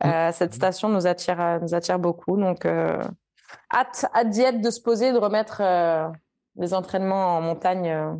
[0.04, 2.36] Euh, cette station nous attire, euh, nous attire beaucoup.
[2.36, 3.02] Donc, euh,
[3.74, 5.62] hâte, hâte d'y être, de se poser, de remettre
[6.56, 8.18] les entraînements en montagne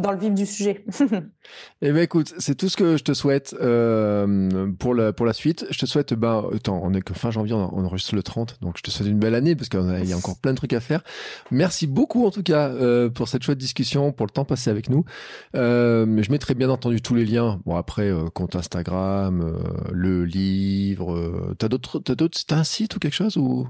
[0.00, 0.84] dans le vif du sujet.
[1.82, 5.32] eh ben écoute, c'est tout ce que je te souhaite euh, pour la pour la
[5.32, 5.66] suite.
[5.70, 8.78] Je te souhaite, ben, attends, on est que fin janvier, on, enregistre le 30, donc
[8.78, 10.80] je te souhaite une belle année parce qu'il y a encore plein de trucs à
[10.80, 11.02] faire.
[11.50, 14.88] Merci beaucoup en tout cas euh, pour cette chouette discussion, pour le temps passé avec
[14.88, 15.04] nous.
[15.54, 17.60] Euh, je mettrai bien entendu tous les liens.
[17.66, 19.58] Bon après, euh, compte Instagram,
[19.92, 21.54] le livre.
[21.58, 23.68] t'as d'autres, t'as d'autres, t'as un site ou quelque chose ou?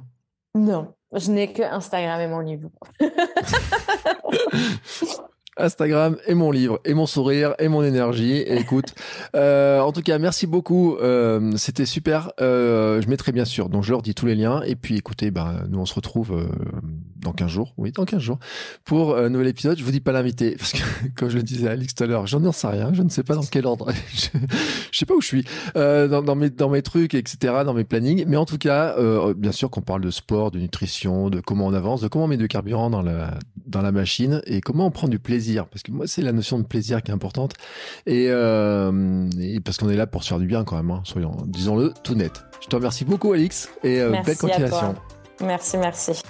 [0.56, 2.70] Non, je n'ai que Instagram et mon livre.
[5.56, 8.36] Instagram et mon livre et mon sourire et mon énergie.
[8.36, 8.94] Et écoute,
[9.36, 10.96] euh, en tout cas, merci beaucoup.
[10.96, 12.32] Euh, C'était super.
[12.40, 13.68] Euh, je mettrai bien sûr.
[13.68, 14.62] Donc je leur dis tous les liens.
[14.62, 16.46] Et puis écoutez, ben nous on se retrouve euh,
[17.16, 17.74] dans 15 jours.
[17.76, 18.38] Oui, dans 15 jours
[18.84, 19.78] pour un nouvel épisode.
[19.78, 20.82] Je vous dis pas l'invité parce que
[21.16, 22.92] comme je le disais à Alix tout à l'heure, j'en sais rien.
[22.92, 23.90] Je ne sais pas dans quel ordre.
[24.14, 24.28] je,
[24.90, 25.44] je sais pas où je suis
[25.76, 27.62] euh, dans, dans, mes dans mes trucs, etc.
[27.64, 28.24] Dans mes plannings.
[28.26, 31.66] Mais en tout cas, euh, bien sûr qu'on parle de sport, de nutrition, de comment
[31.66, 34.86] on avance, de comment on met du carburant dans la dans la machine et comment
[34.86, 37.54] on prend du plaisir parce que moi c'est la notion de plaisir qui est importante,
[38.06, 41.02] et, euh, et parce qu'on est là pour se faire du bien quand même, hein,
[41.04, 42.32] soyons, disons-le tout net.
[42.60, 44.94] Je te remercie beaucoup Alix, et euh, belle continuation.
[45.40, 46.22] Merci, merci.